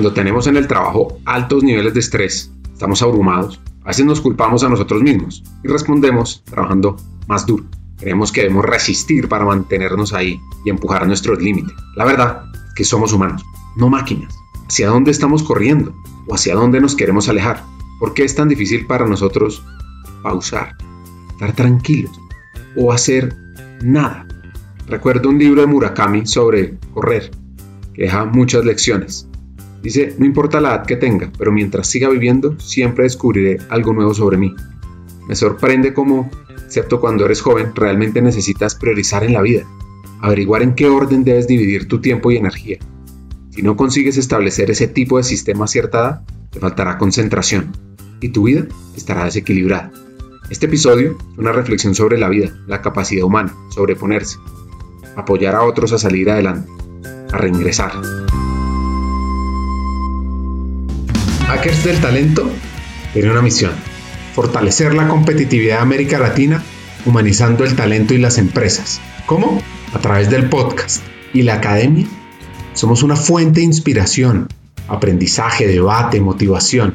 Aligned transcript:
Cuando 0.00 0.14
tenemos 0.14 0.46
en 0.46 0.56
el 0.56 0.66
trabajo 0.66 1.18
altos 1.26 1.62
niveles 1.62 1.92
de 1.92 2.00
estrés, 2.00 2.50
estamos 2.72 3.02
abrumados, 3.02 3.60
a 3.84 3.88
veces 3.88 4.06
nos 4.06 4.22
culpamos 4.22 4.64
a 4.64 4.70
nosotros 4.70 5.02
mismos 5.02 5.44
y 5.62 5.68
respondemos 5.68 6.42
trabajando 6.46 6.96
más 7.28 7.44
duro. 7.44 7.66
Creemos 7.98 8.32
que 8.32 8.40
debemos 8.40 8.64
resistir 8.64 9.28
para 9.28 9.44
mantenernos 9.44 10.14
ahí 10.14 10.40
y 10.64 10.70
empujar 10.70 11.02
a 11.02 11.06
nuestros 11.06 11.42
límites. 11.42 11.74
La 11.96 12.06
verdad 12.06 12.44
es 12.68 12.74
que 12.74 12.84
somos 12.84 13.12
humanos, 13.12 13.44
no 13.76 13.90
máquinas. 13.90 14.34
¿Hacia 14.66 14.88
dónde 14.88 15.10
estamos 15.10 15.42
corriendo? 15.42 15.94
¿O 16.26 16.34
hacia 16.34 16.54
dónde 16.54 16.80
nos 16.80 16.96
queremos 16.96 17.28
alejar? 17.28 17.62
¿Por 17.98 18.14
qué 18.14 18.24
es 18.24 18.34
tan 18.34 18.48
difícil 18.48 18.86
para 18.86 19.06
nosotros 19.06 19.62
pausar, 20.22 20.78
estar 21.32 21.52
tranquilos 21.52 22.18
o 22.74 22.90
hacer 22.90 23.36
nada? 23.82 24.26
Recuerdo 24.86 25.28
un 25.28 25.38
libro 25.38 25.60
de 25.60 25.66
Murakami 25.66 26.24
sobre 26.24 26.78
correr, 26.94 27.30
que 27.92 28.04
deja 28.04 28.24
muchas 28.24 28.64
lecciones. 28.64 29.26
Dice, 29.82 30.14
no 30.18 30.26
importa 30.26 30.60
la 30.60 30.74
edad 30.74 30.86
que 30.86 30.96
tenga, 30.96 31.32
pero 31.38 31.52
mientras 31.52 31.86
siga 31.86 32.08
viviendo, 32.08 32.58
siempre 32.60 33.04
descubriré 33.04 33.58
algo 33.70 33.92
nuevo 33.92 34.14
sobre 34.14 34.36
mí. 34.36 34.54
Me 35.26 35.34
sorprende 35.34 35.94
cómo 35.94 36.30
excepto 36.70 37.00
cuando 37.00 37.24
eres 37.24 37.42
joven, 37.42 37.72
realmente 37.74 38.22
necesitas 38.22 38.76
priorizar 38.76 39.24
en 39.24 39.32
la 39.32 39.42
vida, 39.42 39.64
averiguar 40.20 40.62
en 40.62 40.76
qué 40.76 40.86
orden 40.86 41.24
debes 41.24 41.48
dividir 41.48 41.88
tu 41.88 42.00
tiempo 42.00 42.30
y 42.30 42.36
energía. 42.36 42.78
Si 43.50 43.60
no 43.60 43.74
consigues 43.74 44.16
establecer 44.16 44.70
ese 44.70 44.86
tipo 44.86 45.16
de 45.16 45.24
sistema 45.24 45.64
a 45.64 45.66
cierta 45.66 46.22
te 46.50 46.60
faltará 46.60 46.96
concentración 46.96 47.72
y 48.20 48.28
tu 48.28 48.44
vida 48.44 48.66
estará 48.96 49.24
desequilibrada. 49.24 49.90
Este 50.48 50.66
episodio 50.66 51.18
es 51.32 51.38
una 51.38 51.50
reflexión 51.50 51.96
sobre 51.96 52.18
la 52.18 52.28
vida, 52.28 52.56
la 52.68 52.82
capacidad 52.82 53.24
humana, 53.24 53.52
sobreponerse, 53.70 54.38
apoyar 55.16 55.56
a 55.56 55.64
otros 55.64 55.92
a 55.92 55.98
salir 55.98 56.30
adelante, 56.30 56.70
a 57.32 57.36
reingresar. 57.36 58.29
Hackers 61.50 61.82
del 61.82 62.00
Talento 62.00 62.48
tiene 63.12 63.28
una 63.28 63.42
misión 63.42 63.72
fortalecer 64.36 64.94
la 64.94 65.08
competitividad 65.08 65.78
de 65.78 65.82
América 65.82 66.20
Latina, 66.20 66.62
humanizando 67.04 67.64
el 67.64 67.74
talento 67.74 68.14
y 68.14 68.18
las 68.18 68.38
empresas. 68.38 69.00
¿Cómo? 69.26 69.60
A 69.92 69.98
través 69.98 70.30
del 70.30 70.48
podcast 70.48 71.02
y 71.34 71.42
la 71.42 71.54
academia. 71.54 72.06
Somos 72.72 73.02
una 73.02 73.16
fuente 73.16 73.58
de 73.58 73.66
inspiración, 73.66 74.46
aprendizaje, 74.86 75.66
debate, 75.66 76.20
motivación, 76.20 76.94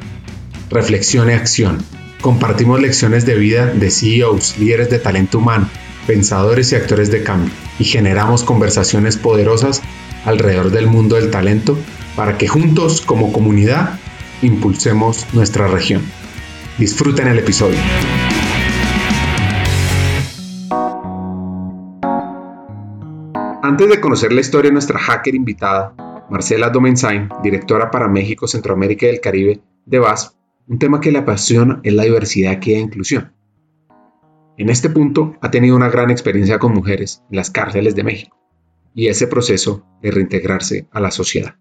reflexión 0.70 1.28
y 1.28 1.34
acción. 1.34 1.84
Compartimos 2.22 2.80
lecciones 2.80 3.26
de 3.26 3.34
vida 3.34 3.66
de 3.66 3.90
CEOs, 3.90 4.56
líderes 4.56 4.88
de 4.88 4.98
talento 4.98 5.36
humano, 5.36 5.68
pensadores 6.06 6.72
y 6.72 6.76
actores 6.76 7.10
de 7.10 7.22
cambio 7.22 7.52
y 7.78 7.84
generamos 7.84 8.42
conversaciones 8.42 9.18
poderosas 9.18 9.82
alrededor 10.24 10.70
del 10.70 10.86
mundo 10.86 11.16
del 11.16 11.30
talento 11.30 11.76
para 12.16 12.38
que 12.38 12.48
juntos 12.48 13.02
como 13.02 13.34
comunidad 13.34 14.00
impulsemos 14.42 15.26
nuestra 15.32 15.66
región. 15.66 16.02
Disfruten 16.78 17.28
el 17.28 17.38
episodio. 17.38 17.78
Antes 23.62 23.88
de 23.88 24.00
conocer 24.00 24.32
la 24.32 24.40
historia 24.40 24.68
de 24.68 24.74
nuestra 24.74 24.98
hacker 24.98 25.34
invitada, 25.34 25.94
Marcela 26.30 26.70
Domenzain, 26.70 27.28
directora 27.42 27.90
para 27.90 28.08
México, 28.08 28.46
Centroamérica 28.46 29.06
y 29.06 29.10
el 29.10 29.20
Caribe 29.20 29.60
de 29.86 29.98
VAS, 29.98 30.36
un 30.68 30.78
tema 30.78 31.00
que 31.00 31.10
le 31.10 31.18
apasiona 31.18 31.80
es 31.82 31.92
la 31.92 32.04
diversidad 32.04 32.60
y 32.62 32.72
la 32.72 32.78
inclusión. 32.78 33.32
En 34.58 34.70
este 34.70 34.88
punto 34.90 35.34
ha 35.40 35.50
tenido 35.50 35.76
una 35.76 35.88
gran 35.88 36.10
experiencia 36.10 36.58
con 36.58 36.74
mujeres 36.74 37.22
en 37.30 37.36
las 37.36 37.50
cárceles 37.50 37.94
de 37.94 38.04
México 38.04 38.36
y 38.94 39.08
ese 39.08 39.26
proceso 39.26 39.84
de 40.00 40.10
reintegrarse 40.10 40.88
a 40.90 41.00
la 41.00 41.10
sociedad. 41.10 41.56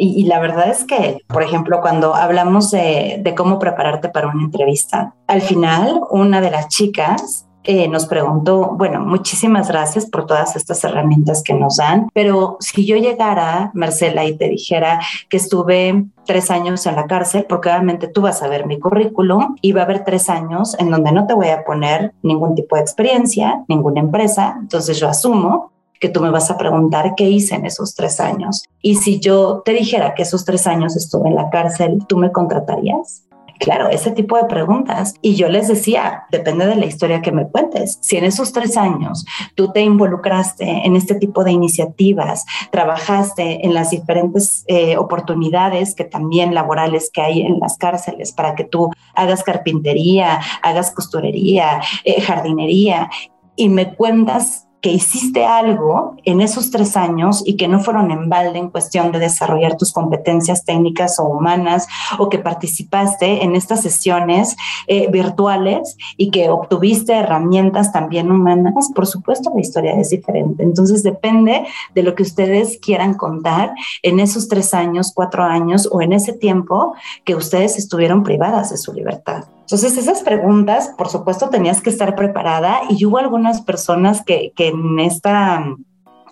Y, 0.00 0.24
la 0.24 0.38
verdad 0.38 0.70
es 0.70 0.84
que, 0.84 1.24
por 1.26 1.42
ejemplo, 1.42 1.80
cuando 1.80 2.14
hablamos 2.14 2.70
de, 2.70 3.34
cómo 3.36 3.58
prepararte 3.58 4.08
para 4.08 4.28
una 4.28 4.44
entrevista, 4.44 5.14
al 5.26 5.42
final 5.42 6.00
una 6.10 6.40
de 6.40 6.50
las 6.52 6.68
chicas 6.68 7.46
eh, 7.64 7.88
nos 7.88 8.06
preguntó, 8.06 8.76
bueno, 8.76 9.00
muchísimas 9.00 9.68
gracias 9.68 10.06
por 10.06 10.24
todas 10.24 10.54
estas 10.54 10.82
herramientas 10.84 11.42
que 11.42 11.52
nos 11.52 11.76
dan, 11.76 12.08
pero 12.14 12.56
si 12.60 12.86
yo 12.86 12.96
llegara, 12.96 13.72
Marcela, 13.74 14.24
y 14.24 14.36
te 14.38 14.48
dijera 14.48 15.00
que 15.28 15.36
estuve 15.36 16.06
tres 16.24 16.50
años 16.50 16.86
en 16.86 16.94
la 16.94 17.06
cárcel, 17.06 17.44
porque 17.48 17.68
obviamente 17.68 18.06
tú 18.06 18.22
vas 18.22 18.42
a 18.42 18.48
ver 18.48 18.66
mi 18.66 18.78
currículum 18.78 19.56
y 19.60 19.72
va 19.72 19.82
a 19.82 19.84
haber 19.84 20.04
tres 20.04 20.30
años 20.30 20.78
en 20.78 20.90
donde 20.90 21.12
no 21.12 21.26
te 21.26 21.34
voy 21.34 21.48
a 21.48 21.64
poner 21.64 22.14
ningún 22.22 22.54
tipo 22.54 22.76
de 22.76 22.82
experiencia, 22.82 23.64
ninguna 23.68 24.00
empresa, 24.00 24.56
entonces 24.60 24.98
yo 24.98 25.08
asumo 25.08 25.72
que 26.00 26.08
tú 26.08 26.20
me 26.20 26.30
vas 26.30 26.50
a 26.50 26.56
preguntar 26.56 27.14
qué 27.16 27.28
hice 27.28 27.54
en 27.54 27.66
esos 27.66 27.94
tres 27.94 28.20
años. 28.20 28.64
Y 28.82 28.96
si 28.96 29.20
yo 29.20 29.62
te 29.64 29.72
dijera 29.72 30.14
que 30.14 30.22
esos 30.22 30.44
tres 30.44 30.66
años 30.66 30.96
estuve 30.96 31.28
en 31.28 31.34
la 31.34 31.50
cárcel, 31.50 31.98
¿tú 32.08 32.16
me 32.16 32.32
contratarías? 32.32 33.24
Claro, 33.58 33.88
ese 33.88 34.12
tipo 34.12 34.36
de 34.36 34.44
preguntas. 34.44 35.14
Y 35.20 35.34
yo 35.34 35.48
les 35.48 35.68
decía, 35.68 36.26
depende 36.30 36.66
de 36.66 36.76
la 36.76 36.86
historia 36.86 37.22
que 37.22 37.32
me 37.32 37.48
cuentes. 37.48 37.98
Si 38.00 38.16
en 38.16 38.24
esos 38.24 38.52
tres 38.52 38.76
años 38.76 39.24
tú 39.56 39.72
te 39.72 39.80
involucraste 39.80 40.64
en 40.64 40.94
este 40.94 41.16
tipo 41.16 41.42
de 41.42 41.52
iniciativas, 41.52 42.44
trabajaste 42.70 43.66
en 43.66 43.74
las 43.74 43.90
diferentes 43.90 44.64
eh, 44.68 44.96
oportunidades 44.96 45.94
que 45.94 46.04
también 46.04 46.54
laborales 46.54 47.10
que 47.12 47.20
hay 47.20 47.42
en 47.42 47.58
las 47.58 47.76
cárceles 47.78 48.32
para 48.32 48.54
que 48.54 48.64
tú 48.64 48.90
hagas 49.14 49.42
carpintería, 49.42 50.40
hagas 50.62 50.92
costurería, 50.92 51.80
eh, 52.04 52.20
jardinería, 52.20 53.10
y 53.56 53.68
me 53.68 53.94
cuentas 53.96 54.67
que 54.80 54.90
hiciste 54.90 55.44
algo 55.44 56.16
en 56.24 56.40
esos 56.40 56.70
tres 56.70 56.96
años 56.96 57.42
y 57.44 57.56
que 57.56 57.68
no 57.68 57.80
fueron 57.80 58.10
en 58.10 58.28
balde 58.28 58.58
en 58.58 58.70
cuestión 58.70 59.10
de 59.10 59.18
desarrollar 59.18 59.76
tus 59.76 59.92
competencias 59.92 60.64
técnicas 60.64 61.18
o 61.18 61.24
humanas 61.24 61.88
o 62.18 62.28
que 62.28 62.38
participaste 62.38 63.42
en 63.42 63.56
estas 63.56 63.82
sesiones 63.82 64.56
eh, 64.86 65.10
virtuales 65.10 65.96
y 66.16 66.30
que 66.30 66.48
obtuviste 66.48 67.12
herramientas 67.12 67.92
también 67.92 68.30
humanas, 68.30 68.90
por 68.94 69.06
supuesto 69.06 69.50
la 69.54 69.60
historia 69.60 69.98
es 69.98 70.10
diferente. 70.10 70.62
Entonces 70.62 71.02
depende 71.02 71.66
de 71.94 72.02
lo 72.02 72.14
que 72.14 72.22
ustedes 72.22 72.78
quieran 72.78 73.14
contar 73.14 73.74
en 74.02 74.20
esos 74.20 74.48
tres 74.48 74.74
años, 74.74 75.12
cuatro 75.14 75.42
años 75.42 75.88
o 75.90 76.00
en 76.02 76.12
ese 76.12 76.32
tiempo 76.32 76.94
que 77.24 77.34
ustedes 77.34 77.78
estuvieron 77.78 78.22
privadas 78.22 78.70
de 78.70 78.76
su 78.76 78.92
libertad. 78.92 79.44
Entonces, 79.68 79.98
esas 79.98 80.22
preguntas, 80.22 80.94
por 80.96 81.10
supuesto, 81.10 81.50
tenías 81.50 81.82
que 81.82 81.90
estar 81.90 82.16
preparada 82.16 82.80
y 82.88 83.04
hubo 83.04 83.18
algunas 83.18 83.60
personas 83.60 84.24
que, 84.24 84.54
que 84.56 84.68
en 84.68 84.98
esta 84.98 85.62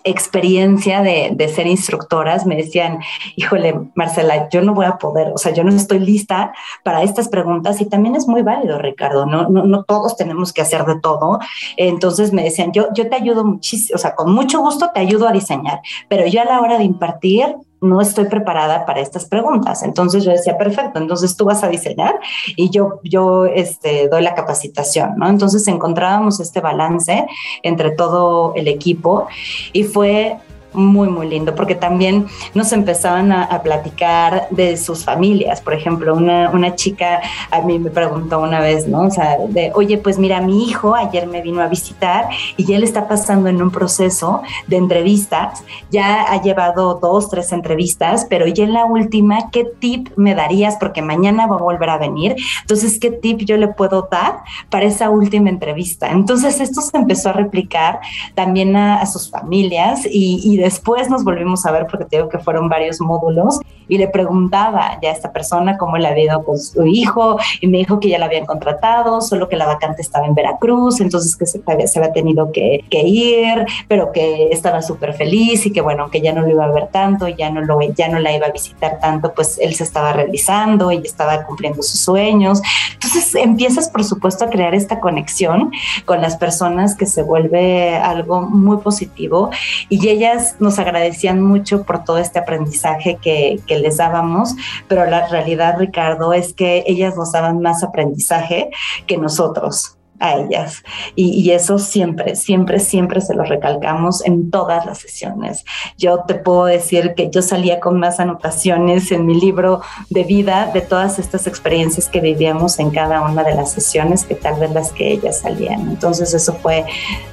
experiencia 0.03 1.03
de, 1.03 1.33
de, 1.35 1.47
ser 1.47 1.67
instructoras 1.67 2.47
me 2.47 2.55
decían, 2.55 2.97
híjole, 3.35 3.79
Marcela, 3.93 4.49
yo 4.49 4.63
no 4.63 4.73
voy 4.73 4.87
a 4.87 4.97
poder, 4.97 5.33
o 5.35 5.37
sea, 5.37 5.53
yo 5.53 5.63
no 5.63 5.69
estoy 5.69 5.99
lista 5.99 6.51
para 6.83 7.03
estas 7.03 7.29
preguntas 7.29 7.79
y 7.79 7.85
también 7.85 8.15
es 8.15 8.27
muy 8.27 8.41
válido, 8.41 8.79
Ricardo, 8.79 9.27
no, 9.27 9.49
no, 9.49 9.65
no 9.65 9.83
todos 9.83 10.17
tenemos 10.17 10.51
que 10.51 10.61
hacer 10.61 10.85
de 10.85 10.99
todo. 10.99 11.37
Entonces 11.75 12.33
me 12.33 12.43
decían, 12.43 12.71
yo, 12.71 12.87
yo 12.95 13.07
te 13.07 13.17
ayudo 13.17 13.43
muchísimo, 13.43 13.97
o 13.97 13.99
sea, 13.99 14.15
con 14.15 14.33
mucho 14.33 14.61
gusto 14.61 14.89
te 14.95 14.99
ayudo 14.99 15.27
a 15.27 15.31
diseñar, 15.31 15.81
pero 16.09 16.25
yo 16.25 16.41
a 16.41 16.45
la 16.45 16.59
hora 16.59 16.79
de 16.79 16.85
impartir 16.85 17.55
no 17.81 18.01
estoy 18.01 18.25
preparada 18.25 18.85
para 18.85 19.01
estas 19.01 19.25
preguntas. 19.25 19.83
Entonces 19.83 20.23
yo 20.23 20.31
decía, 20.31 20.57
perfecto, 20.57 20.99
entonces 20.99 21.35
tú 21.35 21.45
vas 21.45 21.63
a 21.63 21.67
diseñar 21.67 22.19
y 22.55 22.69
yo, 22.69 22.99
yo 23.03 23.45
este, 23.45 24.07
doy 24.09 24.23
la 24.23 24.33
capacitación, 24.33 25.13
¿no? 25.17 25.27
Entonces 25.27 25.67
encontrábamos 25.67 26.39
este 26.39 26.61
balance 26.61 27.27
entre 27.63 27.91
todo 27.91 28.53
el 28.55 28.67
equipo 28.67 29.27
y 29.73 29.83
fue 29.83 30.37
muy, 30.77 31.09
muy 31.09 31.27
lindo, 31.27 31.55
porque 31.55 31.75
también 31.75 32.27
nos 32.53 32.71
empezaban 32.71 33.31
a, 33.31 33.57
platicar 33.63 34.47
de 34.51 34.77
sus 34.77 35.03
familias. 35.03 35.61
Por 35.61 35.73
ejemplo, 35.73 36.15
una, 36.15 36.51
una, 36.51 36.75
chica 36.75 37.21
a 37.49 37.61
mí 37.61 37.79
me 37.79 37.89
preguntó 37.89 38.39
una 38.39 38.59
vez, 38.59 38.87
¿no? 38.87 39.01
O 39.01 39.09
sea, 39.09 39.37
de, 39.49 39.71
oye, 39.73 39.97
pues 39.97 40.19
mira, 40.19 40.41
mi 40.41 40.65
hijo 40.65 40.93
ayer 40.93 41.25
me 41.25 41.41
vino 41.41 41.61
a 41.61 41.67
visitar 41.67 42.29
y 42.55 42.71
él 42.71 42.83
está 42.83 43.07
pasando 43.07 43.49
en 43.49 43.61
un 43.61 43.71
proceso 43.71 44.43
de 44.67 44.77
entrevistas. 44.77 45.63
Ya 45.89 46.21
ha 46.21 46.41
llevado 46.41 46.99
dos, 47.01 47.29
tres 47.29 47.51
entrevistas, 47.51 48.27
pero 48.29 48.45
ya 48.45 48.65
en 48.65 48.73
la 48.73 48.85
última, 48.85 49.49
¿qué 49.49 49.65
tip 49.79 50.09
me 50.15 50.35
darías? 50.35 50.77
Porque 50.79 51.01
mañana 51.01 51.47
va 51.47 51.55
a 51.55 51.59
volver 51.59 51.89
a 51.89 51.97
venir. 51.97 52.35
Entonces, 52.61 52.99
¿qué 52.99 53.09
tip 53.09 53.39
yo 53.39 53.57
le 53.57 53.69
puedo 53.69 54.07
dar 54.11 54.41
para 54.69 54.85
esa 54.85 55.09
última 55.09 55.49
entrevista? 55.49 56.11
Entonces, 56.11 56.61
esto 56.61 56.81
se 56.81 56.95
empezó 56.95 57.29
a 57.29 57.33
replicar 57.33 57.99
también 58.35 58.75
a, 58.75 59.05
sus 59.07 59.29
familias 59.29 60.05
y, 60.05 60.41
y 60.43 60.57
después 60.67 61.09
nos 61.09 61.23
volvimos 61.23 61.65
a 61.65 61.71
ver 61.71 61.87
porque 61.87 62.03
te 62.03 62.17
digo 62.17 62.27
que 62.27 62.39
fueron 62.39 62.67
varios 62.67 62.99
módulos 62.99 63.61
y 63.87 63.97
le 63.97 64.09
preguntaba 64.09 64.99
ya 65.01 65.11
a 65.11 65.13
esta 65.13 65.31
persona 65.31 65.77
cómo 65.77 65.97
le 65.97 66.09
había 66.09 66.25
ido 66.25 66.43
con 66.43 66.59
su 66.59 66.85
hijo 66.85 67.37
y 67.61 67.67
me 67.67 67.77
dijo 67.77 68.01
que 68.01 68.09
ya 68.09 68.19
la 68.19 68.25
habían 68.25 68.45
contratado, 68.45 69.21
solo 69.21 69.47
que 69.47 69.55
la 69.55 69.65
vacante 69.65 70.01
estaba 70.01 70.25
en 70.25 70.35
Veracruz, 70.35 70.99
entonces 70.99 71.37
que 71.37 71.45
se, 71.45 71.61
se 71.87 71.99
había 71.99 72.11
tenido 72.11 72.51
que, 72.51 72.83
ir, 72.91 73.65
pero 73.87 74.11
que 74.11 74.49
estaba 74.51 74.81
súper 74.81 75.13
feliz 75.13 75.65
y 75.65 75.71
que 75.71 75.79
bueno, 75.79 76.09
que 76.09 76.19
ya 76.19 76.33
no 76.33 76.41
lo 76.41 76.49
iba 76.49 76.65
a 76.65 76.71
ver 76.71 76.87
tanto, 76.87 77.29
ya 77.29 77.49
no, 77.49 77.61
lo, 77.61 77.79
ya 77.81 78.09
no 78.09 78.19
la 78.19 78.35
iba 78.35 78.47
a 78.47 78.51
visitar 78.51 78.99
tanto, 78.99 79.33
pues 79.33 79.57
él 79.61 79.73
se 79.73 79.83
estaba 79.83 80.11
realizando 80.11 80.91
y 80.91 80.97
estaba 80.97 81.43
cumpliendo 81.45 81.81
sus 81.81 82.01
sueños. 82.01 82.61
Entonces 82.93 83.35
empiezas 83.35 83.87
por 83.87 84.03
supuesto 84.03 84.43
a 84.43 84.49
crear 84.49 84.75
esta 84.75 84.99
conexión 84.99 85.71
con 86.03 86.21
las 86.21 86.35
personas 86.35 86.95
que 86.95 87.05
se 87.05 87.23
vuelve 87.23 87.95
algo 87.95 88.41
muy 88.41 88.77
positivo 88.77 89.49
y 89.89 90.07
ellas 90.09 90.55
nos 90.59 90.79
agradecían 90.79 91.41
mucho 91.41 91.83
por 91.83 92.03
todo 92.03 92.17
este 92.17 92.39
aprendizaje 92.39 93.17
que, 93.21 93.59
que 93.65 93.79
les 93.79 93.97
dábamos, 93.97 94.55
pero 94.87 95.05
la 95.05 95.27
realidad, 95.27 95.75
Ricardo, 95.77 96.33
es 96.33 96.53
que 96.53 96.83
ellas 96.87 97.15
nos 97.15 97.31
daban 97.31 97.61
más 97.61 97.83
aprendizaje 97.83 98.69
que 99.05 99.17
nosotros 99.17 99.97
a 100.19 100.35
ellas. 100.35 100.83
Y, 101.15 101.51
eso 101.51 101.79
siempre, 101.79 102.35
siempre, 102.35 102.79
siempre 102.79 103.21
se 103.21 103.33
lo 103.33 103.43
recalcamos 103.43 104.25
en 104.25 104.51
todas 104.51 104.85
las 104.85 104.99
sesiones. 104.99 105.63
Yo 105.97 106.23
te 106.27 106.35
puedo 106.35 106.65
decir 106.65 107.13
que 107.15 107.29
yo 107.29 107.41
salía 107.41 107.79
con 107.79 107.99
más 107.99 108.19
anotaciones 108.19 109.11
en 109.11 109.25
mi 109.25 109.39
libro 109.39 109.81
de 110.09 110.23
vida 110.23 110.71
de 110.73 110.81
todas 110.81 111.19
estas 111.19 111.47
experiencias 111.47 112.09
que 112.09 112.19
vivíamos 112.19 112.79
en 112.79 112.91
cada 112.91 113.21
una 113.21 113.43
de 113.43 113.55
las 113.55 113.71
sesiones 113.71 114.25
que 114.25 114.35
tal 114.35 114.59
vez 114.59 114.71
las 114.71 114.91
que 114.91 115.11
ellas 115.11 115.39
salían. 115.39 115.81
Entonces 115.81 116.33
eso 116.33 116.53
fue 116.53 116.85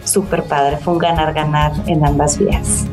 súper 0.05 0.44
padre, 0.44 0.77
fue 0.79 0.94
un 0.94 0.99
ganar-ganar 0.99 1.73
en 1.87 2.05
ambas 2.05 2.38
vías. 2.38 2.87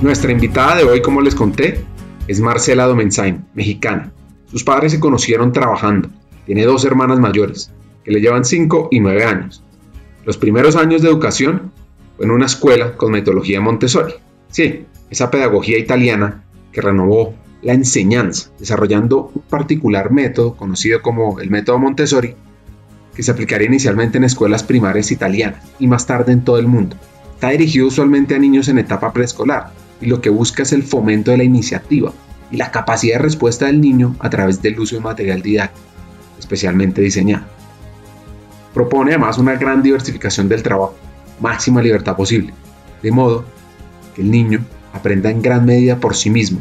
Nuestra 0.00 0.30
invitada 0.30 0.76
de 0.76 0.84
hoy, 0.84 1.02
como 1.02 1.20
les 1.20 1.34
conté, 1.34 1.80
es 2.28 2.38
Marcela 2.38 2.86
Domenzain, 2.86 3.44
mexicana. 3.54 4.12
Sus 4.46 4.62
padres 4.62 4.92
se 4.92 5.00
conocieron 5.00 5.52
trabajando. 5.52 6.08
Tiene 6.46 6.64
dos 6.66 6.84
hermanas 6.84 7.18
mayores, 7.18 7.72
que 8.04 8.12
le 8.12 8.20
llevan 8.20 8.44
5 8.44 8.90
y 8.92 9.00
9 9.00 9.24
años. 9.24 9.64
Los 10.24 10.36
primeros 10.36 10.76
años 10.76 11.02
de 11.02 11.08
educación 11.08 11.72
fue 12.16 12.26
en 12.26 12.30
una 12.30 12.46
escuela 12.46 12.96
con 12.96 13.10
metodología 13.10 13.60
Montessori. 13.60 14.14
Sí, 14.46 14.86
esa 15.10 15.32
pedagogía 15.32 15.78
italiana 15.78 16.44
que 16.70 16.80
renovó 16.80 17.34
la 17.62 17.72
enseñanza, 17.72 18.50
desarrollando 18.56 19.32
un 19.34 19.42
particular 19.42 20.12
método 20.12 20.54
conocido 20.54 21.02
como 21.02 21.40
el 21.40 21.50
método 21.50 21.80
Montessori, 21.80 22.36
que 23.16 23.22
se 23.24 23.32
aplicaría 23.32 23.66
inicialmente 23.66 24.18
en 24.18 24.24
escuelas 24.24 24.62
primarias 24.62 25.10
italianas 25.10 25.64
y 25.80 25.88
más 25.88 26.06
tarde 26.06 26.30
en 26.30 26.44
todo 26.44 26.60
el 26.60 26.68
mundo. 26.68 26.94
Está 27.34 27.48
dirigido 27.48 27.88
usualmente 27.88 28.36
a 28.36 28.38
niños 28.38 28.68
en 28.68 28.78
etapa 28.78 29.12
preescolar 29.12 29.72
y 30.00 30.06
lo 30.06 30.20
que 30.20 30.30
busca 30.30 30.62
es 30.62 30.72
el 30.72 30.82
fomento 30.82 31.30
de 31.30 31.38
la 31.38 31.44
iniciativa 31.44 32.12
y 32.50 32.56
la 32.56 32.70
capacidad 32.70 33.16
de 33.16 33.22
respuesta 33.22 33.66
del 33.66 33.80
niño 33.80 34.16
a 34.20 34.30
través 34.30 34.62
del 34.62 34.78
uso 34.78 34.96
de 34.96 35.02
material 35.02 35.42
didáctico, 35.42 35.86
especialmente 36.38 37.02
diseñado. 37.02 37.46
Propone 38.72 39.12
además 39.12 39.38
una 39.38 39.54
gran 39.56 39.82
diversificación 39.82 40.48
del 40.48 40.62
trabajo, 40.62 40.94
máxima 41.40 41.82
libertad 41.82 42.16
posible, 42.16 42.54
de 43.02 43.10
modo 43.10 43.44
que 44.14 44.22
el 44.22 44.30
niño 44.30 44.64
aprenda 44.92 45.30
en 45.30 45.42
gran 45.42 45.64
medida 45.64 45.98
por 45.98 46.14
sí 46.16 46.30
mismo, 46.30 46.60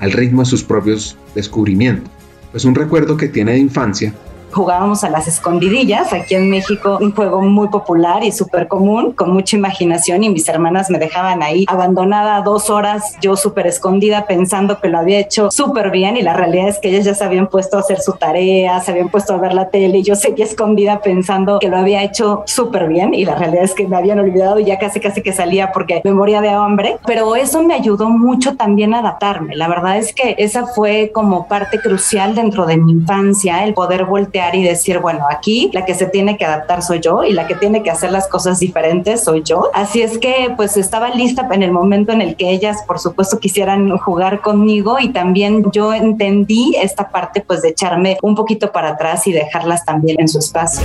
al 0.00 0.12
ritmo 0.12 0.42
de 0.42 0.46
sus 0.46 0.64
propios 0.64 1.16
descubrimientos, 1.34 2.10
pues 2.50 2.64
un 2.64 2.74
recuerdo 2.74 3.16
que 3.16 3.28
tiene 3.28 3.52
de 3.52 3.58
infancia 3.58 4.14
jugábamos 4.54 5.04
a 5.04 5.10
las 5.10 5.26
escondidillas, 5.26 6.12
aquí 6.12 6.34
en 6.36 6.48
México, 6.48 6.98
un 7.00 7.12
juego 7.12 7.42
muy 7.42 7.68
popular 7.68 8.22
y 8.22 8.30
súper 8.30 8.68
común, 8.68 9.12
con 9.12 9.32
mucha 9.32 9.56
imaginación 9.56 10.22
y 10.22 10.30
mis 10.30 10.48
hermanas 10.48 10.90
me 10.90 10.98
dejaban 10.98 11.42
ahí 11.42 11.64
abandonada 11.68 12.40
dos 12.42 12.70
horas, 12.70 13.16
yo 13.20 13.36
súper 13.36 13.66
escondida 13.66 14.26
pensando 14.26 14.80
que 14.80 14.88
lo 14.88 14.98
había 14.98 15.18
hecho 15.18 15.50
súper 15.50 15.90
bien 15.90 16.16
y 16.16 16.22
la 16.22 16.34
realidad 16.34 16.68
es 16.68 16.78
que 16.78 16.90
ellas 16.90 17.04
ya 17.04 17.14
se 17.14 17.24
habían 17.24 17.48
puesto 17.48 17.76
a 17.76 17.80
hacer 17.80 18.00
su 18.00 18.12
tarea, 18.12 18.80
se 18.80 18.92
habían 18.92 19.08
puesto 19.08 19.34
a 19.34 19.38
ver 19.38 19.54
la 19.54 19.68
tele 19.70 19.98
y 19.98 20.02
yo 20.04 20.14
seguía 20.14 20.44
escondida 20.44 21.00
pensando 21.00 21.58
que 21.58 21.68
lo 21.68 21.76
había 21.76 22.02
hecho 22.02 22.44
súper 22.46 22.86
bien 22.88 23.12
y 23.12 23.24
la 23.24 23.34
realidad 23.34 23.64
es 23.64 23.74
que 23.74 23.88
me 23.88 23.96
habían 23.96 24.20
olvidado 24.20 24.60
y 24.60 24.66
ya 24.66 24.78
casi 24.78 25.00
casi 25.00 25.20
que 25.20 25.32
salía 25.32 25.72
porque 25.72 26.00
me 26.04 26.12
moría 26.12 26.40
de 26.40 26.50
hambre, 26.50 26.98
pero 27.04 27.34
eso 27.34 27.62
me 27.62 27.74
ayudó 27.74 28.08
mucho 28.08 28.56
también 28.56 28.94
a 28.94 29.00
adaptarme. 29.00 29.56
La 29.56 29.66
verdad 29.66 29.98
es 29.98 30.14
que 30.14 30.36
esa 30.38 30.66
fue 30.66 31.10
como 31.12 31.48
parte 31.48 31.80
crucial 31.80 32.36
dentro 32.36 32.66
de 32.66 32.76
mi 32.76 32.92
infancia, 32.92 33.64
el 33.64 33.74
poder 33.74 34.04
voltear 34.04 34.43
y 34.52 34.64
decir, 34.64 34.98
bueno, 34.98 35.26
aquí 35.30 35.70
la 35.72 35.84
que 35.84 35.94
se 35.94 36.06
tiene 36.06 36.36
que 36.36 36.44
adaptar 36.44 36.82
soy 36.82 37.00
yo 37.00 37.22
y 37.22 37.32
la 37.32 37.46
que 37.46 37.54
tiene 37.54 37.84
que 37.84 37.90
hacer 37.90 38.10
las 38.10 38.26
cosas 38.26 38.58
diferentes 38.58 39.22
soy 39.22 39.42
yo. 39.44 39.70
Así 39.74 40.02
es 40.02 40.18
que 40.18 40.52
pues 40.56 40.76
estaba 40.76 41.10
lista 41.10 41.48
en 41.52 41.62
el 41.62 41.70
momento 41.70 42.10
en 42.10 42.20
el 42.20 42.34
que 42.34 42.50
ellas, 42.50 42.82
por 42.86 42.98
supuesto, 42.98 43.38
quisieran 43.38 43.96
jugar 43.98 44.40
conmigo 44.40 44.98
y 44.98 45.10
también 45.10 45.70
yo 45.70 45.92
entendí 45.92 46.74
esta 46.82 47.10
parte 47.10 47.44
pues 47.46 47.62
de 47.62 47.68
echarme 47.68 48.18
un 48.22 48.34
poquito 48.34 48.72
para 48.72 48.90
atrás 48.90 49.26
y 49.26 49.32
dejarlas 49.32 49.84
también 49.84 50.16
en 50.18 50.26
su 50.26 50.40
espacio. 50.40 50.82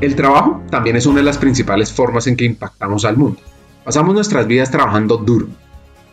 El 0.00 0.16
trabajo 0.16 0.62
también 0.70 0.96
es 0.96 1.04
una 1.04 1.18
de 1.18 1.24
las 1.24 1.36
principales 1.36 1.92
formas 1.92 2.26
en 2.26 2.34
que 2.34 2.46
impactamos 2.46 3.04
al 3.04 3.18
mundo. 3.18 3.38
Pasamos 3.84 4.14
nuestras 4.14 4.46
vidas 4.46 4.70
trabajando 4.70 5.18
duro, 5.18 5.48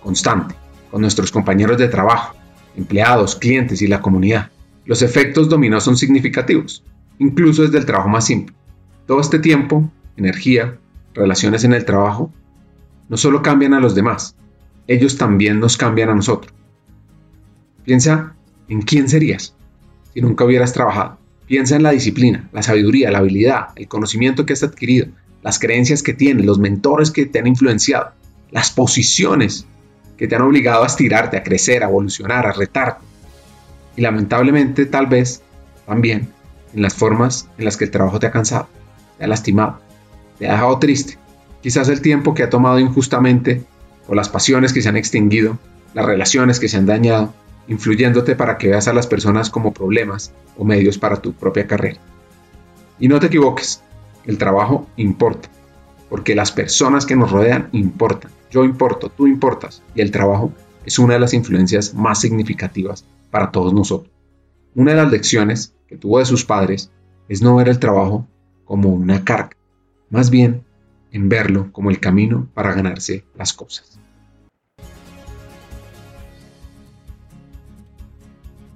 constante, 0.04 0.56
con 0.92 1.00
nuestros 1.00 1.32
compañeros 1.32 1.78
de 1.78 1.88
trabajo, 1.88 2.36
empleados, 2.78 3.36
clientes 3.36 3.82
y 3.82 3.88
la 3.88 4.02
comunidad. 4.02 4.52
Los 4.86 5.02
efectos 5.02 5.50
dominó 5.50 5.82
son 5.82 5.98
significativos, 5.98 6.84
incluso 7.20 7.64
desde 7.64 7.80
el 7.80 7.86
trabajo 7.86 8.08
más 8.08 8.26
simple. 8.26 8.56
Todo 9.06 9.20
este 9.20 9.40
tiempo, 9.40 9.92
energía, 10.16 10.78
relaciones 11.14 11.64
en 11.64 11.74
el 11.74 11.84
trabajo, 11.84 12.32
no 13.10 13.18
solo 13.18 13.42
cambian 13.42 13.74
a 13.74 13.80
los 13.80 13.96
demás, 13.96 14.36
ellos 14.88 15.18
también 15.18 15.60
nos 15.60 15.76
cambian 15.76 16.10
a 16.10 16.16
nosotros. 16.16 16.54
Piensa 17.84 18.36
en 18.70 18.82
quién 18.82 19.10
serías 19.10 19.56
si 20.14 20.22
nunca 20.22 20.46
hubieras 20.46 20.74
trabajado. 20.74 21.18
Piensa 21.48 21.76
en 21.76 21.84
la 21.84 21.92
disciplina, 21.92 22.50
la 22.52 22.62
sabiduría, 22.62 23.12
la 23.12 23.20
habilidad, 23.20 23.70
el 23.76 23.88
conocimiento 23.88 24.46
que 24.46 24.54
has 24.54 24.64
adquirido, 24.64 25.08
las 25.42 25.60
creencias 25.60 26.04
que 26.04 26.14
tienes, 26.14 26.46
los 26.46 26.60
mentores 26.60 27.12
que 27.12 27.26
te 27.26 27.40
han 27.40 27.48
influenciado, 27.48 28.12
las 28.52 28.72
posiciones 28.72 29.66
que 30.18 30.28
te 30.28 30.36
han 30.36 30.42
obligado 30.42 30.84
a 30.84 30.88
estirarte, 30.88 31.38
a 31.38 31.44
crecer, 31.44 31.84
a 31.84 31.88
evolucionar, 31.88 32.46
a 32.48 32.52
retarte. 32.52 33.06
Y 33.96 34.02
lamentablemente 34.02 34.86
tal 34.86 35.08
vez 35.08 35.42
también 35.86 36.30
en 36.74 36.82
las 36.82 36.94
formas 36.94 37.48
en 37.58 37.66
las 37.66 37.78
que 37.78 37.86
el 37.86 37.92
trabajo 37.92 38.20
te 38.20 38.28
ha 38.28 38.32
cansado, 38.32 38.68
te 39.18 39.24
ha 39.24 39.28
lastimado, 39.28 39.80
te 40.38 40.48
ha 40.48 40.54
dejado 40.54 40.80
triste. 40.80 41.18
Quizás 41.62 41.90
el 41.90 42.02
tiempo 42.02 42.34
que 42.34 42.44
ha 42.44 42.50
tomado 42.50 42.80
injustamente 42.80 43.64
o 44.08 44.16
las 44.16 44.30
pasiones 44.30 44.74
que 44.74 44.82
se 44.82 44.90
han 44.90 44.98
extinguido, 44.98 45.58
las 45.94 46.06
relaciones 46.06 46.60
que 46.60 46.70
se 46.70 46.78
han 46.78 46.86
dañado, 46.86 47.34
influyéndote 47.68 48.36
para 48.36 48.58
que 48.58 48.70
veas 48.70 48.88
a 48.88 48.94
las 48.94 49.08
personas 49.08 49.50
como 49.50 49.74
problemas 49.74 50.32
o 50.58 50.64
medios 50.64 50.98
para 50.98 51.18
tu 51.18 51.34
propia 51.34 51.68
carrera. 51.68 52.00
Y 53.00 53.08
no 53.08 53.20
te 53.20 53.28
equivoques, 53.28 53.82
el 54.26 54.38
trabajo 54.38 54.88
importa, 54.98 55.50
porque 56.10 56.36
las 56.36 56.52
personas 56.52 57.06
que 57.06 57.16
nos 57.16 57.32
rodean 57.32 57.70
importan. 57.72 58.32
Yo 58.50 58.64
importo, 58.64 59.10
tú 59.10 59.28
importas, 59.28 59.84
y 59.96 60.02
el 60.02 60.12
trabajo 60.12 60.52
es 60.86 61.00
una 61.00 61.16
de 61.16 61.20
las 61.20 61.34
influencias 61.34 61.94
más 61.94 62.22
significativas 62.22 63.06
para 63.30 63.52
todos 63.52 63.74
nosotros. 63.74 64.12
Una 64.76 64.92
de 64.92 64.98
las 64.98 65.12
lecciones 65.12 65.74
que 65.88 65.98
tuvo 65.98 66.20
de 66.20 66.26
sus 66.26 66.46
padres 66.46 66.92
es 67.28 67.42
no 67.42 67.56
ver 67.56 67.68
el 67.68 67.80
trabajo 67.80 68.28
como 68.66 68.90
una 68.90 69.24
carga, 69.24 69.58
más 70.10 70.30
bien 70.30 70.64
en 71.12 71.30
verlo 71.30 71.72
como 71.72 71.90
el 71.90 72.00
camino 72.00 72.48
para 72.54 72.74
ganarse 72.74 73.24
las 73.36 73.54
cosas. 73.54 74.00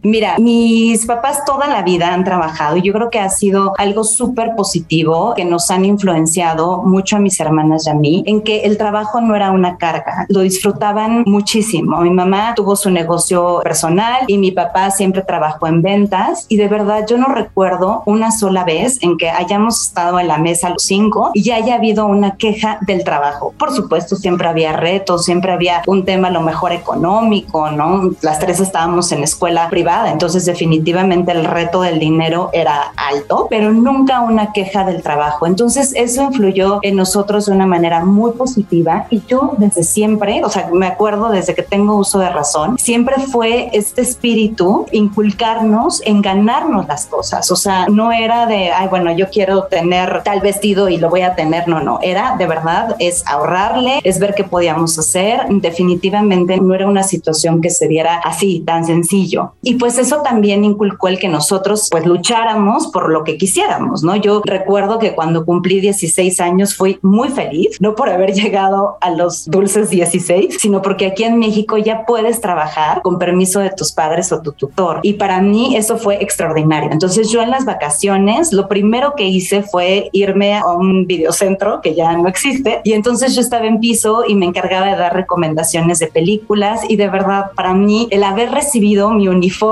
Mira, 0.03 0.37
mis 0.39 1.05
papás 1.05 1.45
toda 1.45 1.67
la 1.67 1.83
vida 1.83 2.11
han 2.11 2.23
trabajado 2.23 2.77
y 2.77 2.81
yo 2.81 2.91
creo 2.91 3.11
que 3.11 3.19
ha 3.19 3.29
sido 3.29 3.73
algo 3.77 4.03
súper 4.03 4.55
positivo 4.55 5.33
que 5.35 5.45
nos 5.45 5.69
han 5.69 5.85
influenciado 5.85 6.81
mucho 6.81 7.17
a 7.17 7.19
mis 7.19 7.39
hermanas 7.39 7.85
y 7.85 7.89
a 7.91 7.93
mí 7.93 8.23
en 8.25 8.41
que 8.41 8.61
el 8.61 8.79
trabajo 8.79 9.21
no 9.21 9.35
era 9.35 9.51
una 9.51 9.77
carga, 9.77 10.25
lo 10.27 10.39
disfrutaban 10.39 11.23
muchísimo. 11.27 12.01
Mi 12.01 12.09
mamá 12.09 12.55
tuvo 12.55 12.75
su 12.75 12.89
negocio 12.89 13.59
personal 13.63 14.23
y 14.25 14.39
mi 14.39 14.51
papá 14.51 14.89
siempre 14.89 15.21
trabajó 15.21 15.67
en 15.67 15.83
ventas 15.83 16.47
y 16.49 16.57
de 16.57 16.67
verdad 16.67 17.05
yo 17.07 17.19
no 17.19 17.27
recuerdo 17.27 18.01
una 18.07 18.31
sola 18.31 18.63
vez 18.63 18.97
en 19.03 19.19
que 19.19 19.29
hayamos 19.29 19.85
estado 19.85 20.19
en 20.19 20.27
la 20.27 20.39
mesa 20.39 20.69
los 20.69 20.81
cinco 20.83 21.29
y 21.35 21.43
ya 21.43 21.57
haya 21.57 21.75
habido 21.75 22.07
una 22.07 22.37
queja 22.37 22.79
del 22.81 23.03
trabajo. 23.03 23.53
Por 23.55 23.71
supuesto, 23.71 24.15
siempre 24.15 24.47
había 24.47 24.73
retos, 24.73 25.25
siempre 25.25 25.51
había 25.51 25.83
un 25.85 26.05
tema 26.05 26.31
lo 26.31 26.41
mejor 26.41 26.71
económico, 26.71 27.69
¿no? 27.69 28.09
Las 28.21 28.39
tres 28.39 28.59
estábamos 28.59 29.11
en 29.11 29.21
escuela 29.21 29.69
privada 29.69 29.90
entonces 30.07 30.45
definitivamente 30.45 31.31
el 31.31 31.45
reto 31.45 31.81
del 31.81 31.99
dinero 31.99 32.49
era 32.53 32.93
alto, 32.95 33.47
pero 33.49 33.71
nunca 33.71 34.21
una 34.21 34.51
queja 34.53 34.83
del 34.85 35.01
trabajo. 35.01 35.45
Entonces 35.45 35.93
eso 35.95 36.23
influyó 36.23 36.79
en 36.81 36.95
nosotros 36.95 37.45
de 37.45 37.53
una 37.53 37.65
manera 37.65 38.03
muy 38.03 38.31
positiva 38.31 39.05
y 39.09 39.21
yo 39.27 39.53
desde 39.57 39.83
siempre, 39.83 40.43
o 40.43 40.49
sea, 40.49 40.69
me 40.71 40.87
acuerdo 40.87 41.29
desde 41.29 41.55
que 41.55 41.63
tengo 41.63 41.95
uso 41.95 42.19
de 42.19 42.29
razón, 42.29 42.77
siempre 42.77 43.15
fue 43.31 43.69
este 43.73 44.01
espíritu 44.01 44.85
inculcarnos 44.91 46.01
en 46.05 46.21
ganarnos 46.21 46.87
las 46.87 47.05
cosas, 47.05 47.51
o 47.51 47.55
sea, 47.55 47.87
no 47.87 48.11
era 48.11 48.45
de, 48.45 48.71
ay, 48.71 48.87
bueno, 48.87 49.11
yo 49.11 49.29
quiero 49.29 49.63
tener 49.63 50.23
tal 50.23 50.41
vestido 50.41 50.89
y 50.89 50.97
lo 50.97 51.09
voy 51.09 51.21
a 51.21 51.35
tener, 51.35 51.67
no, 51.67 51.81
no, 51.81 51.99
era 52.01 52.35
de 52.37 52.47
verdad, 52.47 52.95
es 52.99 53.25
ahorrarle, 53.27 53.99
es 54.03 54.19
ver 54.19 54.33
qué 54.35 54.43
podíamos 54.43 54.97
hacer, 54.97 55.41
definitivamente 55.49 56.59
no 56.59 56.73
era 56.73 56.87
una 56.87 57.03
situación 57.03 57.61
que 57.61 57.69
se 57.69 57.87
diera 57.87 58.21
así, 58.23 58.61
tan 58.65 58.85
sencillo. 58.85 59.53
Y 59.61 59.75
pues 59.81 59.97
eso 59.97 60.21
también 60.21 60.63
inculcó 60.63 61.07
el 61.07 61.17
que 61.17 61.27
nosotros 61.27 61.87
pues 61.89 62.05
lucháramos 62.05 62.89
por 62.89 63.09
lo 63.09 63.23
que 63.23 63.35
quisiéramos, 63.35 64.03
¿no? 64.03 64.15
Yo 64.15 64.43
recuerdo 64.45 64.99
que 64.99 65.15
cuando 65.15 65.43
cumplí 65.43 65.81
16 65.81 66.39
años 66.39 66.75
fui 66.75 66.99
muy 67.01 67.29
feliz, 67.29 67.77
no 67.79 67.95
por 67.95 68.11
haber 68.11 68.31
llegado 68.35 68.99
a 69.01 69.09
los 69.09 69.49
dulces 69.49 69.89
16, 69.89 70.57
sino 70.59 70.83
porque 70.83 71.07
aquí 71.07 71.23
en 71.23 71.39
México 71.39 71.79
ya 71.79 72.05
puedes 72.05 72.41
trabajar 72.41 73.01
con 73.01 73.17
permiso 73.17 73.59
de 73.59 73.71
tus 73.71 73.91
padres 73.91 74.31
o 74.31 74.43
tu 74.43 74.51
tutor. 74.51 74.99
Y 75.01 75.13
para 75.13 75.41
mí 75.41 75.75
eso 75.75 75.97
fue 75.97 76.21
extraordinario. 76.21 76.91
Entonces 76.91 77.31
yo 77.31 77.41
en 77.41 77.49
las 77.49 77.65
vacaciones, 77.65 78.53
lo 78.53 78.67
primero 78.67 79.15
que 79.15 79.25
hice 79.25 79.63
fue 79.63 80.09
irme 80.11 80.59
a 80.59 80.67
un 80.67 81.07
videocentro 81.07 81.81
que 81.81 81.95
ya 81.95 82.15
no 82.15 82.27
existe. 82.27 82.81
Y 82.83 82.93
entonces 82.93 83.33
yo 83.33 83.41
estaba 83.41 83.65
en 83.65 83.79
piso 83.79 84.25
y 84.27 84.35
me 84.35 84.45
encargaba 84.45 84.85
de 84.91 84.95
dar 84.97 85.15
recomendaciones 85.15 85.97
de 85.97 86.05
películas. 86.05 86.81
Y 86.87 86.97
de 86.97 87.09
verdad, 87.09 87.45
para 87.55 87.73
mí, 87.73 88.07
el 88.11 88.23
haber 88.23 88.51
recibido 88.51 89.09
mi 89.09 89.27
uniforme 89.27 89.70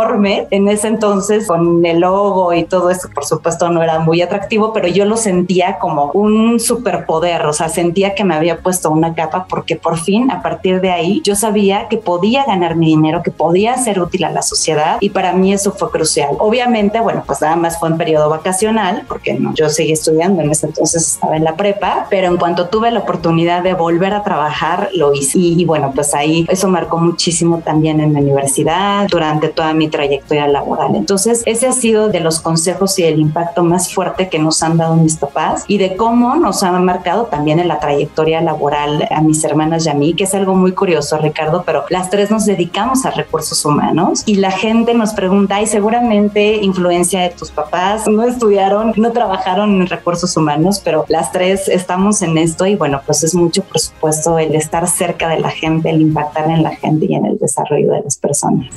en 0.52 0.68
ese 0.68 0.88
entonces 0.88 1.48
con 1.48 1.86
el 1.86 2.00
logo 2.00 2.54
y 2.54 2.64
todo 2.64 2.90
eso, 2.90 3.10
por 3.14 3.26
supuesto, 3.26 3.70
no 3.70 3.82
era 3.82 4.00
muy 4.00 4.22
atractivo, 4.22 4.74
pero 4.74 4.88
yo 4.88 5.06
lo 5.06 5.18
sentía 5.18 5.78
como 5.80 6.12
un 6.14 6.60
superpoder. 6.60 7.46
O 7.46 7.54
sea, 7.54 7.70
sentía 7.70 8.16
que 8.16 8.24
me 8.24 8.36
había 8.36 8.60
puesto 8.60 8.90
una 8.90 9.14
capa 9.14 9.46
porque 9.50 9.76
por 9.76 9.98
fin, 9.98 10.32
a 10.32 10.42
partir 10.42 10.82
de 10.82 10.92
ahí, 10.92 11.22
yo 11.24 11.36
sabía 11.36 11.88
que 11.88 11.98
podía 11.98 12.46
ganar 12.46 12.76
mi 12.76 12.88
dinero, 12.88 13.22
que 13.24 13.32
podía 13.32 13.78
ser 13.78 14.00
útil 14.00 14.24
a 14.24 14.32
la 14.32 14.42
sociedad. 14.42 14.98
Y 15.00 15.10
para 15.10 15.34
mí 15.34 15.54
eso 15.54 15.72
fue 15.72 15.90
crucial. 15.92 16.36
Obviamente, 16.40 17.00
bueno, 17.00 17.24
pues 17.26 17.42
nada 17.42 17.56
más 17.56 17.80
fue 17.80 17.90
en 17.90 17.98
periodo 17.98 18.30
vacacional, 18.30 19.04
porque 19.08 19.34
no, 19.34 19.54
yo 19.54 19.70
seguí 19.70 19.92
estudiando, 19.92 20.42
en 20.42 20.52
ese 20.52 20.68
entonces 20.68 21.14
estaba 21.14 21.36
en 21.36 21.44
la 21.44 21.56
prepa, 21.56 22.08
pero 22.10 22.28
en 22.28 22.38
cuanto 22.38 22.70
tuve 22.70 22.92
la 22.92 23.00
oportunidad 23.00 23.64
de 23.64 23.74
volver 23.74 24.14
a 24.14 24.24
trabajar, 24.24 24.90
lo 24.94 25.14
hice. 25.14 25.40
Y, 25.40 25.66
bueno, 25.66 25.92
pues 25.94 26.14
ahí 26.14 26.46
eso 26.50 26.68
marcó 26.68 26.98
muchísimo 26.98 27.60
también 27.60 28.00
en 28.00 28.14
la 28.14 28.20
universidad, 28.20 29.08
durante 29.10 29.50
toda 29.50 29.74
mi 29.74 29.89
trayectoria 29.90 30.48
laboral. 30.48 30.96
Entonces, 30.96 31.44
ese 31.46 31.68
ha 31.68 31.72
sido 31.72 32.10
de 32.10 32.20
los 32.20 32.40
consejos 32.40 32.98
y 33.00 33.04
el 33.04 33.20
impacto 33.20 33.64
más 33.64 33.94
fuerte 33.94 34.30
que 34.30 34.40
nos 34.40 34.64
han 34.64 34.78
dado 34.78 34.96
mis 34.96 35.18
papás 35.18 35.66
y 35.68 35.78
de 35.78 35.96
cómo 35.96 36.36
nos 36.36 36.64
han 36.64 36.84
marcado 36.84 37.26
también 37.26 37.60
en 37.60 37.68
la 37.68 37.80
trayectoria 37.80 38.42
laboral 38.42 39.08
a 39.10 39.22
mis 39.22 39.44
hermanas 39.44 39.86
y 39.86 39.90
a 39.90 39.94
mí, 39.94 40.14
que 40.14 40.24
es 40.24 40.34
algo 40.34 40.56
muy 40.56 40.72
curioso, 40.72 41.18
Ricardo, 41.18 41.64
pero 41.66 41.86
las 41.90 42.10
tres 42.10 42.32
nos 42.32 42.46
dedicamos 42.46 43.06
a 43.06 43.12
recursos 43.12 43.64
humanos 43.66 44.24
y 44.26 44.36
la 44.36 44.52
gente 44.52 44.94
nos 44.94 45.14
pregunta, 45.14 45.62
y 45.62 45.68
seguramente 45.68 46.58
influencia 46.58 47.22
de 47.22 47.30
tus 47.30 47.52
papás, 47.52 48.08
no 48.08 48.24
estudiaron, 48.24 48.94
no 48.96 49.12
trabajaron 49.12 49.82
en 49.82 49.88
recursos 49.88 50.36
humanos, 50.38 50.82
pero 50.84 51.06
las 51.08 51.32
tres 51.32 51.68
estamos 51.68 52.22
en 52.22 52.38
esto 52.38 52.66
y 52.66 52.76
bueno, 52.76 53.02
pues 53.06 53.24
es 53.24 53.36
mucho, 53.36 53.64
por 53.64 53.80
supuesto, 53.80 54.38
el 54.38 54.56
estar 54.56 54.88
cerca 54.88 55.30
de 55.30 55.40
la 55.40 55.50
gente, 55.50 55.90
el 55.90 56.02
impactar 56.02 56.50
en 56.50 56.64
la 56.64 56.76
gente 56.76 57.06
y 57.10 57.16
en 57.16 57.26
el 57.26 57.38
desarrollo 57.38 57.92
de 57.94 58.02
las 58.02 58.18
personas. 58.18 58.68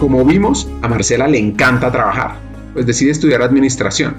Como 0.00 0.24
vimos, 0.24 0.66
a 0.80 0.88
Marcela 0.88 1.28
le 1.28 1.38
encanta 1.38 1.92
trabajar, 1.92 2.36
pues 2.72 2.86
decide 2.86 3.10
estudiar 3.10 3.42
administración. 3.42 4.16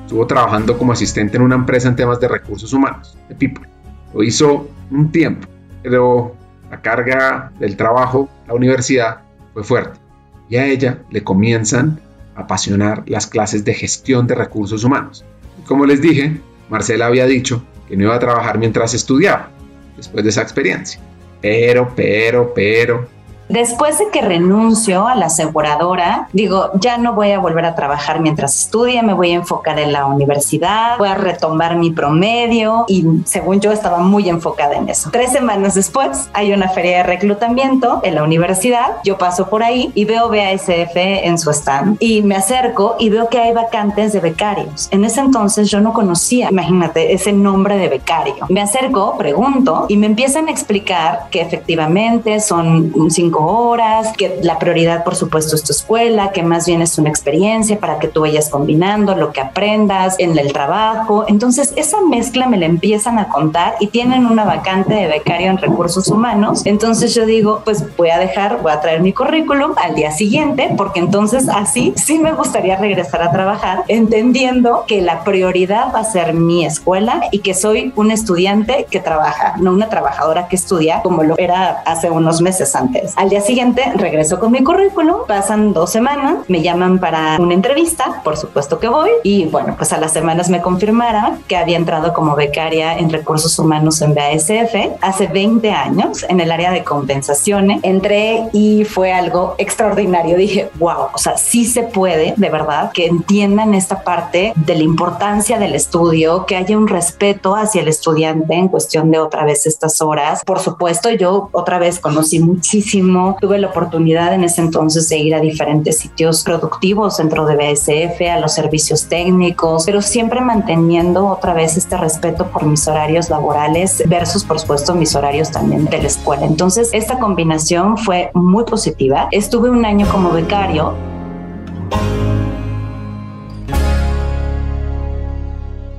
Estuvo 0.00 0.26
trabajando 0.26 0.76
como 0.76 0.90
asistente 0.90 1.36
en 1.36 1.44
una 1.44 1.54
empresa 1.54 1.86
en 1.86 1.94
temas 1.94 2.18
de 2.18 2.26
recursos 2.26 2.72
humanos, 2.72 3.16
de 3.28 3.36
People. 3.36 3.68
Lo 4.12 4.24
hizo 4.24 4.68
un 4.90 5.12
tiempo, 5.12 5.46
pero 5.80 6.34
la 6.68 6.82
carga 6.82 7.52
del 7.60 7.76
trabajo, 7.76 8.28
la 8.48 8.54
universidad, 8.54 9.20
fue 9.54 9.62
fuerte. 9.62 10.00
Y 10.48 10.56
a 10.56 10.66
ella 10.66 10.98
le 11.08 11.22
comienzan 11.22 12.00
a 12.34 12.40
apasionar 12.40 13.04
las 13.06 13.28
clases 13.28 13.64
de 13.64 13.74
gestión 13.74 14.26
de 14.26 14.34
recursos 14.34 14.82
humanos. 14.82 15.24
Como 15.66 15.86
les 15.86 16.02
dije, 16.02 16.40
Marcela 16.68 17.06
había 17.06 17.26
dicho 17.26 17.62
que 17.86 17.96
no 17.96 18.06
iba 18.06 18.16
a 18.16 18.18
trabajar 18.18 18.58
mientras 18.58 18.92
estudiaba, 18.92 19.50
después 19.96 20.24
de 20.24 20.30
esa 20.30 20.42
experiencia. 20.42 21.00
Pero, 21.40 21.92
pero, 21.94 22.52
pero, 22.52 23.08
Después 23.52 23.98
de 23.98 24.08
que 24.08 24.22
renuncio 24.22 25.06
a 25.06 25.14
la 25.14 25.26
aseguradora, 25.26 26.26
digo, 26.32 26.70
ya 26.80 26.96
no 26.96 27.12
voy 27.12 27.32
a 27.32 27.38
volver 27.38 27.66
a 27.66 27.74
trabajar 27.74 28.18
mientras 28.18 28.58
estudie, 28.58 29.02
me 29.02 29.12
voy 29.12 29.32
a 29.32 29.34
enfocar 29.34 29.78
en 29.78 29.92
la 29.92 30.06
universidad, 30.06 30.96
voy 30.96 31.08
a 31.08 31.16
retomar 31.16 31.76
mi 31.76 31.90
promedio 31.90 32.86
y 32.88 33.04
según 33.26 33.60
yo 33.60 33.70
estaba 33.70 33.98
muy 33.98 34.30
enfocada 34.30 34.76
en 34.76 34.88
eso. 34.88 35.10
Tres 35.12 35.32
semanas 35.32 35.74
después 35.74 36.30
hay 36.32 36.54
una 36.54 36.70
feria 36.70 36.96
de 36.96 37.02
reclutamiento 37.02 38.00
en 38.04 38.14
la 38.14 38.22
universidad, 38.22 38.96
yo 39.04 39.18
paso 39.18 39.50
por 39.50 39.62
ahí 39.62 39.92
y 39.94 40.06
veo 40.06 40.30
BASF 40.30 40.96
en 40.96 41.36
su 41.36 41.50
stand 41.50 41.98
y 42.00 42.22
me 42.22 42.36
acerco 42.36 42.96
y 42.98 43.10
veo 43.10 43.28
que 43.28 43.38
hay 43.38 43.52
vacantes 43.52 44.14
de 44.14 44.20
becarios. 44.20 44.88
En 44.92 45.04
ese 45.04 45.20
entonces 45.20 45.70
yo 45.70 45.82
no 45.82 45.92
conocía, 45.92 46.48
imagínate, 46.50 47.12
ese 47.12 47.34
nombre 47.34 47.76
de 47.76 47.88
becario. 47.88 48.46
Me 48.48 48.62
acerco, 48.62 49.18
pregunto 49.18 49.84
y 49.90 49.98
me 49.98 50.06
empiezan 50.06 50.48
a 50.48 50.50
explicar 50.50 51.26
que 51.30 51.42
efectivamente 51.42 52.40
son 52.40 52.94
cinco 53.10 53.41
horas, 53.46 54.12
que 54.16 54.38
la 54.42 54.58
prioridad 54.58 55.04
por 55.04 55.16
supuesto 55.16 55.56
es 55.56 55.62
tu 55.62 55.72
escuela, 55.72 56.32
que 56.32 56.42
más 56.42 56.66
bien 56.66 56.82
es 56.82 56.98
una 56.98 57.08
experiencia 57.08 57.78
para 57.78 57.98
que 57.98 58.08
tú 58.08 58.22
vayas 58.22 58.48
combinando 58.48 59.14
lo 59.14 59.32
que 59.32 59.40
aprendas 59.40 60.16
en 60.18 60.38
el 60.38 60.52
trabajo. 60.52 61.24
Entonces 61.28 61.72
esa 61.76 62.00
mezcla 62.00 62.46
me 62.46 62.56
la 62.56 62.66
empiezan 62.66 63.18
a 63.18 63.28
contar 63.28 63.74
y 63.80 63.88
tienen 63.88 64.26
una 64.26 64.44
vacante 64.44 64.94
de 64.94 65.06
becario 65.06 65.50
en 65.50 65.58
recursos 65.58 66.08
humanos. 66.08 66.62
Entonces 66.64 67.14
yo 67.14 67.26
digo, 67.26 67.62
pues 67.64 67.84
voy 67.96 68.10
a 68.10 68.18
dejar, 68.18 68.62
voy 68.62 68.72
a 68.72 68.80
traer 68.80 69.00
mi 69.00 69.12
currículum 69.12 69.72
al 69.76 69.94
día 69.94 70.10
siguiente, 70.10 70.74
porque 70.76 71.00
entonces 71.00 71.48
así 71.48 71.92
sí 71.96 72.18
me 72.18 72.32
gustaría 72.32 72.76
regresar 72.76 73.22
a 73.22 73.32
trabajar, 73.32 73.84
entendiendo 73.88 74.84
que 74.86 75.02
la 75.02 75.24
prioridad 75.24 75.92
va 75.94 76.00
a 76.00 76.04
ser 76.04 76.34
mi 76.34 76.64
escuela 76.64 77.22
y 77.30 77.40
que 77.40 77.54
soy 77.54 77.92
un 77.96 78.10
estudiante 78.10 78.86
que 78.90 79.00
trabaja, 79.00 79.54
no 79.58 79.72
una 79.72 79.88
trabajadora 79.88 80.48
que 80.48 80.56
estudia 80.56 81.02
como 81.02 81.22
lo 81.22 81.36
era 81.38 81.82
hace 81.86 82.10
unos 82.10 82.40
meses 82.40 82.74
antes. 82.74 83.12
Al 83.22 83.28
día 83.28 83.40
siguiente 83.40 83.84
regreso 83.94 84.40
con 84.40 84.50
mi 84.50 84.64
currículum, 84.64 85.18
pasan 85.28 85.72
dos 85.72 85.92
semanas, 85.92 86.38
me 86.48 86.60
llaman 86.60 86.98
para 86.98 87.36
una 87.38 87.54
entrevista, 87.54 88.20
por 88.24 88.36
supuesto 88.36 88.80
que 88.80 88.88
voy, 88.88 89.10
y 89.22 89.44
bueno, 89.44 89.76
pues 89.76 89.92
a 89.92 89.98
las 89.98 90.12
semanas 90.12 90.50
me 90.50 90.60
confirmaron 90.60 91.38
que 91.46 91.56
había 91.56 91.76
entrado 91.76 92.14
como 92.14 92.34
becaria 92.34 92.98
en 92.98 93.10
recursos 93.10 93.56
humanos 93.60 94.02
en 94.02 94.16
BASF 94.16 94.74
hace 95.00 95.28
20 95.28 95.70
años 95.70 96.26
en 96.28 96.40
el 96.40 96.50
área 96.50 96.72
de 96.72 96.82
compensaciones. 96.82 97.78
Entré 97.84 98.48
y 98.52 98.84
fue 98.84 99.12
algo 99.12 99.54
extraordinario. 99.56 100.36
Dije, 100.36 100.70
wow, 100.80 101.10
o 101.14 101.18
sea, 101.18 101.36
sí 101.36 101.64
se 101.64 101.84
puede, 101.84 102.34
de 102.36 102.50
verdad, 102.50 102.90
que 102.90 103.06
entiendan 103.06 103.74
esta 103.74 104.02
parte 104.02 104.52
de 104.56 104.74
la 104.74 104.82
importancia 104.82 105.60
del 105.60 105.76
estudio, 105.76 106.44
que 106.44 106.56
haya 106.56 106.76
un 106.76 106.88
respeto 106.88 107.54
hacia 107.54 107.82
el 107.82 107.88
estudiante 107.88 108.54
en 108.54 108.66
cuestión 108.66 109.12
de 109.12 109.20
otra 109.20 109.44
vez 109.44 109.64
estas 109.64 110.00
horas. 110.00 110.42
Por 110.44 110.58
supuesto, 110.58 111.08
yo 111.10 111.50
otra 111.52 111.78
vez 111.78 112.00
conocí 112.00 112.40
muchísimo 112.40 113.11
Tuve 113.40 113.58
la 113.58 113.68
oportunidad 113.68 114.32
en 114.34 114.44
ese 114.44 114.60
entonces 114.60 115.08
de 115.08 115.18
ir 115.18 115.34
a 115.34 115.40
diferentes 115.40 115.98
sitios 115.98 116.42
productivos 116.42 117.18
dentro 117.18 117.44
de 117.46 117.56
BSF, 117.56 118.20
a 118.30 118.40
los 118.40 118.54
servicios 118.54 119.06
técnicos, 119.06 119.84
pero 119.84 120.00
siempre 120.00 120.40
manteniendo 120.40 121.26
otra 121.26 121.52
vez 121.52 121.76
este 121.76 121.96
respeto 121.96 122.46
por 122.46 122.64
mis 122.64 122.86
horarios 122.88 123.28
laborales 123.28 124.02
versus, 124.06 124.44
por 124.44 124.58
supuesto, 124.58 124.94
mis 124.94 125.14
horarios 125.14 125.50
también 125.50 125.84
de 125.86 125.98
la 125.98 126.06
escuela. 126.06 126.46
Entonces, 126.46 126.90
esta 126.92 127.18
combinación 127.18 127.98
fue 127.98 128.30
muy 128.34 128.64
positiva. 128.64 129.28
Estuve 129.30 129.68
un 129.70 129.84
año 129.84 130.06
como 130.10 130.30
becario. 130.30 130.94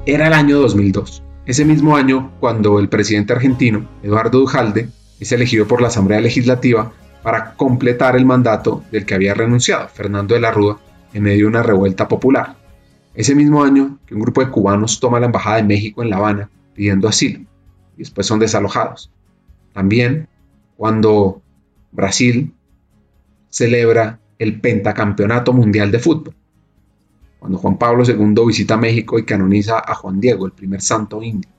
Era 0.06 0.28
el 0.28 0.34
año 0.34 0.60
2002, 0.60 1.24
ese 1.46 1.64
mismo 1.64 1.96
año 1.96 2.32
cuando 2.40 2.80
el 2.80 2.90
presidente 2.90 3.32
argentino, 3.32 3.88
Eduardo 4.04 4.40
Dujalde, 4.40 4.90
es 5.20 5.32
elegido 5.32 5.66
por 5.66 5.82
la 5.82 5.88
Asamblea 5.88 6.20
Legislativa 6.20 6.92
para 7.24 7.56
completar 7.56 8.16
el 8.16 8.26
mandato 8.26 8.84
del 8.92 9.06
que 9.06 9.16
había 9.16 9.34
renunciado, 9.34 9.88
Fernando 9.88 10.36
de 10.36 10.42
la 10.42 10.52
Rúa, 10.52 10.80
en 11.14 11.24
medio 11.24 11.46
de 11.46 11.48
una 11.48 11.64
revuelta 11.64 12.08
popular. 12.08 12.56
Ese 13.16 13.34
mismo 13.34 13.64
año 13.64 14.00
un 14.12 14.20
grupo 14.20 14.42
de 14.42 14.50
cubanos 14.50 15.00
toma 15.00 15.20
la 15.20 15.28
Embajada 15.28 15.58
de 15.58 15.64
México 15.64 16.04
en 16.04 16.10
La 16.10 16.18
Habana 16.18 16.50
pidiendo 16.74 17.08
asilo 17.08 17.40
y 17.96 18.00
después 18.00 18.28
son 18.28 18.40
desalojados. 18.40 19.12
También 19.72 20.28
cuando 20.76 21.42
Brasil 21.92 22.54
celebra 23.50 24.20
el 24.40 24.60
pentacampeonato 24.60 25.54
mundial 25.54 25.92
de 25.92 26.00
fútbol. 26.00 26.36
Cuando 27.40 27.58
Juan 27.58 27.78
Pablo 27.78 28.04
II 28.06 28.48
visita 28.48 28.78
México 28.78 29.20
y 29.20 29.26
canoniza 29.26 29.82
a 29.86 29.94
Juan 29.96 30.20
Diego, 30.20 30.46
el 30.46 30.54
primer 30.54 30.82
santo 30.82 31.22
indio. 31.22 31.50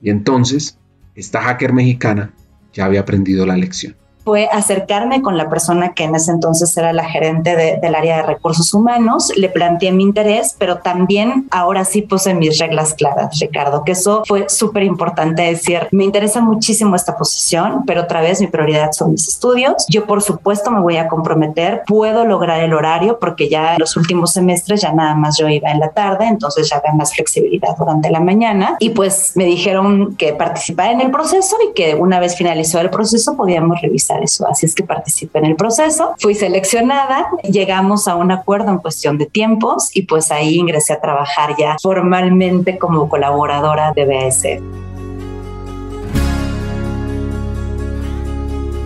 Y 0.00 0.10
entonces, 0.10 0.78
esta 1.14 1.42
hacker 1.42 1.72
mexicana 1.72 2.32
ya 2.72 2.86
había 2.86 3.00
aprendido 3.00 3.44
la 3.46 3.56
lección. 3.56 3.96
Fue 4.26 4.48
acercarme 4.50 5.22
con 5.22 5.36
la 5.38 5.48
persona 5.48 5.94
que 5.94 6.02
en 6.02 6.16
ese 6.16 6.32
entonces 6.32 6.76
era 6.76 6.92
la 6.92 7.04
gerente 7.04 7.78
del 7.80 7.94
área 7.94 8.16
de 8.16 8.22
recursos 8.24 8.74
humanos, 8.74 9.32
le 9.36 9.48
planteé 9.48 9.92
mi 9.92 10.02
interés, 10.02 10.56
pero 10.58 10.78
también 10.78 11.46
ahora 11.52 11.84
sí 11.84 12.02
puse 12.02 12.34
mis 12.34 12.58
reglas 12.58 12.94
claras, 12.94 13.38
Ricardo, 13.38 13.84
que 13.84 13.92
eso 13.92 14.24
fue 14.26 14.48
súper 14.48 14.82
importante 14.82 15.42
decir, 15.42 15.86
me 15.92 16.02
interesa 16.02 16.40
muchísimo 16.40 16.96
esta 16.96 17.16
posición, 17.16 17.84
pero 17.86 18.02
otra 18.02 18.20
vez 18.20 18.40
mi 18.40 18.48
prioridad 18.48 18.90
son 18.90 19.12
mis 19.12 19.28
estudios. 19.28 19.86
Yo 19.88 20.06
por 20.06 20.20
supuesto 20.20 20.72
me 20.72 20.80
voy 20.80 20.96
a 20.96 21.06
comprometer, 21.06 21.82
puedo 21.86 22.24
lograr 22.24 22.64
el 22.64 22.74
horario 22.74 23.20
porque 23.20 23.48
ya 23.48 23.74
en 23.74 23.78
los 23.78 23.96
últimos 23.96 24.32
semestres 24.32 24.80
ya 24.80 24.92
nada 24.92 25.14
más 25.14 25.38
yo 25.38 25.48
iba 25.48 25.70
en 25.70 25.78
la 25.78 25.90
tarde, 25.90 26.26
entonces 26.26 26.68
ya 26.68 26.78
había 26.78 26.94
más 26.94 27.14
flexibilidad 27.14 27.76
durante 27.78 28.10
la 28.10 28.18
mañana 28.18 28.76
y 28.80 28.90
pues 28.90 29.34
me 29.36 29.44
dijeron 29.44 30.16
que 30.16 30.32
participara 30.32 30.90
en 30.90 31.00
el 31.00 31.12
proceso 31.12 31.56
y 31.70 31.74
que 31.74 31.94
una 31.94 32.18
vez 32.18 32.34
finalizó 32.34 32.80
el 32.80 32.90
proceso 32.90 33.36
podíamos 33.36 33.80
revisar 33.80 34.15
eso. 34.22 34.48
Así 34.48 34.66
es 34.66 34.74
que 34.74 34.82
participé 34.82 35.38
en 35.38 35.46
el 35.46 35.56
proceso, 35.56 36.14
fui 36.18 36.34
seleccionada, 36.34 37.28
llegamos 37.42 38.08
a 38.08 38.16
un 38.16 38.32
acuerdo 38.32 38.70
en 38.70 38.78
cuestión 38.78 39.18
de 39.18 39.26
tiempos 39.26 39.90
y 39.94 40.02
pues 40.02 40.30
ahí 40.30 40.56
ingresé 40.56 40.92
a 40.92 41.00
trabajar 41.00 41.54
ya 41.58 41.76
formalmente 41.80 42.78
como 42.78 43.08
colaboradora 43.08 43.92
de 43.92 44.04
BASF. 44.04 44.86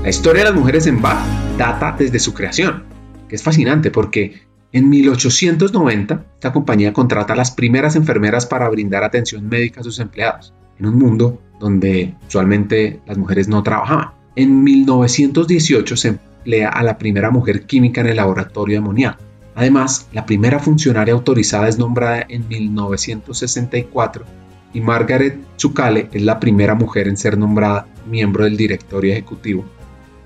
La 0.03 0.09
historia 0.09 0.45
de 0.45 0.51
las 0.51 0.59
mujeres 0.59 0.87
en 0.87 1.03
BAT 1.03 1.19
data 1.59 1.95
desde 1.99 2.19
su 2.19 2.33
creación, 2.33 2.85
que 3.29 3.37
es 3.37 3.43
fascinante 3.43 3.91
porque 3.91 4.43
en 4.73 4.89
1890 4.89 6.25
esta 6.35 6.53
compañía 6.53 6.93
contrata 6.93 7.35
a 7.35 7.37
las 7.37 7.51
primeras 7.51 7.97
enfermeras 7.97 8.47
para 8.47 8.69
brindar 8.69 9.05
atención 9.05 9.49
médica 9.49 9.81
a 9.81 9.85
sus 9.85 9.99
empleados, 9.99 10.55
en 10.79 10.87
un 10.87 10.99
mundo 10.99 11.43
donde 11.59 12.15
usualmente 12.27 13.01
las 13.07 13.19
mujeres 13.19 13.49
no 13.49 13.63
trabajaban. 13.63 14.20
En 14.37 14.63
1918 14.63 15.97
se 15.97 16.09
emplea 16.09 16.69
a 16.69 16.83
la 16.83 16.99
primera 16.99 17.31
mujer 17.31 17.67
química 17.67 18.01
en 18.01 18.09
el 18.09 18.17
laboratorio 18.17 18.75
de 18.75 18.79
amoníaco. 18.79 19.23
Además, 19.55 20.09
la 20.13 20.25
primera 20.25 20.59
funcionaria 20.59 21.15
autorizada 21.15 21.69
es 21.69 21.79
nombrada 21.79 22.25
en 22.29 22.47
1964 22.49 24.25
y 24.73 24.81
Margaret 24.81 25.39
Zucale 25.59 26.09
es 26.13 26.23
la 26.23 26.39
primera 26.39 26.75
mujer 26.75 27.09
en 27.09 27.17
ser 27.17 27.37
nombrada 27.37 27.87
miembro 28.07 28.45
del 28.45 28.57
directorio 28.57 29.13
ejecutivo 29.13 29.65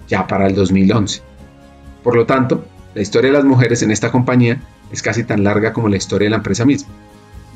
ya 0.06 0.26
para 0.26 0.46
el 0.46 0.54
2011. 0.54 1.22
Por 2.02 2.16
lo 2.16 2.26
tanto, 2.26 2.64
la 2.94 3.02
historia 3.02 3.30
de 3.30 3.38
las 3.38 3.44
mujeres 3.44 3.82
en 3.82 3.90
esta 3.90 4.12
compañía 4.12 4.60
es 4.92 5.02
casi 5.02 5.24
tan 5.24 5.42
larga 5.42 5.72
como 5.72 5.88
la 5.88 5.96
historia 5.96 6.26
de 6.26 6.30
la 6.30 6.36
empresa 6.36 6.64
misma. 6.64 6.92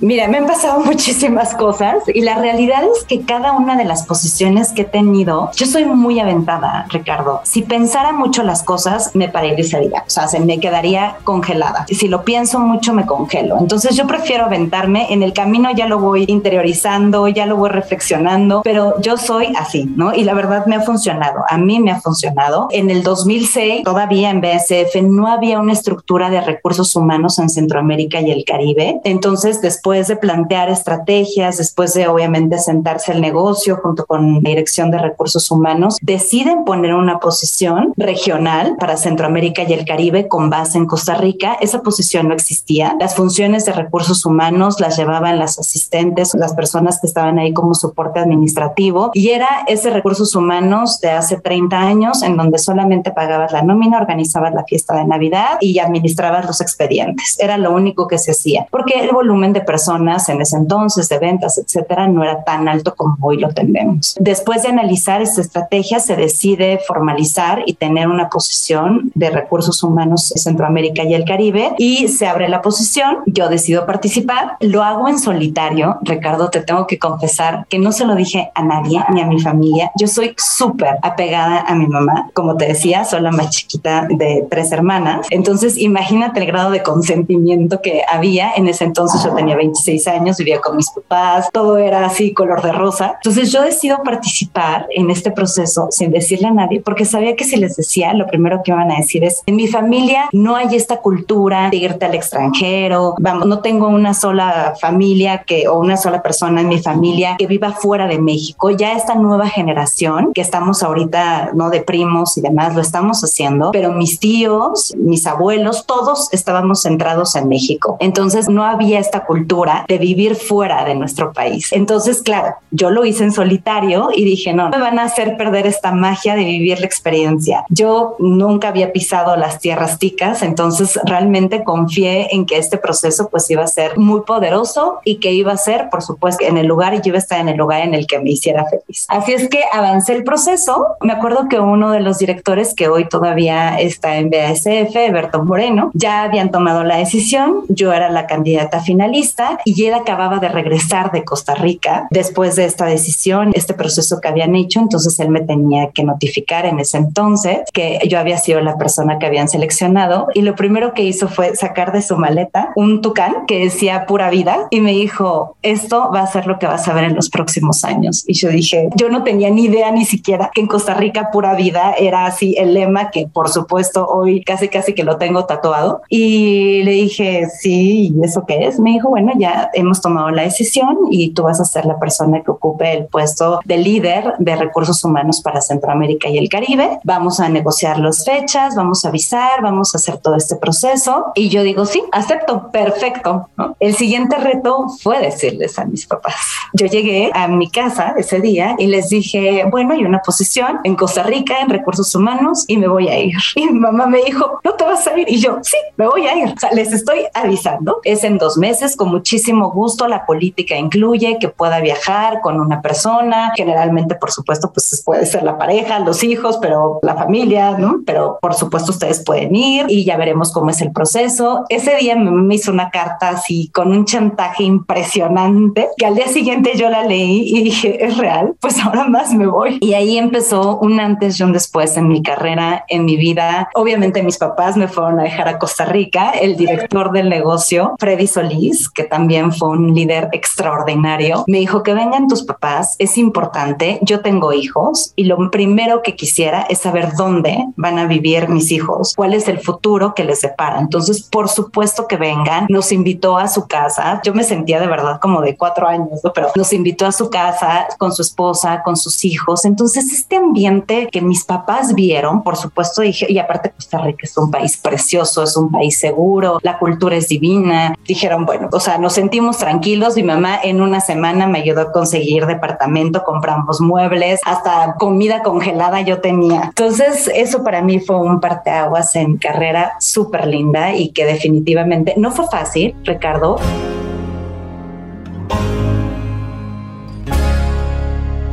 Mira, 0.01 0.29
me 0.29 0.39
han 0.39 0.47
pasado 0.47 0.81
muchísimas 0.85 1.55
cosas 1.55 1.97
y 2.07 2.21
la 2.21 2.37
realidad 2.37 2.83
es 2.85 3.05
que 3.05 3.23
cada 3.23 3.53
una 3.53 3.77
de 3.77 3.85
las 3.85 4.07
posiciones 4.07 4.73
que 4.73 4.83
he 4.83 4.85
tenido, 4.85 5.51
yo 5.57 5.67
soy 5.67 5.85
muy 5.87 6.21
aventada, 6.21 6.87
Ricardo. 6.89 7.41
Si 7.43 7.63
pensara 7.63 8.13
mucho 8.13 8.45
las 8.45 8.63
cosas, 8.63 9.15
me 9.15 9.29
paralizaría, 9.29 10.05
o 10.07 10.11
sea, 10.11 10.29
se 10.29 10.39
me 10.39 10.61
quedaría 10.61 11.17
congelada. 11.25 11.85
Si 11.89 12.07
lo 12.07 12.25
pienso 12.25 12.61
mucho, 12.61 12.95
me 12.95 13.07
congelo. 13.07 13.59
Entonces 13.59 13.97
yo 13.97 14.07
prefiero 14.07 14.45
aventarme, 14.45 15.13
en 15.13 15.23
el 15.23 15.33
camino 15.33 15.71
ya 15.75 15.87
lo 15.87 15.99
voy 15.99 16.25
interiorizando, 16.29 17.27
ya 17.27 17.47
lo 17.47 17.57
voy 17.57 17.71
reflexionando, 17.71 18.63
pero 18.63 19.01
yo 19.01 19.17
soy 19.17 19.53
así, 19.59 19.93
¿no? 19.97 20.15
Y 20.15 20.23
la 20.23 20.35
verdad 20.35 20.67
me 20.67 20.77
ha 20.77 20.81
funcionado, 20.81 21.41
a 21.49 21.59
mí 21.59 21.81
me 21.81 21.91
ha 21.91 22.01
funcionado. 22.01 22.69
En 22.71 22.91
el 22.91 23.03
2006, 23.03 23.83
todavía 23.83 24.31
en 24.31 24.41
BSF, 24.41 25.03
no 25.03 25.27
había 25.27 25.59
una 25.59 25.73
estructura 25.73 26.31
de 26.31 26.41
recursos 26.41 26.95
humanos 26.95 27.39
en 27.41 27.49
Centroamérica 27.49 28.21
y 28.21 28.31
el 28.31 28.45
Caribe. 28.45 29.01
Entonces, 29.05 29.61
después 29.61 29.88
después 29.93 30.09
de 30.09 30.17
plantear 30.17 30.69
estrategias, 30.69 31.57
después 31.57 31.95
de 31.95 32.09
obviamente 32.09 32.59
sentarse 32.59 33.13
el 33.13 33.23
negocio 33.23 33.79
junto 33.83 34.05
con 34.05 34.35
la 34.35 34.41
Dirección 34.51 34.91
de 34.91 34.99
Recursos 34.99 35.51
Humanos, 35.51 35.97
deciden 36.03 36.65
poner 36.65 36.95
una 36.95 37.21
posición 37.21 37.95
regional 37.97 38.77
para 38.79 38.99
Centroamérica 38.99 39.63
y 39.63 39.73
el 39.73 39.87
Caribe 39.87 40.29
con 40.29 40.51
base 40.51 40.77
en 40.77 40.87
Costa 40.87 41.15
Rica. 41.15 41.57
Esa 41.61 41.81
posición 41.81 42.29
no 42.29 42.35
existía. 42.35 42.97
Las 43.01 43.15
funciones 43.15 43.65
de 43.65 43.73
recursos 43.73 44.27
humanos 44.27 44.79
las 44.79 44.99
llevaban 44.99 45.39
las 45.39 45.59
asistentes, 45.59 46.35
las 46.35 46.53
personas 46.53 47.01
que 47.01 47.07
estaban 47.07 47.39
ahí 47.39 47.55
como 47.55 47.75
soporte 47.75 48.21
administrativo 48.21 49.11
y 49.15 49.31
era 49.31 49.49
ese 49.69 49.89
recursos 49.89 50.35
humanos 50.35 51.01
de 51.01 51.11
hace 51.11 51.41
30 51.41 51.79
años 51.79 52.23
en 52.23 52.37
donde 52.37 52.59
solamente 52.59 53.11
pagabas 53.11 53.53
la 53.53 53.63
nómina, 53.63 53.99
organizabas 53.99 54.53
la 54.53 54.65
fiesta 54.65 54.95
de 54.95 55.07
Navidad 55.07 55.57
y 55.61 55.79
administrabas 55.79 56.47
los 56.47 56.61
expedientes. 56.61 57.39
Era 57.39 57.57
lo 57.57 57.73
único 57.73 58.07
que 58.07 58.19
se 58.19 58.33
hacía 58.33 58.67
porque 58.71 59.01
el 59.01 59.13
volumen 59.13 59.53
de 59.53 59.61
personas 59.61 59.78
personas 59.79 60.29
en 60.29 60.41
ese 60.41 60.57
entonces 60.57 61.09
de 61.09 61.21
ventas, 61.21 61.57
etcétera, 61.57 62.09
no 62.09 62.25
era 62.25 62.43
tan 62.43 62.69
alto 62.69 62.97
como 62.97 63.17
hoy 63.21 63.39
lo 63.39 63.51
tenemos. 63.51 64.17
Después 64.19 64.65
de 64.65 64.71
analizar 64.71 65.23
esta 65.23 65.41
estrategia, 65.41 66.01
se 66.01 66.17
decide 66.17 66.81
formalizar 66.85 67.63
y 67.65 67.75
tener 67.75 68.09
una 68.09 68.29
posición 68.29 69.13
de 69.15 69.31
recursos 69.31 69.85
humanos 69.85 70.33
en 70.33 70.43
Centroamérica 70.43 71.05
y 71.05 71.15
el 71.15 71.25
Caribe 71.25 71.75
y 71.79 72.09
se 72.09 72.27
abre 72.27 72.49
la 72.49 72.61
posición. 72.61 73.19
Yo 73.27 73.49
decido 73.49 73.87
participar, 73.87 74.57
lo 74.59 74.83
hago 74.83 75.07
en 75.07 75.21
solitario. 75.21 75.99
Ricardo, 76.03 76.51
te 76.51 76.61
tengo 76.61 76.89
que 76.89 76.99
confesar 76.99 77.65
que 77.69 77.79
no 77.79 77.93
se 77.93 78.05
lo 78.05 78.17
dije 78.17 78.51
a 78.57 78.65
nadie 78.65 79.05
ni 79.11 79.21
a 79.21 79.27
mi 79.27 79.41
familia. 79.41 79.93
Yo 79.97 80.09
soy 80.09 80.35
súper 80.37 80.97
apegada 81.03 81.61
a 81.61 81.77
mi 81.77 81.87
mamá. 81.87 82.31
Como 82.35 82.57
te 82.57 82.67
decía, 82.67 83.05
soy 83.05 83.21
la 83.21 83.31
más 83.31 83.51
chiquita 83.51 84.09
de 84.11 84.45
tres 84.51 84.73
hermanas. 84.73 85.29
Entonces, 85.31 85.79
imagínate 85.79 86.41
el 86.41 86.47
grado 86.47 86.73
de 86.73 86.83
consentimiento 86.83 87.81
que 87.81 88.03
había. 88.09 88.53
En 88.57 88.67
ese 88.67 88.85
entonces 88.85 89.23
yo 89.23 89.35
tenía 89.35 89.55
20 89.55 89.68
26 89.69 90.09
años, 90.09 90.37
vivía 90.39 90.61
con 90.61 90.77
mis 90.77 90.91
papás, 90.91 91.49
todo 91.53 91.79
era 91.79 92.07
así 92.07 92.33
color 92.33 92.63
de 92.63 92.73
rosa. 92.73 93.15
Entonces 93.17 93.53
yo 93.53 93.63
decido 93.63 93.99
participar 94.03 94.87
en 94.95 95.11
este 95.11 95.31
proceso 95.31 95.89
sin 95.91 96.11
decirle 96.11 96.49
a 96.49 96.53
nadie, 96.53 96.81
porque 96.81 97.05
sabía 97.05 97.37
que 97.37 97.45
si 97.45 97.57
les 97.57 97.77
decía, 97.77 98.15
lo 98.15 98.27
primero 98.27 98.63
que 98.65 98.71
iban 98.71 98.91
a 98.91 98.97
decir 98.97 99.25
es, 99.25 99.43
en 99.47 99.57
mi 99.57 99.69
familia 99.69 100.29
no 100.33 100.57
hay 100.57 100.75
esta 100.75 100.99
cultura 100.99 101.69
de 101.71 101.77
irte 101.77 102.05
al 102.05 102.15
extranjero, 102.15 103.15
vamos, 103.19 103.47
no 103.47 103.61
tengo 103.61 103.89
una 103.89 104.15
sola 104.15 104.75
familia 104.81 105.45
que 105.47 105.69
o 105.69 105.79
una 105.79 105.97
sola 105.97 106.23
persona 106.23 106.61
en 106.61 106.69
mi 106.69 106.81
familia 106.81 107.37
que 107.39 107.47
viva 107.47 107.73
fuera 107.73 108.07
de 108.07 108.19
México. 108.19 108.71
Ya 108.71 108.93
esta 108.93 109.15
nueva 109.15 109.49
generación 109.49 110.33
que 110.33 110.41
estamos 110.41 110.83
ahorita, 110.83 111.51
no 111.55 111.71
de 111.71 111.81
primos 111.81 112.37
y 112.37 112.41
demás, 112.41 112.75
lo 112.75 112.81
estamos 112.81 113.23
haciendo, 113.23 113.71
pero 113.73 113.93
mis 113.93 114.19
tíos, 114.19 114.95
mis 114.97 115.27
abuelos, 115.27 115.87
todos 115.87 116.29
estábamos 116.33 116.83
centrados 116.83 117.35
en 117.37 117.49
México. 117.49 117.97
Entonces 118.01 118.49
no 118.49 118.65
había 118.65 118.99
esta 118.99 119.25
cultura 119.25 119.58
de 119.87 119.99
vivir 119.99 120.37
fuera 120.37 120.85
de 120.85 120.95
nuestro 120.95 121.33
país. 121.33 121.73
Entonces, 121.73 122.23
claro, 122.23 122.55
yo 122.71 122.91
lo 122.91 123.05
hice 123.05 123.25
en 123.25 123.33
solitario 123.33 124.11
y 124.15 124.25
dije, 124.25 124.53
no, 124.53 124.69
me 124.71 124.79
van 124.79 124.99
a 124.99 125.05
hacer 125.05 125.37
perder 125.37 125.67
esta 125.67 125.93
magia 125.93 126.35
de 126.35 126.45
vivir 126.45 126.81
la 126.81 126.87
experiencia. 126.87 127.65
Yo 127.69 128.17
nunca 128.19 128.69
había 128.69 128.93
pisado 128.93 129.37
las 129.37 129.59
tierras 129.59 129.99
ticas, 129.99 130.43
entonces 130.43 130.99
realmente 131.05 131.65
confié 131.65 132.35
en 132.35 132.47
que 132.47 132.59
este 132.59 132.79
proceso 132.79 133.29
pues 133.31 133.51
iba 133.51 133.65
a 133.65 133.67
ser 133.67 133.99
muy 133.99 134.23
poderoso 134.23 135.01
y 135.05 135.17
que 135.17 135.33
iba 135.33 135.53
a 135.53 135.57
ser, 135.57 135.89
por 135.91 136.03
supuesto, 136.03 136.45
en 136.45 136.57
el 136.57 136.67
lugar 136.67 136.95
y 136.95 136.99
yo 136.99 137.09
iba 137.09 137.17
a 137.17 137.21
estar 137.21 137.41
en 137.41 137.49
el 137.49 137.57
lugar 137.57 137.83
en 137.83 137.95
el 137.95 138.07
que 138.07 138.19
me 138.19 138.31
hiciera 138.31 138.65
feliz. 138.67 139.07
Así 139.09 139.33
es 139.33 139.49
que 139.49 139.63
avancé 139.73 140.15
el 140.15 140.25
proceso. 140.25 140.87
Me 141.01 141.13
acuerdo 141.13 141.49
que 141.49 141.59
uno 141.59 141.91
de 141.91 142.01
los 142.01 142.19
directores 142.19 142.75
que 142.75 142.89
hoy 142.89 143.09
todavía 143.09 143.79
está 143.79 144.17
en 144.17 144.31
BASF, 144.31 144.95
Berto 145.13 145.45
Moreno, 145.45 145.91
ya 145.95 146.23
habían 146.23 146.51
tomado 146.51 146.85
la 146.85 146.97
decisión. 146.97 147.65
Yo 147.69 147.93
era 147.93 148.11
la 148.11 148.27
candidata 148.27 148.81
finalista 148.81 149.48
y 149.65 149.85
él 149.85 149.95
acababa 149.95 150.39
de 150.39 150.49
regresar 150.49 151.11
de 151.13 151.25
Costa 151.25 151.55
Rica 151.55 152.07
después 152.11 152.57
de 152.57 152.65
esta 152.65 152.87
decisión, 152.87 153.53
este 153.55 153.75
proceso 153.75 154.21
que 154.21 154.29
habían 154.29 154.55
hecho, 154.55 154.81
entonces 154.81 155.19
él 155.21 155.31
me 155.31 155.41
tenía 155.41 155.91
que 155.91 156.05
notificar 156.05 156.67
en 156.67 156.81
ese 156.81 156.99
entonces 156.99 157.61
que 157.73 158.01
yo 158.09 158.19
había 158.19 158.39
sido 158.39 158.61
la 158.61 158.77
persona 158.77 159.19
que 159.19 159.27
habían 159.27 159.49
seleccionado 159.49 160.29
y 160.35 160.43
lo 160.43 160.55
primero 160.55 160.95
que 160.95 161.03
hizo 161.03 161.29
fue 161.29 161.57
sacar 161.57 161.93
de 161.93 162.03
su 162.03 162.17
maleta 162.17 162.73
un 162.77 163.01
tucán 163.01 163.47
que 163.47 163.59
decía 163.59 164.07
pura 164.07 164.31
vida 164.31 164.67
y 164.71 164.81
me 164.81 164.93
dijo, 164.93 165.57
esto 165.63 166.11
va 166.13 166.21
a 166.21 166.27
ser 166.27 166.47
lo 166.47 166.59
que 166.59 166.67
vas 166.67 166.89
a 166.89 166.95
ver 166.95 167.05
en 167.05 167.15
los 167.15 167.31
próximos 167.31 167.85
años. 167.85 168.25
Y 168.27 168.35
yo 168.35 168.49
dije, 168.49 168.89
yo 168.97 169.09
no 169.09 169.23
tenía 169.23 169.51
ni 169.51 169.65
idea 169.65 169.91
ni 169.91 170.05
siquiera 170.05 170.51
que 170.55 170.61
en 170.61 170.67
Costa 170.67 170.95
Rica 170.95 171.31
pura 171.33 171.55
vida 171.55 171.95
era 171.99 172.27
así 172.27 172.55
el 172.59 172.75
lema 172.75 173.11
que 173.11 173.27
por 173.27 173.49
supuesto 173.49 174.07
hoy 174.07 174.43
casi 174.43 174.69
casi 174.69 174.95
que 174.95 175.05
lo 175.05 175.19
tengo 175.19 175.45
tatuado. 175.45 176.03
Y 176.09 176.83
le 176.83 176.93
dije, 176.93 177.47
sí, 177.61 178.13
¿y 178.15 178.25
eso 178.25 178.45
qué 178.47 178.67
es? 178.67 178.79
Me 178.81 178.93
dijo, 178.93 179.09
bueno, 179.09 179.28
ya 179.37 179.71
hemos 179.75 180.01
tomado 180.01 180.31
la 180.31 180.43
decisión 180.43 180.97
y 181.11 181.31
tú 181.31 181.45
vas 181.45 181.61
a 181.61 181.65
ser 181.65 181.85
la 181.85 181.99
persona 181.99 182.43
que 182.43 182.51
ocupe 182.51 182.93
el 182.93 183.07
puesto 183.07 183.61
de 183.65 183.79
líder 183.79 184.35
de 184.39 184.57
recursos 184.57 185.05
humanos 185.05 185.41
para 185.41 185.61
Centroamérica 185.61 186.29
y 186.29 186.39
el 186.39 186.49
Caribe. 186.49 187.01
Vamos 187.05 187.41
a 187.41 187.49
negociar 187.49 187.99
las 187.99 188.25
fechas, 188.25 188.75
vamos 188.75 189.05
a 189.05 189.09
avisar, 189.09 189.63
vamos 189.63 189.95
a 189.95 189.99
hacer 189.99 190.19
todo 190.19 190.37
este 190.37 190.57
proceso. 190.57 191.27
Y 191.35 191.49
yo 191.49 191.63
digo, 191.63 191.87
sí, 191.87 192.03
acepto, 192.13 192.71
perfecto. 192.71 193.49
El 193.81 193.95
siguiente 193.95 194.37
reto 194.37 194.89
fue 195.03 195.21
decirles 195.21 195.79
a 195.79 195.85
mis 195.85 196.07
papás. 196.07 196.35
Yo 196.73 196.87
llegué 196.87 197.31
a 197.35 197.49
mi 197.49 197.71
casa 197.71 198.15
ese 198.17 198.41
día 198.41 198.75
y 198.79 198.87
les 198.87 199.09
dije, 199.09 199.65
bueno, 199.71 199.95
hay 199.95 200.05
una 200.05 200.21
posición 200.21 200.81
en 200.85 200.97
Costa 200.97 201.23
Rica 201.23 201.61
en 201.61 201.69
recursos 201.69 202.15
humanos 202.15 202.65
y 202.67 202.77
me 202.77 202.89
voy 202.89 203.09
a 203.09 203.19
ir. 203.19 203.37
Y 203.55 203.67
mi 203.67 203.79
mamá 203.79 204.07
me 204.07 204.23
dijo, 204.23 204.61
no 204.65 204.73
te 204.75 204.85
vas 204.85 205.07
a 205.07 205.19
ir. 205.19 205.29
Y 205.29 205.41
yo, 205.41 205.59
sí, 205.63 205.77
me 205.97 206.07
voy 206.07 206.27
a 206.27 206.37
ir. 206.37 206.55
O 206.57 206.59
sea, 206.59 206.71
les 206.73 206.93
estoy 206.93 207.27
avisando. 207.35 208.01
Es 208.05 208.25
en 208.25 208.39
dos 208.39 208.57
meses, 208.57 208.97
como 208.97 209.18
muchísimo 209.19 209.73
gusto, 209.73 210.07
la 210.07 210.25
política 210.25 210.77
incluye 210.77 211.39
que 211.41 211.49
pueda 211.49 211.81
viajar 211.81 212.41
con 212.41 212.61
una 212.61 212.81
persona, 212.81 213.53
generalmente, 213.57 214.15
por 214.15 214.31
supuesto, 214.31 214.71
pues 214.73 215.03
puede 215.05 215.27
ser 215.27 215.43
la 215.43 215.59
pareja, 215.59 215.99
los 215.99 216.23
hijos, 216.23 216.59
pero 216.63 217.01
la 217.03 217.17
familia, 217.17 217.77
¿no? 217.77 218.01
Pero 218.07 218.39
por 218.41 218.55
supuesto 218.55 218.93
ustedes 218.93 219.25
pueden 219.25 219.57
ir 219.57 219.87
y 219.89 220.05
ya 220.05 220.17
veremos 220.17 220.53
cómo 220.53 220.71
es 220.71 220.81
el 220.81 220.93
proceso. 220.93 221.65
Ese 221.69 221.97
día 221.97 222.15
me 222.15 222.55
hizo 222.55 222.71
una 222.71 222.91
carta 222.91 223.31
así 223.31 223.71
con 223.75 223.91
un 223.91 224.05
chantaje 224.05 224.63
impresionante 224.63 225.89
que 225.97 226.07
al 226.07 226.15
día 226.15 226.29
siguiente 226.29 226.77
yo 226.77 226.89
la 226.89 227.05
leí 227.05 227.57
y 227.57 227.65
dije, 227.65 228.05
es 228.05 228.19
real, 228.19 228.55
pues 228.61 228.79
ahora 228.79 229.09
más 229.09 229.35
me 229.35 229.49
voy. 229.49 229.79
Y 229.81 229.95
ahí 229.95 230.17
empezó 230.17 230.79
un 230.79 231.01
antes 231.01 231.41
y 231.41 231.43
un 231.43 231.53
después 231.53 231.97
en 231.97 232.07
mi 232.07 232.23
carrera, 232.23 232.85
en 232.87 233.05
mi 233.05 233.17
vida. 233.17 233.69
Obviamente 233.75 234.23
mis 234.23 234.39
papás 234.39 234.77
me 234.77 234.87
fueron 234.87 235.19
a 235.19 235.25
dejar 235.25 235.49
a 235.49 235.59
Costa 235.59 235.87
Rica, 235.87 236.31
el 236.31 236.57
director 236.57 237.11
del 237.11 237.29
negocio, 237.29 237.97
Freddy 237.99 238.29
Solís, 238.29 238.89
que 238.89 239.08
también 239.09 239.53
fue 239.53 239.71
un 239.71 239.95
líder 239.95 240.29
extraordinario, 240.33 241.45
me 241.47 241.59
dijo 241.59 241.83
que 241.83 241.95
vengan 241.95 242.29
tus 242.29 242.43
papás, 242.43 242.97
es 242.99 243.19
importante, 243.19 243.99
yo 244.03 244.21
tengo 244.21 244.53
hijos 244.53 245.13
y 245.17 245.25
lo 245.25 245.51
primero 245.51 246.03
que 246.03 246.17
quisiera 246.17 246.63
es 246.63 246.79
saber 246.79 247.13
dónde 247.17 247.65
van 247.77 247.99
a 247.99 248.07
vivir 248.07 248.49
mis 248.49 248.71
hijos, 248.71 249.15
cuál 249.17 249.35
es 249.35 249.49
el 249.49 249.61
futuro 249.61 250.15
que 250.15 250.25
les 250.25 250.41
separa. 250.41 250.81
Entonces, 250.81 251.23
por 251.23 251.49
supuesto 251.49 252.07
que 252.07 252.17
vengan, 252.17 252.67
nos 252.69 252.93
invitó 252.93 253.39
a 253.39 253.49
su 253.49 253.67
casa, 253.67 254.21
yo 254.25 254.35
me 254.35 254.45
sentía 254.45 254.81
de 254.81 254.87
verdad 254.87 255.19
como 255.21 255.41
de 255.41 255.57
cuatro 255.57 255.89
años, 255.89 256.21
pero 256.35 256.49
nos 256.55 256.73
invitó 256.73 257.07
a 257.07 257.13
su 257.13 257.31
casa 257.31 257.87
con 257.99 258.13
su 258.13 258.23
esposa, 258.23 258.83
con 258.83 258.97
sus 258.97 259.25
hijos. 259.25 259.65
Entonces, 259.65 260.13
este 260.13 260.37
ambiente 260.37 261.09
que 261.11 261.21
mis 261.21 261.45
papás 261.45 261.95
vieron, 261.95 262.43
por 262.43 262.57
supuesto, 262.57 263.03
dije, 263.03 263.27
y 263.29 263.39
aparte 263.39 263.71
Costa 263.71 263.99
Rica 263.99 264.21
es 264.23 264.37
un 264.37 264.51
país 264.51 264.77
precioso, 264.77 265.43
es 265.43 265.57
un 265.57 265.71
país 265.71 265.99
seguro, 265.99 266.59
la 266.63 266.79
cultura 266.79 267.17
es 267.17 267.29
divina. 267.29 267.95
Dijeron, 268.07 268.45
bueno, 268.45 268.69
o 268.73 268.81
sea, 268.81 268.98
nos 268.99 269.15
sentimos 269.15 269.59
tranquilos. 269.59 270.17
Mi 270.17 270.23
mamá 270.23 270.59
en 270.63 270.81
una 270.81 271.01
semana 271.01 271.47
me 271.47 271.61
ayudó 271.61 271.83
a 271.83 271.93
conseguir 271.93 272.47
departamento, 272.47 273.25
compramos 273.25 273.81
muebles, 273.81 274.41
hasta 274.45 274.95
comida 274.99 275.43
congelada 275.43 276.01
yo 276.01 276.21
tenía. 276.21 276.65
Entonces, 276.65 277.31
eso 277.35 277.65
para 277.65 277.83
mí 277.83 278.01
fue 278.01 278.21
un 278.21 278.41
parteaguas 278.41 279.15
en 279.17 279.37
carrera 279.37 279.93
súper 280.01 280.47
linda 280.47 280.95
y 280.95 281.11
que 281.11 281.25
definitivamente 281.25 282.15
no 282.17 282.31
fue 282.31 282.47
fácil, 282.49 282.95
Ricardo. 283.05 283.59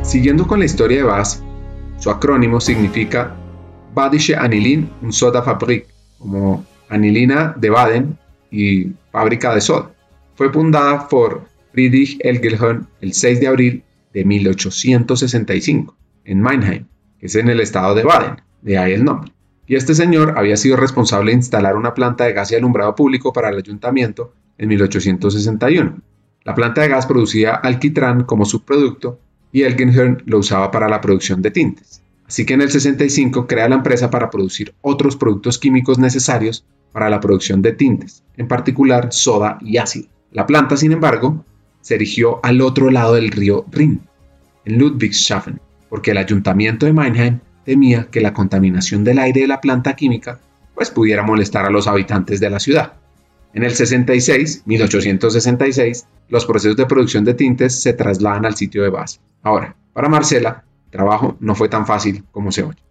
Siguiendo 0.02 0.46
con 0.46 0.60
la 0.60 0.64
historia 0.64 0.98
de 0.98 1.02
Bass, 1.02 1.42
su 1.98 2.10
acrónimo 2.10 2.60
significa 2.60 3.34
Badische 3.92 4.36
Anilin 4.36 4.90
und 5.02 5.12
Soda 5.12 5.42
Fabrik, 5.42 5.86
como 6.18 6.64
anilina 6.88 7.54
de 7.56 7.70
Baden 7.70 8.18
y 8.50 8.92
fábrica 9.10 9.54
de 9.54 9.60
soda. 9.60 9.90
Fue 10.36 10.52
fundada 10.52 11.08
por 11.08 11.48
Friedrich 11.72 12.18
Engelhorn 12.20 12.86
el 13.00 13.14
6 13.14 13.40
de 13.40 13.46
abril 13.46 13.82
de 14.12 14.24
1865 14.26 15.96
en 16.26 16.42
Mannheim, 16.42 16.84
que 17.18 17.26
es 17.26 17.34
en 17.36 17.48
el 17.48 17.58
estado 17.60 17.94
de 17.94 18.04
Baden, 18.04 18.42
de 18.60 18.76
ahí 18.76 18.92
el 18.92 19.04
nombre. 19.04 19.32
Y 19.66 19.76
este 19.76 19.94
señor 19.94 20.34
había 20.36 20.58
sido 20.58 20.76
responsable 20.76 21.30
de 21.30 21.38
instalar 21.38 21.74
una 21.74 21.94
planta 21.94 22.24
de 22.24 22.34
gas 22.34 22.52
y 22.52 22.54
alumbrado 22.54 22.94
público 22.94 23.32
para 23.32 23.48
el 23.48 23.56
ayuntamiento 23.56 24.34
en 24.58 24.68
1861. 24.68 26.02
La 26.44 26.54
planta 26.54 26.82
de 26.82 26.88
gas 26.88 27.06
producía 27.06 27.54
alquitrán 27.54 28.24
como 28.24 28.44
subproducto 28.44 29.18
y 29.52 29.62
Elgenhorn 29.62 30.22
lo 30.26 30.38
usaba 30.38 30.70
para 30.70 30.86
la 30.86 31.00
producción 31.00 31.40
de 31.40 31.50
tintes. 31.50 32.02
Así 32.26 32.44
que 32.44 32.52
en 32.52 32.60
el 32.60 32.70
65 32.70 33.46
crea 33.46 33.70
la 33.70 33.76
empresa 33.76 34.10
para 34.10 34.28
producir 34.28 34.74
otros 34.82 35.16
productos 35.16 35.58
químicos 35.58 35.98
necesarios 35.98 36.66
para 36.92 37.08
la 37.08 37.20
producción 37.20 37.62
de 37.62 37.72
tintes, 37.72 38.22
en 38.36 38.48
particular 38.48 39.12
soda 39.12 39.58
y 39.62 39.78
ácido. 39.78 40.08
La 40.36 40.46
planta, 40.46 40.76
sin 40.76 40.92
embargo, 40.92 41.46
se 41.80 41.94
erigió 41.94 42.40
al 42.42 42.60
otro 42.60 42.90
lado 42.90 43.14
del 43.14 43.30
río 43.30 43.64
Rin, 43.70 44.02
en 44.66 44.78
Ludwigshafen, 44.78 45.62
porque 45.88 46.10
el 46.10 46.18
ayuntamiento 46.18 46.84
de 46.84 46.92
Mannheim 46.92 47.38
temía 47.64 48.08
que 48.10 48.20
la 48.20 48.34
contaminación 48.34 49.02
del 49.02 49.18
aire 49.18 49.40
de 49.40 49.46
la 49.46 49.62
planta 49.62 49.96
química 49.96 50.38
pues 50.74 50.90
pudiera 50.90 51.22
molestar 51.22 51.64
a 51.64 51.70
los 51.70 51.86
habitantes 51.86 52.38
de 52.38 52.50
la 52.50 52.60
ciudad. 52.60 52.92
En 53.54 53.62
el 53.62 53.74
66, 53.74 54.64
1866, 54.66 56.06
los 56.28 56.44
procesos 56.44 56.76
de 56.76 56.84
producción 56.84 57.24
de 57.24 57.32
tintes 57.32 57.80
se 57.80 57.94
trasladan 57.94 58.44
al 58.44 58.56
sitio 58.56 58.82
de 58.82 58.90
base. 58.90 59.20
Ahora, 59.42 59.74
para 59.94 60.10
Marcela, 60.10 60.64
el 60.84 60.90
trabajo 60.90 61.38
no 61.40 61.54
fue 61.54 61.70
tan 61.70 61.86
fácil 61.86 62.24
como 62.30 62.52
se 62.52 62.62
oye. 62.62 62.82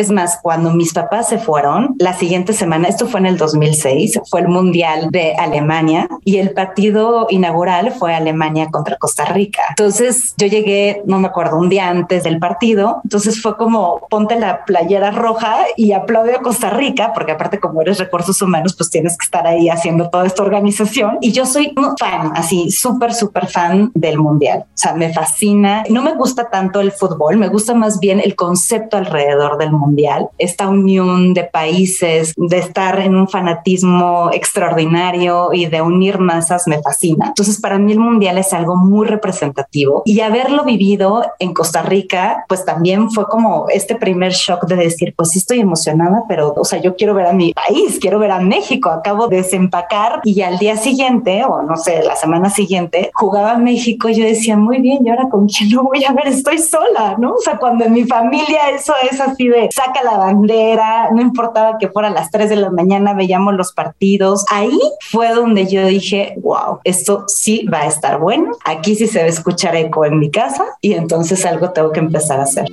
Es 0.00 0.10
más, 0.10 0.38
cuando 0.40 0.70
mis 0.70 0.94
papás 0.94 1.28
se 1.28 1.36
fueron, 1.36 1.94
la 1.98 2.14
siguiente 2.14 2.54
semana, 2.54 2.88
esto 2.88 3.06
fue 3.06 3.20
en 3.20 3.26
el 3.26 3.36
2006, 3.36 4.20
fue 4.30 4.40
el 4.40 4.48
Mundial 4.48 5.08
de 5.10 5.34
Alemania 5.34 6.08
y 6.24 6.38
el 6.38 6.52
partido 6.52 7.26
inaugural 7.28 7.92
fue 7.92 8.14
Alemania 8.14 8.70
contra 8.70 8.96
Costa 8.96 9.26
Rica. 9.26 9.60
Entonces 9.68 10.32
yo 10.38 10.46
llegué, 10.46 11.02
no 11.04 11.18
me 11.18 11.28
acuerdo, 11.28 11.58
un 11.58 11.68
día 11.68 11.90
antes 11.90 12.24
del 12.24 12.38
partido, 12.38 13.02
entonces 13.04 13.42
fue 13.42 13.58
como 13.58 14.00
ponte 14.08 14.40
la 14.40 14.64
playera 14.64 15.10
roja 15.10 15.66
y 15.76 15.92
aplaude 15.92 16.34
a 16.34 16.40
Costa 16.40 16.70
Rica, 16.70 17.12
porque 17.12 17.32
aparte 17.32 17.60
como 17.60 17.82
eres 17.82 17.98
recursos 17.98 18.40
humanos, 18.40 18.74
pues 18.74 18.88
tienes 18.88 19.18
que 19.18 19.24
estar 19.24 19.46
ahí 19.46 19.68
haciendo 19.68 20.08
toda 20.08 20.24
esta 20.24 20.42
organización. 20.42 21.18
Y 21.20 21.32
yo 21.32 21.44
soy 21.44 21.74
un 21.76 21.94
fan, 21.98 22.32
así 22.34 22.70
súper, 22.70 23.12
súper 23.12 23.48
fan 23.48 23.90
del 23.94 24.18
Mundial. 24.18 24.60
O 24.60 24.76
sea, 24.76 24.94
me 24.94 25.12
fascina. 25.12 25.84
No 25.90 26.00
me 26.00 26.14
gusta 26.14 26.48
tanto 26.48 26.80
el 26.80 26.90
fútbol, 26.90 27.36
me 27.36 27.48
gusta 27.48 27.74
más 27.74 28.00
bien 28.00 28.18
el 28.18 28.34
concepto 28.34 28.96
alrededor 28.96 29.58
del 29.58 29.72
mundial, 29.72 29.89
esta 30.38 30.68
unión 30.68 31.34
de 31.34 31.44
países, 31.44 32.34
de 32.36 32.58
estar 32.58 33.00
en 33.00 33.14
un 33.14 33.28
fanatismo 33.28 34.30
extraordinario 34.32 35.52
y 35.52 35.66
de 35.66 35.82
unir 35.82 36.18
masas 36.18 36.66
me 36.66 36.80
fascina. 36.80 37.26
Entonces, 37.28 37.60
para 37.60 37.78
mí 37.78 37.92
el 37.92 37.98
mundial 37.98 38.38
es 38.38 38.52
algo 38.52 38.76
muy 38.76 39.06
representativo 39.06 40.02
y 40.04 40.20
haberlo 40.20 40.64
vivido 40.64 41.24
en 41.38 41.54
Costa 41.54 41.82
Rica, 41.82 42.44
pues 42.48 42.64
también 42.64 43.10
fue 43.10 43.26
como 43.26 43.66
este 43.68 43.94
primer 43.96 44.32
shock 44.32 44.66
de 44.66 44.76
decir, 44.76 45.14
pues 45.16 45.30
sí 45.30 45.38
estoy 45.38 45.60
emocionada, 45.60 46.24
pero, 46.28 46.54
o 46.56 46.64
sea, 46.64 46.80
yo 46.80 46.96
quiero 46.96 47.14
ver 47.14 47.26
a 47.26 47.32
mi 47.32 47.52
país, 47.52 47.98
quiero 48.00 48.18
ver 48.18 48.30
a 48.30 48.40
México, 48.40 48.90
acabo 48.90 49.28
de 49.28 49.36
desempacar 49.36 50.20
y 50.24 50.42
al 50.42 50.58
día 50.58 50.76
siguiente, 50.76 51.44
o 51.44 51.62
no 51.62 51.76
sé, 51.76 52.02
la 52.02 52.16
semana 52.16 52.50
siguiente, 52.50 53.10
jugaba 53.14 53.56
México 53.56 54.08
y 54.08 54.14
yo 54.14 54.24
decía, 54.24 54.56
muy 54.56 54.80
bien, 54.80 55.04
¿y 55.04 55.10
ahora 55.10 55.28
con 55.28 55.46
quién 55.48 55.72
lo 55.72 55.82
voy 55.82 56.04
a 56.04 56.12
ver? 56.12 56.28
Estoy 56.28 56.58
sola, 56.58 57.16
¿no? 57.18 57.34
O 57.34 57.40
sea, 57.40 57.58
cuando 57.58 57.84
en 57.84 57.92
mi 57.92 58.04
familia 58.04 58.70
eso 58.70 58.92
es 59.10 59.20
así 59.20 59.48
de, 59.48 59.68
saca 59.70 60.02
la 60.02 60.18
bandera, 60.18 61.10
no 61.12 61.20
importaba 61.20 61.78
que 61.78 61.88
fuera 61.88 62.08
a 62.08 62.12
las 62.12 62.30
3 62.30 62.50
de 62.50 62.56
la 62.56 62.70
mañana, 62.70 63.14
veíamos 63.14 63.54
los 63.54 63.72
partidos. 63.72 64.44
Ahí 64.50 64.78
fue 65.10 65.32
donde 65.32 65.66
yo 65.66 65.86
dije, 65.86 66.34
wow, 66.42 66.80
esto 66.84 67.24
sí 67.28 67.66
va 67.72 67.82
a 67.82 67.86
estar 67.86 68.18
bueno. 68.18 68.52
Aquí 68.64 68.94
sí 68.94 69.06
se 69.06 69.20
va 69.20 69.24
a 69.26 69.28
escuchar 69.28 69.76
eco 69.76 70.04
en 70.04 70.18
mi 70.18 70.30
casa 70.30 70.64
y 70.80 70.94
entonces 70.94 71.44
algo 71.46 71.70
tengo 71.70 71.92
que 71.92 72.00
empezar 72.00 72.40
a 72.40 72.44
hacer. 72.44 72.66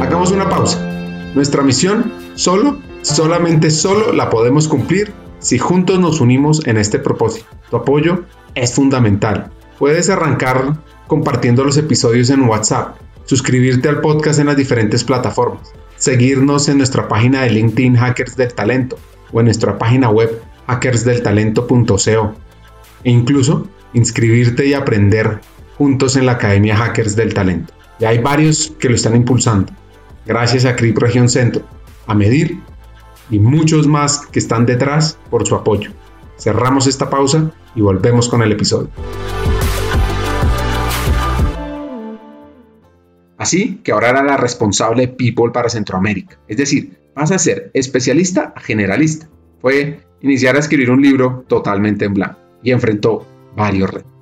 Hagamos 0.00 0.32
una 0.32 0.48
pausa. 0.48 0.78
Nuestra 1.34 1.62
misión 1.62 2.12
solo, 2.34 2.78
solamente 3.02 3.70
solo 3.70 4.12
la 4.12 4.30
podemos 4.30 4.68
cumplir 4.68 5.12
si 5.40 5.58
juntos 5.58 5.98
nos 5.98 6.20
unimos 6.20 6.66
en 6.66 6.78
este 6.78 6.98
propósito. 6.98 7.46
Tu 7.70 7.76
apoyo 7.76 8.24
es 8.54 8.74
fundamental. 8.74 9.50
Puedes 9.78 10.08
arrancar 10.08 10.76
compartiendo 11.06 11.64
los 11.64 11.76
episodios 11.76 12.30
en 12.30 12.42
WhatsApp, 12.42 12.96
suscribirte 13.24 13.88
al 13.88 14.00
podcast 14.00 14.38
en 14.38 14.46
las 14.46 14.56
diferentes 14.56 15.04
plataformas, 15.04 15.72
seguirnos 15.96 16.68
en 16.68 16.78
nuestra 16.78 17.08
página 17.08 17.42
de 17.42 17.50
LinkedIn 17.50 17.96
Hackers 17.96 18.36
del 18.36 18.52
Talento 18.54 18.98
o 19.32 19.40
en 19.40 19.46
nuestra 19.46 19.78
página 19.78 20.10
web 20.10 20.42
hackersdeltalento.co 20.66 22.34
e 23.04 23.10
incluso 23.10 23.66
inscribirte 23.92 24.66
y 24.66 24.74
aprender 24.74 25.40
juntos 25.76 26.16
en 26.16 26.26
la 26.26 26.32
Academia 26.32 26.76
Hackers 26.76 27.16
del 27.16 27.34
Talento. 27.34 27.72
Ya 28.00 28.08
hay 28.10 28.18
varios 28.18 28.72
que 28.78 28.88
lo 28.88 28.94
están 28.94 29.16
impulsando, 29.16 29.72
gracias 30.26 30.64
a 30.64 30.76
CRIP 30.76 30.98
Región 30.98 31.28
Centro, 31.28 31.64
a 32.06 32.14
Medir 32.14 32.60
y 33.30 33.38
muchos 33.38 33.86
más 33.86 34.26
que 34.26 34.38
están 34.38 34.66
detrás 34.66 35.18
por 35.30 35.46
su 35.46 35.54
apoyo. 35.54 35.90
Cerramos 36.38 36.86
esta 36.86 37.08
pausa 37.08 37.52
y 37.74 37.80
volvemos 37.80 38.28
con 38.28 38.42
el 38.42 38.52
episodio. 38.52 38.90
Así 43.44 43.80
que 43.84 43.92
ahora 43.92 44.08
era 44.08 44.22
la 44.22 44.38
responsable 44.38 45.06
People 45.06 45.50
para 45.52 45.68
Centroamérica. 45.68 46.38
Es 46.48 46.56
decir, 46.56 46.96
pasa 47.12 47.34
a 47.34 47.38
ser 47.38 47.70
especialista 47.74 48.54
a 48.56 48.60
generalista. 48.60 49.28
Fue 49.60 50.00
iniciar 50.22 50.56
a 50.56 50.60
escribir 50.60 50.90
un 50.90 51.02
libro 51.02 51.44
totalmente 51.46 52.06
en 52.06 52.14
blanco 52.14 52.38
y 52.62 52.70
enfrentó 52.70 53.26
varios 53.54 53.90
retos. 53.90 54.13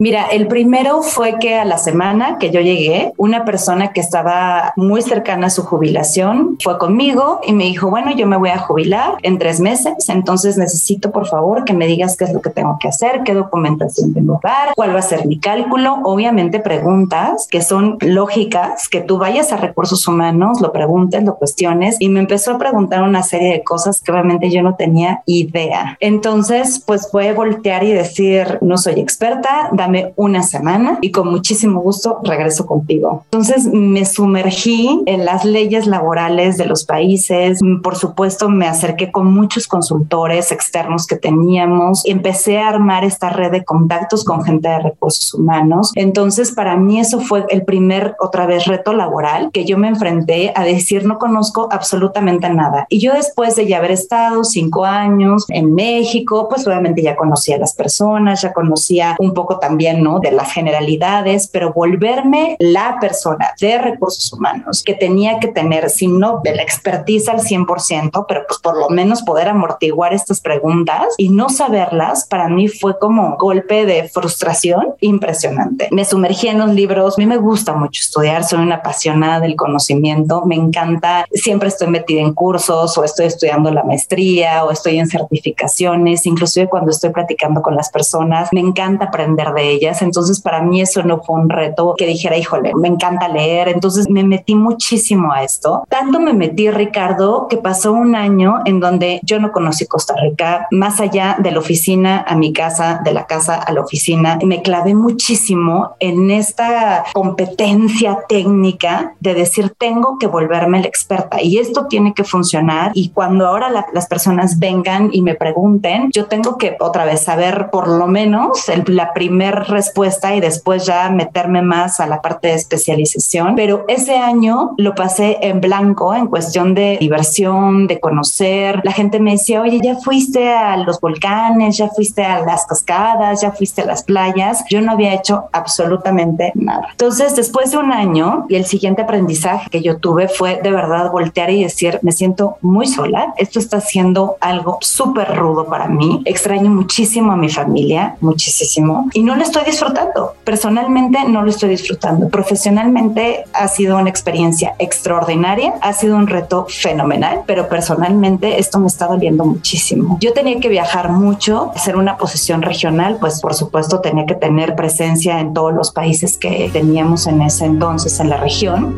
Mira, 0.00 0.24
el 0.32 0.46
primero 0.46 1.02
fue 1.02 1.38
que 1.38 1.56
a 1.56 1.66
la 1.66 1.76
semana 1.76 2.38
que 2.38 2.50
yo 2.50 2.62
llegué, 2.62 3.12
una 3.18 3.44
persona 3.44 3.92
que 3.92 4.00
estaba 4.00 4.72
muy 4.74 5.02
cercana 5.02 5.48
a 5.48 5.50
su 5.50 5.62
jubilación 5.62 6.56
fue 6.58 6.78
conmigo 6.78 7.40
y 7.46 7.52
me 7.52 7.64
dijo, 7.64 7.90
bueno, 7.90 8.10
yo 8.12 8.26
me 8.26 8.38
voy 8.38 8.48
a 8.48 8.56
jubilar 8.56 9.18
en 9.20 9.36
tres 9.36 9.60
meses, 9.60 10.08
entonces 10.08 10.56
necesito 10.56 11.10
por 11.10 11.26
favor 11.26 11.66
que 11.66 11.74
me 11.74 11.86
digas 11.86 12.16
qué 12.16 12.24
es 12.24 12.32
lo 12.32 12.40
que 12.40 12.48
tengo 12.48 12.78
que 12.80 12.88
hacer, 12.88 13.24
qué 13.26 13.34
documentación 13.34 14.14
tengo 14.14 14.40
que 14.40 14.48
dar, 14.48 14.68
cuál 14.74 14.94
va 14.94 15.00
a 15.00 15.02
ser 15.02 15.26
mi 15.26 15.38
cálculo. 15.38 15.98
Obviamente 16.04 16.60
preguntas 16.60 17.46
que 17.50 17.60
son 17.60 17.98
lógicas, 18.00 18.88
que 18.88 19.02
tú 19.02 19.18
vayas 19.18 19.52
a 19.52 19.58
recursos 19.58 20.08
humanos, 20.08 20.62
lo 20.62 20.72
preguntes, 20.72 21.22
lo 21.24 21.36
cuestiones 21.36 21.98
y 22.00 22.08
me 22.08 22.20
empezó 22.20 22.52
a 22.52 22.58
preguntar 22.58 23.02
una 23.02 23.22
serie 23.22 23.52
de 23.52 23.62
cosas 23.62 24.00
que 24.00 24.12
obviamente 24.12 24.50
yo 24.50 24.62
no 24.62 24.76
tenía 24.76 25.22
idea. 25.26 25.98
Entonces, 26.00 26.82
pues 26.86 27.10
fue 27.10 27.34
voltear 27.34 27.84
y 27.84 27.92
decir, 27.92 28.56
no 28.62 28.78
soy 28.78 28.98
experta, 28.98 29.68
dame 29.72 29.89
una 30.16 30.42
semana 30.42 30.98
y 31.00 31.10
con 31.10 31.28
muchísimo 31.28 31.80
gusto 31.80 32.20
regreso 32.24 32.66
contigo. 32.66 33.24
Entonces 33.30 33.66
me 33.66 34.04
sumergí 34.04 35.02
en 35.06 35.24
las 35.24 35.44
leyes 35.44 35.86
laborales 35.86 36.56
de 36.56 36.66
los 36.66 36.84
países. 36.84 37.60
Por 37.82 37.96
supuesto, 37.96 38.48
me 38.48 38.66
acerqué 38.66 39.10
con 39.10 39.32
muchos 39.32 39.66
consultores 39.66 40.52
externos 40.52 41.06
que 41.06 41.16
teníamos. 41.16 42.02
Empecé 42.06 42.58
a 42.58 42.68
armar 42.68 43.04
esta 43.04 43.30
red 43.30 43.50
de 43.50 43.64
contactos 43.64 44.24
con 44.24 44.42
gente 44.44 44.68
de 44.68 44.78
recursos 44.80 45.34
humanos. 45.34 45.92
Entonces, 45.94 46.52
para 46.52 46.76
mí 46.76 47.00
eso 47.00 47.20
fue 47.20 47.44
el 47.48 47.64
primer, 47.64 48.16
otra 48.20 48.46
vez, 48.46 48.66
reto 48.66 48.92
laboral 48.92 49.50
que 49.52 49.64
yo 49.64 49.78
me 49.78 49.88
enfrenté 49.88 50.52
a 50.54 50.64
decir, 50.64 51.04
no 51.04 51.18
conozco 51.18 51.68
absolutamente 51.70 52.50
nada. 52.50 52.86
Y 52.88 53.00
yo 53.00 53.12
después 53.14 53.56
de 53.56 53.66
ya 53.66 53.78
haber 53.78 53.92
estado 53.92 54.44
cinco 54.44 54.84
años 54.84 55.44
en 55.48 55.74
México, 55.74 56.48
pues 56.48 56.66
obviamente 56.66 57.02
ya 57.02 57.16
conocía 57.16 57.56
a 57.56 57.58
las 57.58 57.74
personas, 57.74 58.42
ya 58.42 58.52
conocía 58.52 59.16
un 59.18 59.34
poco 59.34 59.58
también, 59.58 59.79
¿no? 60.02 60.20
De 60.20 60.30
las 60.30 60.52
generalidades, 60.52 61.48
pero 61.48 61.72
volverme 61.72 62.56
la 62.58 62.98
persona 63.00 63.52
de 63.60 63.78
recursos 63.78 64.32
humanos 64.32 64.82
que 64.84 64.94
tenía 64.94 65.38
que 65.38 65.48
tener, 65.48 65.90
si 65.90 66.06
no 66.08 66.40
de 66.42 66.54
la 66.54 66.62
expertise 66.62 67.28
al 67.28 67.40
100%, 67.40 68.24
pero 68.28 68.42
pues 68.46 68.60
por 68.60 68.76
lo 68.76 68.88
menos 68.88 69.22
poder 69.22 69.48
amortiguar 69.48 70.12
estas 70.12 70.40
preguntas 70.40 71.14
y 71.16 71.30
no 71.30 71.48
saberlas, 71.48 72.26
para 72.26 72.48
mí 72.48 72.68
fue 72.68 72.98
como 72.98 73.36
golpe 73.36 73.86
de 73.86 74.08
frustración 74.08 74.94
impresionante. 75.00 75.88
Me 75.90 76.04
sumergí 76.04 76.48
en 76.48 76.58
los 76.58 76.70
libros, 76.70 77.16
a 77.16 77.20
mí 77.20 77.26
me 77.26 77.38
gusta 77.38 77.72
mucho 77.72 78.00
estudiar, 78.00 78.44
soy 78.44 78.60
una 78.60 78.76
apasionada 78.76 79.40
del 79.40 79.56
conocimiento, 79.56 80.44
me 80.44 80.56
encanta, 80.56 81.24
siempre 81.32 81.68
estoy 81.68 81.88
metida 81.88 82.20
en 82.20 82.34
cursos 82.34 82.96
o 82.98 83.04
estoy 83.04 83.26
estudiando 83.26 83.70
la 83.70 83.84
maestría 83.84 84.64
o 84.64 84.70
estoy 84.70 84.98
en 84.98 85.08
certificaciones, 85.08 86.26
inclusive 86.26 86.68
cuando 86.68 86.90
estoy 86.90 87.10
platicando 87.10 87.62
con 87.62 87.76
las 87.76 87.90
personas, 87.90 88.48
me 88.52 88.60
encanta 88.60 89.06
aprender 89.06 89.52
de 89.52 89.69
ellas, 89.70 90.02
entonces 90.02 90.40
para 90.40 90.62
mí 90.62 90.80
eso 90.80 91.02
no 91.02 91.22
fue 91.22 91.40
un 91.40 91.48
reto 91.48 91.94
que 91.96 92.06
dijera, 92.06 92.36
híjole, 92.36 92.72
me 92.74 92.88
encanta 92.88 93.28
leer, 93.28 93.68
entonces 93.68 94.08
me 94.08 94.24
metí 94.24 94.54
muchísimo 94.54 95.32
a 95.32 95.42
esto. 95.42 95.84
Tanto 95.88 96.20
me 96.20 96.32
metí, 96.32 96.70
Ricardo, 96.70 97.46
que 97.48 97.56
pasó 97.56 97.92
un 97.92 98.14
año 98.14 98.58
en 98.64 98.80
donde 98.80 99.20
yo 99.22 99.38
no 99.40 99.52
conocí 99.52 99.86
Costa 99.86 100.14
Rica, 100.20 100.66
más 100.70 101.00
allá 101.00 101.36
de 101.38 101.50
la 101.50 101.58
oficina 101.58 102.24
a 102.26 102.36
mi 102.36 102.52
casa, 102.52 103.00
de 103.04 103.12
la 103.12 103.26
casa 103.26 103.54
a 103.54 103.72
la 103.72 103.80
oficina, 103.80 104.38
me 104.44 104.62
clavé 104.62 104.94
muchísimo 104.94 105.96
en 106.00 106.30
esta 106.30 107.04
competencia 107.12 108.18
técnica 108.28 109.14
de 109.20 109.34
decir, 109.34 109.74
tengo 109.78 110.18
que 110.18 110.26
volverme 110.26 110.80
la 110.80 110.86
experta 110.86 111.42
y 111.42 111.58
esto 111.58 111.86
tiene 111.86 112.14
que 112.14 112.24
funcionar. 112.24 112.92
Y 112.94 113.10
cuando 113.10 113.46
ahora 113.46 113.70
las 113.92 114.06
personas 114.06 114.58
vengan 114.58 115.10
y 115.12 115.22
me 115.22 115.34
pregunten, 115.34 116.10
yo 116.12 116.26
tengo 116.26 116.58
que 116.58 116.76
otra 116.80 117.04
vez 117.04 117.24
saber 117.24 117.68
por 117.70 117.88
lo 117.88 118.06
menos 118.06 118.70
la 118.86 119.12
primera 119.12 119.59
respuesta 119.68 120.34
y 120.34 120.40
después 120.40 120.86
ya 120.86 121.10
meterme 121.10 121.62
más 121.62 122.00
a 122.00 122.06
la 122.06 122.22
parte 122.22 122.48
de 122.48 122.54
especialización. 122.54 123.54
Pero 123.54 123.84
ese 123.88 124.16
año 124.16 124.74
lo 124.76 124.94
pasé 124.94 125.38
en 125.42 125.60
blanco 125.60 126.14
en 126.14 126.26
cuestión 126.26 126.74
de 126.74 126.98
diversión, 127.00 127.86
de 127.86 128.00
conocer. 128.00 128.80
La 128.84 128.92
gente 128.92 129.20
me 129.20 129.32
decía, 129.32 129.60
oye, 129.60 129.80
ya 129.82 129.96
fuiste 129.96 130.52
a 130.52 130.76
los 130.76 131.00
volcanes, 131.00 131.76
ya 131.76 131.88
fuiste 131.88 132.24
a 132.24 132.40
las 132.40 132.66
cascadas, 132.66 133.40
ya 133.42 133.52
fuiste 133.52 133.82
a 133.82 133.86
las 133.86 134.02
playas. 134.02 134.64
Yo 134.70 134.80
no 134.80 134.92
había 134.92 135.14
hecho 135.14 135.44
absolutamente 135.52 136.52
nada. 136.54 136.88
Entonces, 136.90 137.36
después 137.36 137.72
de 137.72 137.78
un 137.78 137.92
año 137.92 138.46
y 138.48 138.56
el 138.56 138.64
siguiente 138.64 139.02
aprendizaje 139.02 139.70
que 139.70 139.82
yo 139.82 139.98
tuve 139.98 140.28
fue 140.28 140.60
de 140.62 140.70
verdad 140.70 141.10
voltear 141.10 141.50
y 141.50 141.62
decir, 141.62 141.98
me 142.02 142.12
siento 142.12 142.56
muy 142.60 142.86
sola. 142.86 143.34
Esto 143.36 143.58
está 143.58 143.80
siendo 143.80 144.36
algo 144.40 144.78
súper 144.80 145.36
rudo 145.36 145.66
para 145.66 145.86
mí. 145.88 146.22
Extraño 146.24 146.70
muchísimo 146.70 147.32
a 147.32 147.36
mi 147.36 147.48
familia, 147.48 148.16
muchísimo, 148.20 149.08
y 149.12 149.22
no 149.22 149.36
estoy 149.44 149.64
disfrutando. 149.64 150.34
Personalmente 150.44 151.18
no 151.28 151.42
lo 151.42 151.50
estoy 151.50 151.70
disfrutando. 151.70 152.28
Profesionalmente 152.28 153.44
ha 153.52 153.68
sido 153.68 153.98
una 153.98 154.10
experiencia 154.10 154.74
extraordinaria, 154.78 155.74
ha 155.80 155.92
sido 155.92 156.16
un 156.16 156.26
reto 156.26 156.66
fenomenal, 156.68 157.42
pero 157.46 157.68
personalmente 157.68 158.58
esto 158.58 158.78
me 158.78 158.86
está 158.86 159.06
doliendo 159.06 159.44
muchísimo. 159.44 160.18
Yo 160.20 160.32
tenía 160.32 160.58
que 160.60 160.68
viajar 160.68 161.10
mucho, 161.10 161.72
hacer 161.74 161.96
una 161.96 162.16
posición 162.16 162.62
regional, 162.62 163.18
pues 163.20 163.40
por 163.40 163.54
supuesto 163.54 164.00
tenía 164.00 164.26
que 164.26 164.34
tener 164.34 164.74
presencia 164.74 165.40
en 165.40 165.54
todos 165.54 165.72
los 165.72 165.90
países 165.90 166.38
que 166.38 166.70
teníamos 166.72 167.26
en 167.26 167.42
ese 167.42 167.64
entonces 167.64 168.18
en 168.20 168.30
la 168.30 168.36
región. 168.36 168.94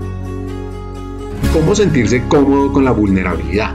¿Cómo 1.52 1.74
sentirse 1.74 2.22
cómodo 2.28 2.72
con 2.72 2.84
la 2.84 2.92
vulnerabilidad? 2.92 3.74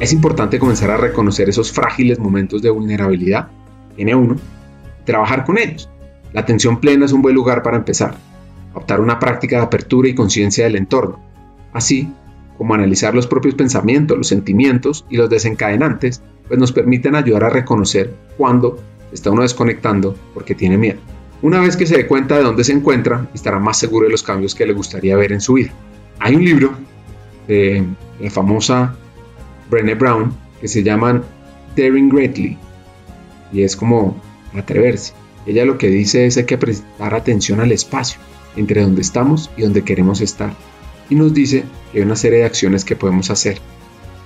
Es 0.00 0.12
importante 0.12 0.58
comenzar 0.58 0.90
a 0.90 0.96
reconocer 0.96 1.48
esos 1.48 1.72
frágiles 1.72 2.18
momentos 2.18 2.62
de 2.62 2.70
vulnerabilidad, 2.70 3.48
tiene 3.96 4.14
uno, 4.14 4.36
trabajar 5.06 5.44
con 5.44 5.56
ellos. 5.56 5.88
La 6.34 6.42
atención 6.42 6.78
plena 6.80 7.06
es 7.06 7.12
un 7.12 7.22
buen 7.22 7.34
lugar 7.34 7.62
para 7.62 7.78
empezar. 7.78 8.14
Optar 8.74 9.00
una 9.00 9.18
práctica 9.18 9.56
de 9.56 9.62
apertura 9.62 10.08
y 10.08 10.14
conciencia 10.14 10.64
del 10.64 10.76
entorno, 10.76 11.18
así 11.72 12.12
como 12.58 12.74
analizar 12.74 13.14
los 13.14 13.26
propios 13.26 13.54
pensamientos, 13.54 14.18
los 14.18 14.28
sentimientos 14.28 15.06
y 15.08 15.16
los 15.16 15.30
desencadenantes, 15.30 16.22
pues 16.46 16.60
nos 16.60 16.72
permiten 16.72 17.14
ayudar 17.14 17.44
a 17.44 17.50
reconocer 17.50 18.14
cuándo 18.36 18.78
está 19.12 19.30
uno 19.30 19.42
desconectando 19.42 20.14
porque 20.34 20.54
tiene 20.54 20.76
miedo. 20.76 20.98
Una 21.42 21.60
vez 21.60 21.76
que 21.76 21.86
se 21.86 21.96
dé 21.96 22.06
cuenta 22.06 22.36
de 22.36 22.42
dónde 22.42 22.64
se 22.64 22.72
encuentra, 22.72 23.26
estará 23.34 23.58
más 23.58 23.78
seguro 23.78 24.06
de 24.06 24.12
los 24.12 24.22
cambios 24.22 24.54
que 24.54 24.66
le 24.66 24.72
gustaría 24.72 25.16
ver 25.16 25.32
en 25.32 25.40
su 25.40 25.54
vida. 25.54 25.70
Hay 26.18 26.34
un 26.34 26.44
libro 26.44 26.72
de 27.46 27.84
la 28.20 28.30
famosa 28.30 28.94
Brené 29.70 29.94
Brown 29.94 30.34
que 30.60 30.68
se 30.68 30.82
llaman 30.82 31.22
Daring 31.76 32.08
Greatly 32.08 32.56
y 33.52 33.62
es 33.62 33.76
como 33.76 34.20
atreverse. 34.54 35.12
Ella 35.46 35.64
lo 35.64 35.78
que 35.78 35.88
dice 35.88 36.26
es 36.26 36.36
hay 36.36 36.44
que 36.44 36.58
prestar 36.58 37.14
atención 37.14 37.60
al 37.60 37.72
espacio 37.72 38.20
entre 38.56 38.82
donde 38.82 39.02
estamos 39.02 39.50
y 39.56 39.62
donde 39.62 39.84
queremos 39.84 40.20
estar. 40.20 40.52
Y 41.08 41.14
nos 41.14 41.32
dice 41.32 41.64
que 41.92 41.98
hay 41.98 42.04
una 42.04 42.16
serie 42.16 42.40
de 42.40 42.44
acciones 42.46 42.84
que 42.84 42.96
podemos 42.96 43.30
hacer, 43.30 43.58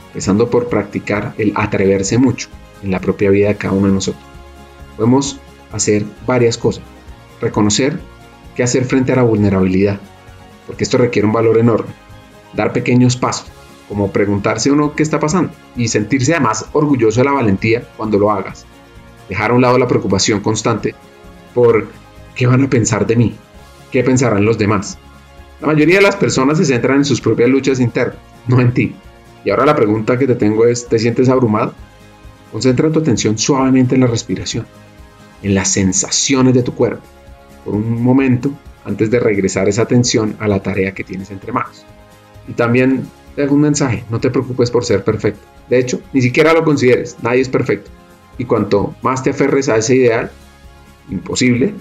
empezando 0.09 0.49
por 0.49 0.69
practicar 0.69 1.35
el 1.37 1.53
atreverse 1.57 2.17
mucho 2.17 2.49
en 2.83 2.91
la 2.91 3.01
propia 3.01 3.31
vida 3.31 3.49
de 3.49 3.57
cada 3.57 3.75
uno 3.75 3.89
de 3.89 3.95
nosotros. 3.95 4.25
Podemos 4.97 5.39
hacer 5.73 6.05
varias 6.27 6.57
cosas. 6.57 6.85
Reconocer 7.41 7.99
qué 8.55 8.63
hacer 8.63 8.85
frente 8.85 9.13
a 9.13 9.17
la 9.17 9.23
vulnerabilidad, 9.23 10.01
porque 10.67 10.85
esto 10.85 10.99
requiere 10.99 11.27
un 11.27 11.35
valor 11.35 11.59
enorme. 11.59 11.93
Dar 12.55 12.73
pequeños 12.73 13.17
pasos, 13.17 13.47
como 13.89 14.11
preguntarse 14.11 14.71
uno 14.71 14.95
qué 14.95 15.03
está 15.03 15.21
pasando 15.21 15.53
y 15.77 15.89
sentirse 15.89 16.35
además 16.35 16.67
orgulloso 16.73 17.21
de 17.21 17.25
la 17.25 17.33
valentía 17.33 17.89
cuando 17.97 18.19
lo 18.19 18.31
hagas. 18.31 18.65
Dejar 19.31 19.53
a 19.53 19.55
un 19.55 19.63
lado 19.63 19.79
la 19.79 19.87
preocupación 19.87 20.41
constante 20.41 20.97
por 21.55 21.87
qué 22.35 22.49
van 22.49 22.65
a 22.65 22.69
pensar 22.69 23.07
de 23.07 23.15
mí, 23.15 23.37
qué 23.93 24.03
pensarán 24.03 24.45
los 24.45 24.59
demás. 24.59 24.99
La 25.61 25.69
mayoría 25.69 25.99
de 25.99 26.03
las 26.03 26.17
personas 26.17 26.59
se 26.59 26.65
centran 26.65 26.97
en 26.97 27.05
sus 27.05 27.21
propias 27.21 27.49
luchas 27.49 27.79
internas, 27.79 28.17
no 28.49 28.61
en 28.61 28.75
ti. 28.75 28.93
Y 29.45 29.51
ahora 29.51 29.67
la 29.67 29.77
pregunta 29.77 30.19
que 30.19 30.27
te 30.27 30.35
tengo 30.35 30.67
es, 30.67 30.89
¿te 30.89 30.99
sientes 30.99 31.29
abrumado? 31.29 31.75
Concentra 32.51 32.91
tu 32.91 32.99
atención 32.99 33.39
suavemente 33.39 33.95
en 33.95 34.01
la 34.01 34.09
respiración, 34.09 34.67
en 35.45 35.55
las 35.55 35.71
sensaciones 35.71 36.53
de 36.53 36.65
tu 36.65 36.75
cuerpo, 36.75 37.03
por 37.65 37.77
un 37.77 38.03
momento 38.03 38.51
antes 38.85 39.13
de 39.13 39.21
regresar 39.21 39.69
esa 39.69 39.83
atención 39.83 40.35
a 40.41 40.49
la 40.49 40.61
tarea 40.61 40.93
que 40.93 41.05
tienes 41.05 41.31
entre 41.31 41.53
manos. 41.53 41.85
Y 42.49 42.55
también 42.55 43.07
te 43.37 43.45
hago 43.45 43.55
un 43.55 43.61
mensaje, 43.61 44.03
no 44.11 44.19
te 44.19 44.31
preocupes 44.31 44.73
por 44.73 44.85
ser 44.85 45.05
perfecto. 45.05 45.47
De 45.69 45.79
hecho, 45.79 46.01
ni 46.13 46.21
siquiera 46.21 46.53
lo 46.53 46.65
consideres, 46.65 47.17
nadie 47.23 47.43
es 47.43 47.49
perfecto. 47.49 47.93
Y 48.41 48.47
cuanto 48.47 48.95
más 49.03 49.23
te 49.23 49.29
aferres 49.29 49.69
a 49.69 49.77
ese 49.77 49.97
ideal, 49.97 50.31
imposible, 51.11 51.75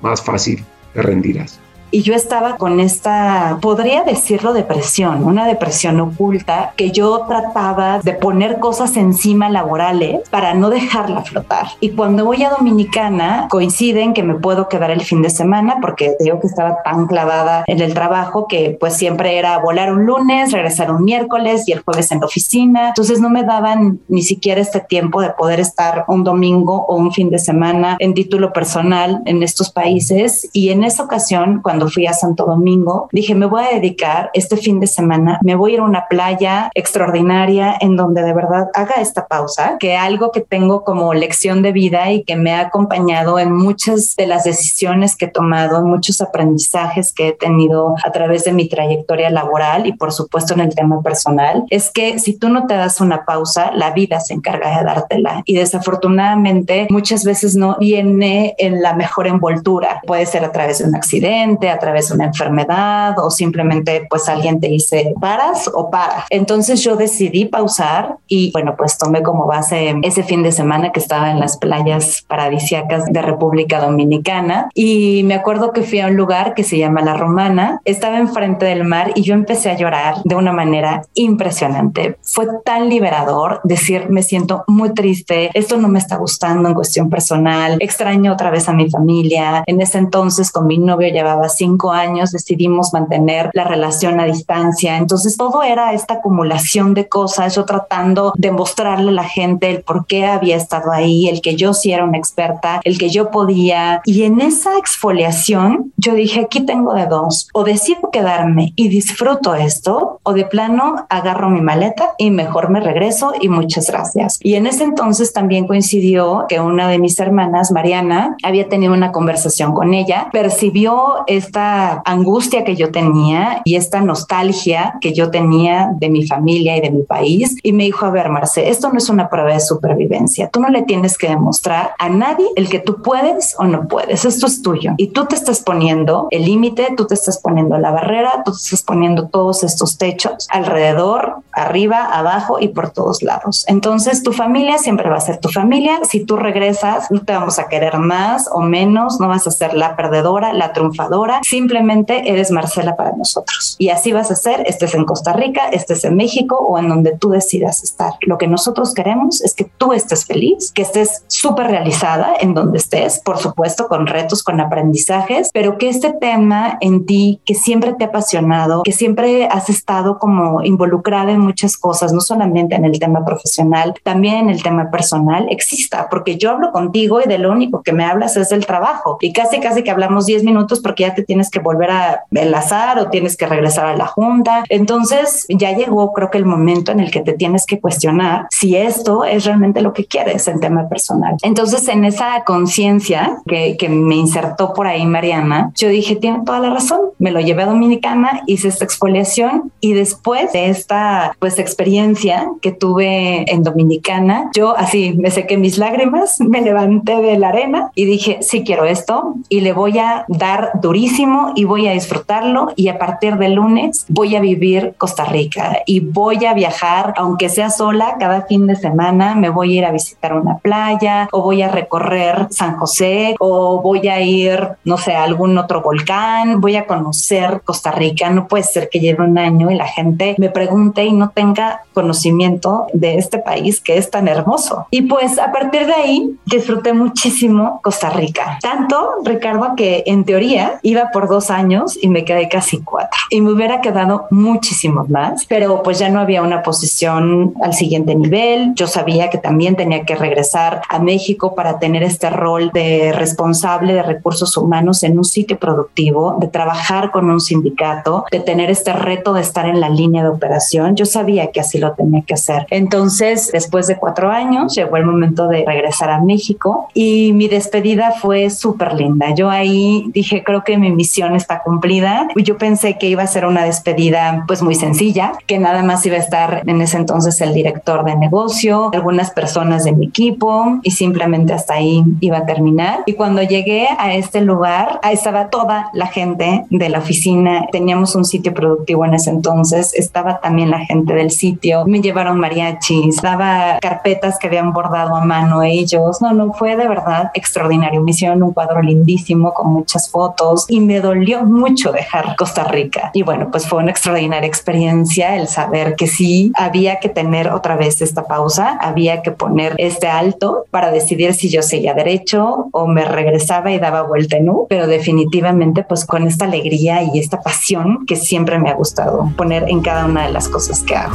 más 0.00 0.22
fácil 0.22 0.64
te 0.94 1.02
rendirás. 1.02 1.60
Y 1.94 2.02
yo 2.02 2.12
estaba 2.12 2.56
con 2.56 2.80
esta, 2.80 3.58
podría 3.62 4.02
decirlo, 4.02 4.52
depresión, 4.52 5.22
una 5.22 5.46
depresión 5.46 6.00
oculta 6.00 6.72
que 6.76 6.90
yo 6.90 7.20
trataba 7.28 8.00
de 8.00 8.14
poner 8.14 8.58
cosas 8.58 8.96
encima 8.96 9.48
laborales 9.48 10.28
para 10.28 10.54
no 10.54 10.70
dejarla 10.70 11.22
flotar. 11.22 11.68
Y 11.78 11.90
cuando 11.90 12.24
voy 12.24 12.42
a 12.42 12.50
Dominicana, 12.50 13.46
coinciden 13.48 14.12
que 14.12 14.24
me 14.24 14.34
puedo 14.34 14.68
quedar 14.68 14.90
el 14.90 15.02
fin 15.02 15.22
de 15.22 15.30
semana 15.30 15.76
porque 15.80 16.16
digo 16.18 16.40
que 16.40 16.48
estaba 16.48 16.82
tan 16.82 17.06
clavada 17.06 17.62
en 17.68 17.80
el 17.80 17.94
trabajo 17.94 18.48
que 18.48 18.76
pues 18.80 18.94
siempre 18.94 19.38
era 19.38 19.56
volar 19.58 19.92
un 19.92 20.04
lunes, 20.04 20.50
regresar 20.50 20.90
un 20.90 21.04
miércoles 21.04 21.68
y 21.68 21.72
el 21.72 21.82
jueves 21.82 22.10
en 22.10 22.18
la 22.18 22.26
oficina. 22.26 22.88
Entonces 22.88 23.20
no 23.20 23.30
me 23.30 23.44
daban 23.44 24.00
ni 24.08 24.22
siquiera 24.22 24.60
este 24.60 24.80
tiempo 24.80 25.20
de 25.20 25.30
poder 25.30 25.60
estar 25.60 26.06
un 26.08 26.24
domingo 26.24 26.86
o 26.88 26.96
un 26.96 27.12
fin 27.12 27.30
de 27.30 27.38
semana 27.38 27.96
en 28.00 28.14
título 28.14 28.52
personal 28.52 29.22
en 29.26 29.44
estos 29.44 29.70
países. 29.70 30.50
Y 30.52 30.70
en 30.70 30.82
esa 30.82 31.04
ocasión, 31.04 31.60
cuando 31.62 31.83
fui 31.88 32.06
a 32.06 32.12
Santo 32.12 32.44
Domingo, 32.44 33.08
dije, 33.12 33.34
me 33.34 33.46
voy 33.46 33.64
a 33.64 33.74
dedicar 33.74 34.30
este 34.34 34.56
fin 34.56 34.80
de 34.80 34.86
semana, 34.86 35.38
me 35.42 35.54
voy 35.54 35.72
a 35.72 35.74
ir 35.74 35.80
a 35.80 35.84
una 35.84 36.06
playa 36.08 36.70
extraordinaria 36.74 37.76
en 37.80 37.96
donde 37.96 38.22
de 38.22 38.32
verdad 38.32 38.68
haga 38.74 38.94
esta 39.00 39.26
pausa, 39.26 39.76
que 39.78 39.96
algo 39.96 40.30
que 40.30 40.40
tengo 40.40 40.84
como 40.84 41.14
lección 41.14 41.62
de 41.62 41.72
vida 41.72 42.10
y 42.12 42.24
que 42.24 42.36
me 42.36 42.52
ha 42.52 42.60
acompañado 42.60 43.38
en 43.38 43.54
muchas 43.54 44.14
de 44.16 44.26
las 44.26 44.44
decisiones 44.44 45.16
que 45.16 45.26
he 45.26 45.30
tomado, 45.30 45.78
en 45.78 45.84
muchos 45.84 46.20
aprendizajes 46.20 47.12
que 47.12 47.28
he 47.28 47.32
tenido 47.32 47.94
a 48.04 48.12
través 48.12 48.44
de 48.44 48.52
mi 48.52 48.68
trayectoria 48.68 49.30
laboral 49.30 49.86
y 49.86 49.92
por 49.92 50.12
supuesto 50.12 50.54
en 50.54 50.60
el 50.60 50.74
tema 50.74 51.02
personal, 51.02 51.64
es 51.70 51.90
que 51.90 52.18
si 52.18 52.38
tú 52.38 52.48
no 52.48 52.66
te 52.66 52.74
das 52.74 53.00
una 53.00 53.24
pausa, 53.24 53.72
la 53.72 53.90
vida 53.90 54.20
se 54.20 54.34
encarga 54.34 54.78
de 54.78 54.84
dártela. 54.84 55.42
Y 55.44 55.54
desafortunadamente 55.54 56.86
muchas 56.90 57.24
veces 57.24 57.56
no 57.56 57.76
viene 57.78 58.54
en 58.58 58.82
la 58.82 58.94
mejor 58.94 59.26
envoltura. 59.26 60.00
Puede 60.06 60.26
ser 60.26 60.44
a 60.44 60.52
través 60.52 60.78
de 60.78 60.84
un 60.84 60.94
accidente, 60.94 61.70
a 61.74 61.78
través 61.78 62.08
de 62.08 62.14
una 62.14 62.26
enfermedad 62.26 63.18
o 63.18 63.30
simplemente 63.30 64.06
pues 64.08 64.28
alguien 64.28 64.60
te 64.60 64.68
dice 64.68 65.14
paras 65.20 65.70
o 65.72 65.90
para. 65.90 66.26
Entonces 66.30 66.82
yo 66.82 66.96
decidí 66.96 67.44
pausar 67.46 68.16
y 68.26 68.50
bueno, 68.52 68.74
pues 68.76 68.98
tomé 68.98 69.22
como 69.22 69.46
base 69.46 69.94
ese 70.02 70.22
fin 70.22 70.42
de 70.42 70.52
semana 70.52 70.92
que 70.92 71.00
estaba 71.00 71.30
en 71.30 71.40
las 71.40 71.56
playas 71.56 72.24
paradisiacas 72.26 73.06
de 73.06 73.22
República 73.22 73.80
Dominicana 73.80 74.68
y 74.74 75.22
me 75.24 75.34
acuerdo 75.34 75.72
que 75.72 75.82
fui 75.82 76.00
a 76.00 76.06
un 76.06 76.16
lugar 76.16 76.54
que 76.54 76.64
se 76.64 76.78
llama 76.78 77.02
La 77.02 77.14
Romana, 77.14 77.80
estaba 77.84 78.18
enfrente 78.18 78.66
del 78.66 78.84
mar 78.84 79.12
y 79.14 79.22
yo 79.22 79.34
empecé 79.34 79.70
a 79.70 79.76
llorar 79.76 80.22
de 80.24 80.34
una 80.34 80.52
manera 80.52 81.02
impresionante. 81.14 82.18
Fue 82.22 82.46
tan 82.64 82.88
liberador 82.88 83.60
decir, 83.64 84.08
me 84.08 84.22
siento 84.22 84.64
muy 84.66 84.92
triste, 84.94 85.50
esto 85.54 85.76
no 85.76 85.88
me 85.88 85.98
está 85.98 86.16
gustando 86.16 86.68
en 86.68 86.74
cuestión 86.74 87.10
personal, 87.10 87.76
extraño 87.80 88.32
otra 88.32 88.50
vez 88.50 88.68
a 88.68 88.72
mi 88.72 88.90
familia. 88.90 89.62
En 89.66 89.80
ese 89.80 89.98
entonces 89.98 90.50
con 90.50 90.66
mi 90.66 90.78
novio 90.78 91.08
llevaba 91.08 91.48
cinco 91.64 91.92
años, 91.92 92.30
decidimos 92.30 92.92
mantener 92.92 93.50
la 93.54 93.64
relación 93.64 94.20
a 94.20 94.26
distancia. 94.26 94.98
Entonces 94.98 95.36
todo 95.36 95.62
era 95.62 95.94
esta 95.94 96.14
acumulación 96.14 96.92
de 96.92 97.08
cosas, 97.08 97.54
yo 97.54 97.64
tratando 97.64 98.32
de 98.36 98.50
mostrarle 98.50 99.10
a 99.10 99.14
la 99.22 99.24
gente 99.24 99.70
el 99.70 99.82
por 99.82 100.06
qué 100.06 100.26
había 100.26 100.56
estado 100.56 100.92
ahí, 100.92 101.28
el 101.28 101.40
que 101.40 101.56
yo 101.56 101.72
sí 101.72 101.92
era 101.92 102.04
una 102.04 102.18
experta, 102.18 102.80
el 102.84 102.98
que 102.98 103.08
yo 103.08 103.30
podía. 103.30 104.02
Y 104.04 104.24
en 104.24 104.40
esa 104.40 104.76
exfoliación 104.78 105.92
yo 105.96 106.14
dije, 106.14 106.40
aquí 106.40 106.60
tengo 106.60 106.92
de 106.92 107.06
dos, 107.06 107.48
o 107.54 107.64
decido 107.64 108.10
quedarme 108.12 108.72
y 108.76 108.88
disfruto 108.88 109.54
esto, 109.54 110.20
o 110.22 110.32
de 110.34 110.44
plano 110.44 111.06
agarro 111.08 111.48
mi 111.48 111.62
maleta 111.62 112.10
y 112.18 112.30
mejor 112.30 112.68
me 112.68 112.80
regreso 112.80 113.32
y 113.40 113.48
muchas 113.48 113.86
gracias. 113.86 114.38
Y 114.42 114.54
en 114.54 114.66
ese 114.66 114.84
entonces 114.84 115.32
también 115.32 115.66
coincidió 115.66 116.44
que 116.48 116.60
una 116.60 116.88
de 116.88 116.98
mis 116.98 117.18
hermanas, 117.18 117.70
Mariana, 117.70 118.36
había 118.42 118.68
tenido 118.68 118.92
una 118.92 119.12
conversación 119.12 119.72
con 119.72 119.94
ella, 119.94 120.28
percibió 120.32 121.24
esta 121.44 122.02
angustia 122.04 122.64
que 122.64 122.76
yo 122.76 122.90
tenía 122.90 123.60
y 123.64 123.76
esta 123.76 124.00
nostalgia 124.00 124.94
que 125.00 125.12
yo 125.12 125.30
tenía 125.30 125.90
de 125.94 126.08
mi 126.08 126.26
familia 126.26 126.76
y 126.76 126.80
de 126.80 126.90
mi 126.90 127.02
país. 127.02 127.56
Y 127.62 127.72
me 127.72 127.84
dijo, 127.84 128.06
a 128.06 128.10
ver, 128.10 128.28
Marce, 128.30 128.68
esto 128.68 128.90
no 128.90 128.98
es 128.98 129.08
una 129.08 129.28
prueba 129.28 129.52
de 129.52 129.60
supervivencia, 129.60 130.48
tú 130.48 130.60
no 130.60 130.68
le 130.68 130.82
tienes 130.82 131.18
que 131.18 131.28
demostrar 131.28 131.92
a 131.98 132.08
nadie 132.08 132.46
el 132.56 132.68
que 132.68 132.78
tú 132.78 133.02
puedes 133.02 133.54
o 133.58 133.64
no 133.64 133.88
puedes, 133.88 134.24
esto 134.24 134.46
es 134.46 134.62
tuyo. 134.62 134.92
Y 134.96 135.08
tú 135.08 135.26
te 135.26 135.34
estás 135.34 135.60
poniendo 135.60 136.28
el 136.30 136.44
límite, 136.44 136.94
tú 136.96 137.06
te 137.06 137.14
estás 137.14 137.38
poniendo 137.38 137.76
la 137.78 137.90
barrera, 137.90 138.42
tú 138.44 138.52
te 138.52 138.58
estás 138.58 138.82
poniendo 138.82 139.28
todos 139.28 139.62
estos 139.62 139.98
techos 139.98 140.48
alrededor, 140.50 141.36
arriba, 141.52 142.04
abajo 142.04 142.58
y 142.60 142.68
por 142.68 142.90
todos 142.90 143.22
lados. 143.22 143.64
Entonces 143.68 144.22
tu 144.22 144.32
familia 144.32 144.78
siempre 144.78 145.08
va 145.08 145.16
a 145.16 145.20
ser 145.20 145.38
tu 145.38 145.48
familia, 145.48 146.00
si 146.04 146.24
tú 146.24 146.36
regresas 146.36 147.10
no 147.10 147.20
te 147.20 147.32
vamos 147.32 147.58
a 147.58 147.68
querer 147.68 147.98
más 147.98 148.48
o 148.52 148.60
menos, 148.60 149.20
no 149.20 149.28
vas 149.28 149.46
a 149.46 149.50
ser 149.50 149.74
la 149.74 149.96
perdedora, 149.96 150.52
la 150.52 150.72
triunfadora, 150.72 151.33
simplemente 151.42 152.30
eres 152.30 152.50
Marcela 152.50 152.96
para 152.96 153.12
nosotros. 153.12 153.76
Y 153.78 153.90
así 153.90 154.12
vas 154.12 154.30
a 154.30 154.36
ser, 154.36 154.64
estés 154.66 154.94
en 154.94 155.04
Costa 155.04 155.32
Rica, 155.32 155.68
estés 155.68 156.04
en 156.04 156.16
México 156.16 156.56
o 156.56 156.78
en 156.78 156.88
donde 156.88 157.16
tú 157.16 157.30
decidas 157.30 157.82
estar. 157.82 158.12
Lo 158.22 158.38
que 158.38 158.46
nosotros 158.46 158.94
queremos 158.94 159.42
es 159.42 159.54
que 159.54 159.64
tú 159.64 159.92
estés 159.92 160.24
feliz, 160.24 160.72
que 160.72 160.82
estés 160.82 161.24
súper 161.26 161.66
realizada 161.68 162.34
en 162.40 162.54
donde 162.54 162.78
estés, 162.78 163.20
por 163.20 163.38
supuesto, 163.38 163.88
con 163.88 164.06
retos, 164.06 164.42
con 164.42 164.60
aprendizajes, 164.60 165.50
pero 165.52 165.78
que 165.78 165.88
este 165.88 166.12
tema 166.12 166.78
en 166.80 167.06
ti, 167.06 167.40
que 167.44 167.54
siempre 167.54 167.94
te 167.94 168.04
ha 168.04 168.08
apasionado, 168.08 168.82
que 168.82 168.92
siempre 168.92 169.46
has 169.46 169.68
estado 169.70 170.18
como 170.18 170.62
involucrada 170.62 171.32
en 171.32 171.40
muchas 171.40 171.76
cosas, 171.76 172.12
no 172.12 172.20
solamente 172.20 172.74
en 172.74 172.84
el 172.84 172.98
tema 172.98 173.24
profesional, 173.24 173.94
también 174.02 174.36
en 174.36 174.50
el 174.50 174.62
tema 174.62 174.90
personal, 174.90 175.46
exista, 175.50 176.08
porque 176.10 176.36
yo 176.36 176.50
hablo 176.50 176.72
contigo 176.72 177.20
y 177.20 177.28
de 177.28 177.38
lo 177.38 177.50
único 177.50 177.82
que 177.82 177.92
me 177.92 178.04
hablas 178.04 178.36
es 178.36 178.48
del 178.48 178.66
trabajo 178.66 179.18
y 179.20 179.32
casi, 179.32 179.60
casi 179.60 179.82
que 179.82 179.90
hablamos 179.90 180.26
10 180.26 180.44
minutos 180.44 180.80
porque 180.80 181.02
ya 181.04 181.14
te 181.14 181.23
tienes 181.24 181.50
que 181.50 181.58
volver 181.58 181.90
a 181.90 182.24
enlazar 182.30 182.98
o 182.98 183.10
tienes 183.10 183.36
que 183.36 183.46
regresar 183.46 183.86
a 183.86 183.96
la 183.96 184.06
junta. 184.06 184.64
Entonces 184.68 185.46
ya 185.48 185.72
llegó, 185.72 186.12
creo 186.12 186.30
que 186.30 186.38
el 186.38 186.44
momento 186.44 186.92
en 186.92 187.00
el 187.00 187.10
que 187.10 187.20
te 187.20 187.32
tienes 187.32 187.66
que 187.66 187.80
cuestionar 187.80 188.46
si 188.50 188.76
esto 188.76 189.24
es 189.24 189.44
realmente 189.44 189.80
lo 189.80 189.92
que 189.92 190.06
quieres 190.06 190.46
en 190.48 190.60
tema 190.60 190.88
personal. 190.88 191.36
Entonces, 191.42 191.88
en 191.88 192.04
esa 192.04 192.44
conciencia 192.44 193.38
que, 193.46 193.76
que 193.76 193.88
me 193.88 194.16
insertó 194.16 194.72
por 194.72 194.86
ahí 194.86 195.06
Mariana, 195.06 195.72
yo 195.74 195.88
dije, 195.88 196.16
tiene 196.16 196.42
toda 196.44 196.60
la 196.60 196.70
razón. 196.70 197.00
Me 197.18 197.30
lo 197.30 197.40
llevé 197.40 197.62
a 197.62 197.66
Dominicana, 197.66 198.42
hice 198.46 198.68
esta 198.68 198.84
exfoliación 198.84 199.72
y 199.80 199.92
después 199.92 200.52
de 200.52 200.68
esta 200.68 201.36
pues 201.38 201.58
experiencia 201.58 202.48
que 202.60 202.72
tuve 202.72 203.50
en 203.50 203.62
Dominicana, 203.62 204.50
yo 204.54 204.76
así 204.76 205.14
me 205.16 205.30
sequé 205.30 205.56
mis 205.56 205.78
lágrimas, 205.78 206.40
me 206.40 206.60
levanté 206.60 207.20
de 207.20 207.38
la 207.38 207.48
arena 207.48 207.90
y 207.94 208.04
dije, 208.04 208.38
sí 208.40 208.64
quiero 208.64 208.84
esto 208.84 209.34
y 209.48 209.60
le 209.60 209.72
voy 209.72 209.98
a 209.98 210.24
dar 210.28 210.72
durísimo 210.80 211.13
y 211.54 211.64
voy 211.64 211.86
a 211.86 211.92
disfrutarlo 211.92 212.72
y 212.74 212.88
a 212.88 212.98
partir 212.98 213.36
del 213.36 213.54
lunes 213.54 214.04
voy 214.08 214.34
a 214.34 214.40
vivir 214.40 214.94
Costa 214.98 215.24
Rica 215.24 215.78
y 215.86 216.00
voy 216.00 216.44
a 216.44 216.54
viajar, 216.54 217.14
aunque 217.16 217.48
sea 217.48 217.70
sola, 217.70 218.16
cada 218.18 218.42
fin 218.42 218.66
de 218.66 218.74
semana 218.74 219.36
me 219.36 219.48
voy 219.48 219.76
a 219.76 219.78
ir 219.78 219.84
a 219.84 219.92
visitar 219.92 220.34
una 220.34 220.58
playa 220.58 221.28
o 221.30 221.42
voy 221.42 221.62
a 221.62 221.68
recorrer 221.68 222.48
San 222.50 222.76
José 222.76 223.36
o 223.38 223.80
voy 223.80 224.08
a 224.08 224.20
ir, 224.22 224.70
no 224.84 224.98
sé, 224.98 225.14
a 225.14 225.22
algún 225.22 225.56
otro 225.56 225.82
volcán, 225.82 226.60
voy 226.60 226.74
a 226.74 226.86
conocer 226.86 227.62
Costa 227.64 227.92
Rica. 227.92 228.30
No 228.30 228.48
puede 228.48 228.64
ser 228.64 228.88
que 228.90 228.98
lleve 228.98 229.24
un 229.24 229.38
año 229.38 229.70
y 229.70 229.76
la 229.76 229.86
gente 229.86 230.34
me 230.38 230.50
pregunte 230.50 231.04
y 231.04 231.12
no 231.12 231.30
tenga 231.30 231.82
conocimiento 231.92 232.86
de 232.92 233.18
este 233.18 233.38
país 233.38 233.80
que 233.80 233.98
es 233.98 234.10
tan 234.10 234.26
hermoso. 234.26 234.86
Y 234.90 235.02
pues 235.02 235.38
a 235.38 235.52
partir 235.52 235.86
de 235.86 235.94
ahí 235.94 236.36
disfruté 236.44 236.92
muchísimo 236.92 237.80
Costa 237.82 238.10
Rica. 238.10 238.58
Tanto, 238.60 239.10
Ricardo, 239.24 239.74
que 239.76 240.02
en 240.06 240.24
teoría 240.24 240.80
iba 240.82 241.03
por 241.10 241.28
dos 241.28 241.50
años 241.50 241.98
y 242.00 242.08
me 242.08 242.24
quedé 242.24 242.48
casi 242.48 242.80
cuatro. 242.80 243.18
Y 243.30 243.40
me 243.40 243.52
hubiera 243.52 243.80
quedado 243.80 244.26
muchísimo 244.30 245.04
más, 245.08 245.46
pero 245.46 245.82
pues 245.82 245.98
ya 245.98 246.08
no 246.08 246.20
había 246.20 246.42
una 246.42 246.62
posición 246.62 247.54
al 247.62 247.74
siguiente 247.74 248.14
nivel. 248.14 248.72
Yo 248.74 248.86
sabía 248.86 249.30
que 249.30 249.38
también 249.38 249.76
tenía 249.76 250.04
que 250.04 250.14
regresar 250.14 250.82
a 250.88 250.98
México 250.98 251.54
para 251.54 251.78
tener 251.78 252.02
este 252.02 252.30
rol 252.30 252.70
de 252.72 253.12
responsable 253.12 253.94
de 253.94 254.02
recursos 254.02 254.56
humanos 254.56 255.02
en 255.02 255.18
un 255.18 255.24
sitio 255.24 255.58
productivo, 255.58 256.36
de 256.40 256.48
trabajar 256.48 257.10
con 257.10 257.30
un 257.30 257.40
sindicato, 257.40 258.24
de 258.30 258.40
tener 258.40 258.70
este 258.70 258.92
reto 258.92 259.32
de 259.32 259.40
estar 259.40 259.66
en 259.66 259.80
la 259.80 259.88
línea 259.88 260.22
de 260.22 260.28
operación. 260.28 260.96
Yo 260.96 261.06
sabía 261.06 261.50
que 261.50 261.60
así 261.60 261.78
lo 261.78 261.92
tenía 261.92 262.22
que 262.22 262.34
hacer. 262.34 262.66
Entonces, 262.70 263.50
después 263.52 263.86
de 263.86 263.96
cuatro 263.96 264.30
años, 264.30 264.74
llegó 264.74 264.96
el 264.96 265.04
momento 265.04 265.48
de 265.48 265.64
regresar 265.66 266.10
a 266.10 266.20
México 266.20 266.88
y 266.94 267.32
mi 267.32 267.48
despedida 267.48 268.12
fue 268.12 268.50
súper 268.50 268.94
linda. 268.94 269.34
Yo 269.34 269.50
ahí 269.50 270.10
dije, 270.12 270.42
creo 270.44 270.64
que 270.64 270.78
mi 270.78 270.90
misión 270.94 271.36
está 271.36 271.62
cumplida. 271.62 272.28
Yo 272.36 272.58
pensé 272.58 272.98
que 272.98 273.08
iba 273.08 273.22
a 273.22 273.26
ser 273.26 273.46
una 273.46 273.64
despedida 273.64 274.44
pues 274.46 274.62
muy 274.62 274.74
sencilla, 274.74 275.32
que 275.46 275.58
nada 275.58 275.82
más 275.82 276.04
iba 276.06 276.16
a 276.16 276.20
estar 276.20 276.62
en 276.66 276.80
ese 276.80 276.96
entonces 276.96 277.40
el 277.40 277.54
director 277.54 278.04
de 278.04 278.16
negocio, 278.16 278.90
algunas 278.92 279.30
personas 279.30 279.84
de 279.84 279.92
mi 279.92 280.06
equipo 280.06 280.78
y 280.82 280.92
simplemente 280.92 281.52
hasta 281.52 281.74
ahí 281.74 282.04
iba 282.20 282.38
a 282.38 282.46
terminar. 282.46 283.02
Y 283.06 283.14
cuando 283.14 283.42
llegué 283.42 283.88
a 283.98 284.14
este 284.14 284.40
lugar, 284.40 285.00
ahí 285.02 285.14
estaba 285.14 285.50
toda 285.50 285.90
la 285.92 286.06
gente 286.06 286.64
de 286.70 286.88
la 286.88 286.98
oficina, 286.98 287.66
teníamos 287.72 288.14
un 288.14 288.24
sitio 288.24 288.54
productivo 288.54 289.04
en 289.04 289.14
ese 289.14 289.30
entonces, 289.30 289.94
estaba 289.94 290.40
también 290.40 290.70
la 290.70 290.80
gente 290.80 291.14
del 291.14 291.30
sitio, 291.30 291.84
me 291.86 292.00
llevaron 292.00 292.38
mariachis, 292.38 293.20
daba 293.22 293.78
carpetas 293.80 294.38
que 294.38 294.46
habían 294.46 294.72
bordado 294.72 295.16
a 295.16 295.24
mano 295.24 295.62
ellos, 295.62 296.20
no, 296.20 296.32
no, 296.32 296.52
fue 296.52 296.76
de 296.76 296.88
verdad 296.88 297.30
extraordinario, 297.34 298.02
me 298.02 298.10
hicieron 298.10 298.42
un 298.42 298.52
cuadro 298.52 298.82
lindísimo 298.82 299.52
con 299.52 299.72
muchas 299.72 300.10
fotos 300.10 300.66
y 300.68 300.80
me 300.84 301.00
dolió 301.00 301.44
mucho 301.44 301.92
dejar 301.92 302.36
Costa 302.36 302.64
Rica. 302.64 303.10
Y 303.14 303.22
bueno, 303.22 303.50
pues 303.50 303.66
fue 303.66 303.82
una 303.82 303.90
extraordinaria 303.90 304.46
experiencia 304.46 305.36
el 305.36 305.48
saber 305.48 305.96
que 305.96 306.06
sí 306.06 306.52
había 306.54 307.00
que 307.00 307.08
tener 307.08 307.48
otra 307.48 307.76
vez 307.76 308.00
esta 308.02 308.24
pausa, 308.24 308.78
había 308.80 309.22
que 309.22 309.30
poner 309.30 309.74
este 309.78 310.06
alto 310.06 310.66
para 310.70 310.90
decidir 310.90 311.34
si 311.34 311.48
yo 311.50 311.62
seguía 311.62 311.94
derecho 311.94 312.68
o 312.72 312.86
me 312.86 313.04
regresaba 313.04 313.72
y 313.72 313.78
daba 313.78 314.02
vuelta 314.02 314.36
en 314.36 314.48
U, 314.48 314.66
pero 314.68 314.86
definitivamente 314.86 315.84
pues 315.84 316.04
con 316.04 316.26
esta 316.26 316.44
alegría 316.44 317.02
y 317.02 317.18
esta 317.18 317.40
pasión 317.40 318.06
que 318.06 318.16
siempre 318.16 318.58
me 318.58 318.70
ha 318.70 318.74
gustado 318.74 319.30
poner 319.36 319.64
en 319.68 319.80
cada 319.80 320.06
una 320.06 320.26
de 320.26 320.32
las 320.32 320.48
cosas 320.48 320.82
que 320.82 320.96
hago. 320.96 321.14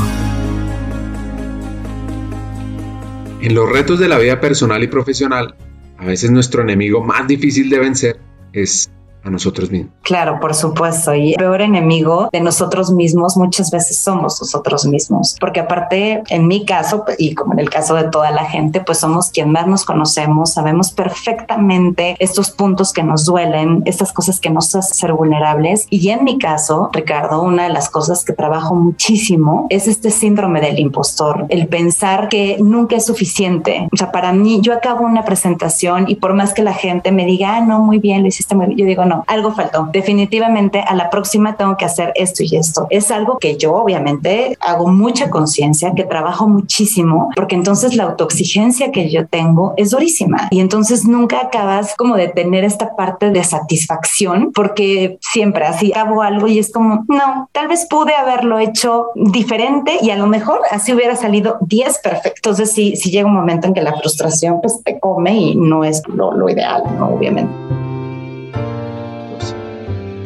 En 3.42 3.56
los 3.56 3.70
retos 3.70 4.00
de 4.00 4.10
la 4.10 4.18
vida 4.18 4.42
personal 4.42 4.84
y 4.84 4.88
profesional, 4.88 5.56
a 5.98 6.06
veces 6.06 6.32
nuestro 6.32 6.62
enemigo 6.62 7.04
más 7.04 7.28
difícil 7.28 7.70
de 7.70 7.80
vencer 7.80 8.20
es 8.52 8.92
nosotros 9.30 9.72
mismos. 9.72 9.94
Claro, 10.02 10.40
por 10.40 10.54
supuesto. 10.54 11.14
Y 11.14 11.34
el 11.34 11.38
peor 11.38 11.62
enemigo 11.62 12.30
de 12.32 12.42
nosotros 12.42 12.92
mismos 12.92 13.38
muchas 13.38 13.72
veces 13.72 14.00
somos 14.00 14.40
nosotros 14.40 14.86
mismos. 14.86 15.36
Porque 15.40 15.60
aparte, 15.60 16.24
en 16.30 16.48
mi 16.48 16.66
caso, 16.66 17.06
y 17.18 17.36
como 17.36 17.54
en 17.54 17.60
el 17.60 17.70
caso 17.70 17.96
de 17.96 18.06
toda 18.06 18.32
la 18.32 18.46
gente, 18.46 18.82
pues 18.82 19.00
somos 19.00 19.30
quien 19.30 19.52
más 19.52 19.68
nos 19.68 19.86
conocemos, 19.86 20.54
sabemos 20.54 20.92
perfectamente 20.92 22.16
estos 22.20 22.52
puntos 22.52 22.94
que 22.94 23.04
nos 23.04 23.26
duelen, 23.26 23.84
estas 23.86 24.14
cosas 24.14 24.40
que 24.40 24.50
nos 24.50 24.76
hacen 24.76 24.96
ser 24.96 25.14
vulnerables. 25.14 25.88
Y 25.90 26.10
en 26.10 26.24
mi 26.24 26.38
caso, 26.38 26.90
Ricardo, 26.94 27.42
una 27.42 27.64
de 27.64 27.70
las 27.70 27.90
cosas 27.90 28.24
que 28.24 28.34
trabajo 28.34 28.76
muchísimo 28.76 29.68
es 29.70 29.88
este 29.88 30.12
síndrome 30.12 30.62
del 30.62 30.80
impostor, 30.80 31.46
el 31.50 31.68
pensar 31.68 32.30
que 32.30 32.58
nunca 32.60 32.96
es 32.96 33.06
suficiente. 33.06 33.88
O 33.92 33.98
sea, 33.98 34.12
para 34.12 34.32
mí, 34.34 34.60
yo 34.62 34.74
acabo 34.74 35.06
una 35.06 35.26
presentación 35.26 36.06
y 36.08 36.16
por 36.16 36.34
más 36.34 36.54
que 36.54 36.64
la 36.64 36.74
gente 36.74 37.12
me 37.12 37.26
diga, 37.26 37.58
ah, 37.58 37.62
no, 37.62 37.80
muy 37.80 38.00
bien, 38.00 38.22
lo 38.22 38.28
hiciste 38.28 38.56
muy 38.56 38.68
bien, 38.68 38.78
yo 38.78 38.86
digo, 38.86 39.06
no, 39.06 39.19
algo 39.28 39.54
faltó. 39.54 39.90
Definitivamente 39.92 40.82
a 40.82 40.96
la 40.96 41.10
próxima 41.10 41.56
tengo 41.56 41.78
que 41.78 41.86
hacer 41.86 42.12
esto 42.16 42.44
y 42.44 42.56
esto. 42.56 42.88
Es 42.90 43.12
algo 43.12 43.38
que 43.40 43.58
yo 43.58 43.74
obviamente 43.76 44.58
hago 44.60 44.88
mucha 44.88 45.30
conciencia, 45.30 45.94
que 45.96 46.04
trabajo 46.04 46.48
muchísimo, 46.48 47.30
porque 47.36 47.56
entonces 47.56 47.96
la 47.96 48.04
autoexigencia 48.06 48.92
que 48.92 49.10
yo 49.10 49.28
tengo 49.28 49.74
es 49.78 49.92
durísima 49.92 50.48
y 50.52 50.60
entonces 50.60 51.06
nunca 51.06 51.42
acabas 51.42 51.96
como 51.96 52.16
de 52.16 52.28
tener 52.28 52.64
esta 52.64 52.96
parte 52.96 53.32
de 53.32 53.44
satisfacción 53.44 54.52
porque 54.54 55.18
siempre 55.22 55.66
así 55.66 55.94
hago 55.94 56.22
algo 56.22 56.48
y 56.48 56.60
es 56.60 56.72
como, 56.72 57.06
no, 57.08 57.50
tal 57.52 57.68
vez 57.68 57.88
pude 57.90 58.16
haberlo 58.16 58.60
hecho 58.60 59.08
diferente 59.16 59.98
y 60.02 60.10
a 60.12 60.16
lo 60.16 60.28
mejor 60.28 60.62
así 60.72 60.94
hubiera 60.94 61.16
salido 61.16 61.58
10 61.62 62.00
perfecto. 62.00 62.34
Entonces 62.38 62.72
sí, 62.72 62.96
sí 62.96 63.12
llega 63.12 63.28
un 63.28 63.34
momento 63.34 63.68
en 63.68 63.74
que 63.74 63.82
la 63.82 63.96
frustración 63.96 64.62
pues 64.62 64.82
te 64.84 65.00
come 65.00 65.36
y 65.36 65.56
no 65.56 65.84
es 65.84 66.02
lo, 66.08 66.34
lo 66.34 66.50
ideal, 66.50 66.84
¿no? 66.98 67.10
Obviamente. 67.10 67.89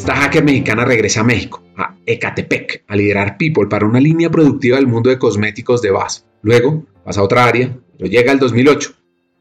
Esta 0.04 0.18
hacker 0.18 0.44
mexicana 0.44 0.84
regresa 0.84 1.22
a 1.22 1.24
México, 1.24 1.64
a 1.78 1.96
Ecatepec, 2.06 2.84
a 2.90 2.96
liderar 2.98 3.38
People 3.38 3.68
para 3.70 3.86
una 3.86 4.02
línea 4.02 4.30
productiva 4.30 4.76
del 4.76 4.86
mundo 4.86 5.10
de 5.10 5.18
cosméticos 5.18 5.82
de 5.82 5.92
base. 5.92 6.24
Luego 6.42 6.84
pasa 7.06 7.22
a 7.22 7.24
otra 7.24 7.46
área, 7.46 7.74
pero 7.98 8.12
llega 8.12 8.34
al 8.34 8.40
2008 8.40 8.96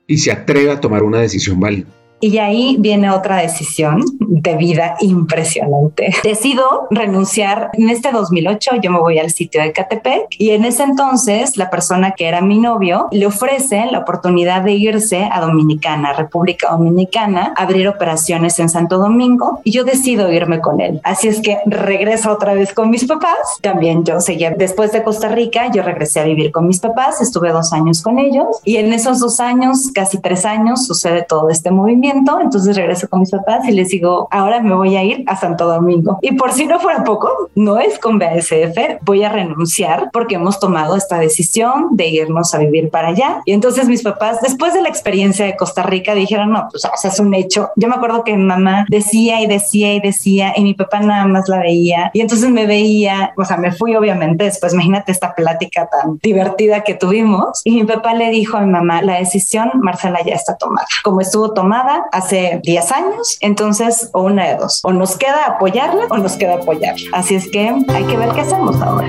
y 0.07 0.19
se 0.19 0.31
atreve 0.31 0.71
a 0.71 0.81
tomar 0.81 1.03
una 1.03 1.19
decisión 1.19 1.59
válida. 1.59 1.89
Y 2.23 2.39
ahí 2.39 2.77
viene 2.79 3.11
otra 3.11 3.39
decisión 3.39 4.01
de 4.20 4.57
vida 4.57 4.95
impresionante. 5.01 6.14
Decido 6.23 6.87
renunciar. 6.89 7.70
En 7.73 7.91
este 7.91 8.12
2008 8.12 8.77
yo 8.81 8.93
me 8.93 9.01
voy 9.01 9.18
al 9.18 9.33
sitio 9.33 9.61
de 9.61 9.73
Catepec 9.73 10.27
y 10.39 10.51
en 10.51 10.64
ese 10.64 10.85
entonces 10.85 11.57
la 11.57 11.68
persona 11.68 12.12
que 12.12 12.29
era 12.29 12.41
mi 12.41 12.61
novio 12.61 13.09
le 13.11 13.27
ofrece 13.27 13.87
la 13.91 13.99
oportunidad 13.99 14.62
de 14.62 14.70
irse 14.70 15.29
a 15.33 15.41
Dominicana, 15.41 16.12
República 16.12 16.70
Dominicana, 16.70 17.55
abrir 17.57 17.89
operaciones 17.89 18.57
en 18.61 18.68
Santo 18.68 18.99
Domingo 18.99 19.61
y 19.64 19.73
yo 19.73 19.83
decido 19.83 20.31
irme 20.31 20.61
con 20.61 20.81
él. 20.81 21.01
Así 21.03 21.27
es 21.27 21.41
que 21.41 21.59
regreso 21.66 22.31
otra 22.31 22.55
vez 22.55 22.73
con 22.73 22.89
mis 22.89 23.05
papás. 23.05 23.59
También 23.62 24.05
yo 24.05 24.20
seguía 24.20 24.53
después 24.53 24.93
de 24.93 25.03
Costa 25.03 25.27
Rica, 25.27 25.73
yo 25.73 25.83
regresé 25.83 26.20
a 26.20 26.25
vivir 26.25 26.53
con 26.53 26.68
mis 26.68 26.79
papás, 26.79 27.20
estuve 27.20 27.51
dos 27.51 27.73
años 27.73 28.01
con 28.01 28.20
ellos 28.20 28.47
y 28.64 28.77
en 28.77 28.93
esos 28.93 29.18
dos 29.18 29.41
años, 29.41 29.91
casi 29.93 30.20
tres 30.20 30.45
años, 30.45 30.87
sucede 30.87 31.27
todo 31.29 31.51
este 31.51 31.73
movimiento 31.73 32.12
entonces 32.13 32.77
regreso 32.77 33.09
con 33.09 33.21
mis 33.21 33.31
papás 33.31 33.67
y 33.69 33.73
les 33.73 33.89
digo, 33.89 34.29
ahora 34.31 34.61
me 34.61 34.75
voy 34.75 34.97
a 34.97 35.05
ir 35.05 35.25
a 35.27 35.37
Santo 35.37 35.67
Domingo. 35.67 36.19
Y 36.23 36.33
por 36.33 36.53
si 36.53 36.67
no 36.67 36.81
fuera 36.81 37.05
poco, 37.05 37.51
no 37.55 37.79
es 37.79 37.99
con 37.99 38.19
BASF, 38.19 39.01
voy 39.03 39.25
a 39.25 39.29
renunciar 39.29 40.11
porque 40.13 40.37
hemos 40.37 40.61
tomado 40.61 40.97
esta 40.97 41.19
decisión 41.19 41.89
de 41.93 42.09
irnos 42.09 42.55
a 42.55 42.59
vivir 42.59 42.91
para 42.91 43.09
allá. 43.09 43.43
Y 43.45 43.53
entonces 43.53 43.89
mis 43.89 44.03
papás, 44.03 44.41
después 44.41 44.75
de 44.75 44.83
la 44.83 44.89
experiencia 44.89 45.47
de 45.47 45.57
Costa 45.57 45.83
Rica, 45.83 46.15
dijeron, 46.15 46.53
no, 46.53 46.69
pues 46.71 46.85
o 46.85 46.97
sea, 46.97 47.11
es 47.11 47.21
un 47.21 47.35
hecho. 47.35 47.71
Yo 47.77 47.89
me 47.89 47.95
acuerdo 47.95 48.25
que 48.25 48.37
mi 48.37 48.45
mamá 48.45 48.87
decía 48.89 49.41
y 49.41 49.47
decía 49.47 49.95
y 49.95 50.01
decía 50.01 50.53
y 50.57 50.63
mi 50.63 50.75
papá 50.75 51.01
nada 51.01 51.27
más 51.27 51.49
la 51.49 51.59
veía. 51.59 52.11
Y 52.13 52.21
entonces 52.21 52.51
me 52.51 52.67
veía, 52.67 53.33
o 53.37 53.45
sea, 53.45 53.57
me 53.57 53.73
fui 53.73 53.95
obviamente 53.97 54.45
después, 54.45 54.73
imagínate 54.73 55.13
esta 55.13 55.35
plática 55.35 55.89
tan 55.89 56.19
divertida 56.23 56.83
que 56.83 56.95
tuvimos. 56.95 57.61
Y 57.65 57.73
mi 57.73 57.85
papá 57.85 58.15
le 58.15 58.31
dijo 58.31 58.57
a 58.57 58.61
mi 58.61 58.73
mamá, 58.73 59.03
la 59.03 59.19
decisión, 59.19 59.71
Marcela, 59.75 60.21
ya 60.25 60.35
está 60.35 60.57
tomada. 60.57 60.87
Como 61.03 61.21
estuvo 61.21 61.53
tomada, 61.53 62.01
hace 62.11 62.61
10 62.62 62.92
años. 62.92 63.38
Entonces, 63.40 64.11
o 64.12 64.22
una 64.22 64.48
de 64.48 64.57
dos, 64.57 64.80
o 64.84 64.92
nos 64.92 65.16
queda 65.16 65.46
apoyarla 65.46 66.07
o 66.11 66.18
nos 66.18 66.32
queda 66.36 66.55
apoyarla. 66.55 67.11
Así 67.12 67.34
es 67.34 67.50
que 67.50 67.72
hay 67.88 68.05
que 68.05 68.16
ver 68.16 68.30
qué 68.30 68.40
hacemos 68.40 68.80
ahora. 68.80 69.09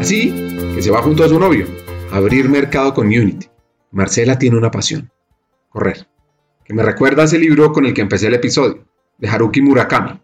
Así 0.00 0.32
que 0.74 0.82
se 0.82 0.90
va 0.90 1.02
junto 1.02 1.24
a 1.24 1.28
su 1.28 1.38
novio 1.38 1.66
a 2.10 2.16
abrir 2.16 2.48
mercado 2.48 2.92
con 2.92 3.06
Unity. 3.06 3.46
Marcela 3.92 4.38
tiene 4.38 4.56
una 4.56 4.70
pasión, 4.70 5.12
correr, 5.68 6.08
que 6.64 6.74
me 6.74 6.82
recuerda 6.82 7.22
a 7.22 7.24
ese 7.26 7.38
libro 7.38 7.72
con 7.72 7.86
el 7.86 7.94
que 7.94 8.00
empecé 8.00 8.26
el 8.26 8.34
episodio, 8.34 8.84
de 9.18 9.28
Haruki 9.28 9.60
Murakami. 9.60 10.20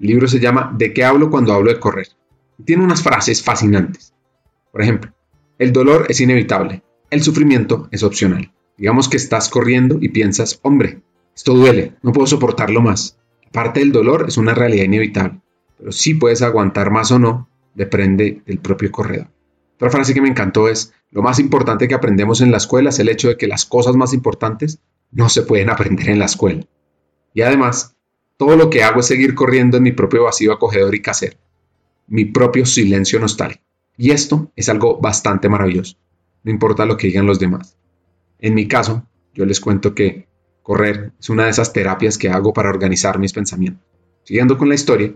El 0.00 0.06
libro 0.06 0.28
se 0.28 0.40
llama 0.40 0.74
¿De 0.76 0.92
qué 0.92 1.04
hablo 1.04 1.30
cuando 1.30 1.52
hablo 1.52 1.72
de 1.72 1.80
correr? 1.80 2.08
Y 2.58 2.64
tiene 2.64 2.84
unas 2.84 3.02
frases 3.02 3.42
fascinantes. 3.42 4.12
Por 4.72 4.82
ejemplo, 4.82 5.12
el 5.58 5.72
dolor 5.72 6.06
es 6.08 6.20
inevitable, 6.20 6.82
el 7.10 7.22
sufrimiento 7.22 7.88
es 7.92 8.02
opcional. 8.02 8.52
Digamos 8.76 9.08
que 9.08 9.16
estás 9.16 9.48
corriendo 9.48 9.98
y 10.00 10.08
piensas, 10.08 10.58
hombre, 10.62 11.02
esto 11.34 11.54
duele, 11.54 11.94
no 12.02 12.12
puedo 12.12 12.26
soportarlo 12.26 12.80
más. 12.80 13.18
Parte 13.52 13.80
del 13.80 13.92
dolor 13.92 14.26
es 14.28 14.36
una 14.36 14.54
realidad 14.54 14.84
inevitable, 14.84 15.40
pero 15.78 15.92
si 15.92 16.14
puedes 16.14 16.42
aguantar 16.42 16.90
más 16.90 17.12
o 17.12 17.18
no, 17.18 17.48
depende 17.74 18.42
del 18.46 18.58
propio 18.58 18.90
corredor. 18.90 19.28
Otra 19.76 19.90
frase 19.90 20.14
que 20.14 20.20
me 20.20 20.28
encantó 20.28 20.68
es, 20.68 20.92
lo 21.10 21.22
más 21.22 21.38
importante 21.38 21.86
que 21.86 21.94
aprendemos 21.94 22.40
en 22.40 22.50
la 22.50 22.56
escuela 22.56 22.90
es 22.90 22.98
el 22.98 23.08
hecho 23.08 23.28
de 23.28 23.36
que 23.36 23.46
las 23.46 23.64
cosas 23.64 23.94
más 23.96 24.12
importantes 24.12 24.80
no 25.12 25.28
se 25.28 25.42
pueden 25.42 25.70
aprender 25.70 26.08
en 26.08 26.18
la 26.18 26.24
escuela. 26.24 26.66
Y 27.32 27.42
además, 27.42 27.96
todo 28.36 28.56
lo 28.56 28.70
que 28.70 28.82
hago 28.82 29.00
es 29.00 29.06
seguir 29.06 29.34
corriendo 29.34 29.76
en 29.76 29.84
mi 29.84 29.92
propio 29.92 30.24
vacío 30.24 30.52
acogedor 30.52 30.94
y 30.94 31.02
casero, 31.02 31.36
mi 32.08 32.24
propio 32.24 32.66
silencio 32.66 33.20
nostálgico. 33.20 33.64
Y 33.96 34.10
esto 34.10 34.50
es 34.56 34.68
algo 34.68 35.00
bastante 35.00 35.48
maravilloso, 35.48 35.96
no 36.42 36.50
importa 36.50 36.84
lo 36.86 36.96
que 36.96 37.06
digan 37.06 37.26
los 37.26 37.38
demás. 37.38 37.76
En 38.38 38.54
mi 38.54 38.68
caso, 38.68 39.06
yo 39.34 39.44
les 39.44 39.60
cuento 39.60 39.94
que 39.94 40.26
correr 40.62 41.12
es 41.20 41.30
una 41.30 41.44
de 41.44 41.50
esas 41.50 41.72
terapias 41.72 42.18
que 42.18 42.30
hago 42.30 42.52
para 42.52 42.70
organizar 42.70 43.18
mis 43.18 43.32
pensamientos. 43.32 43.82
Siguiendo 44.24 44.56
con 44.56 44.68
la 44.68 44.74
historia. 44.74 45.12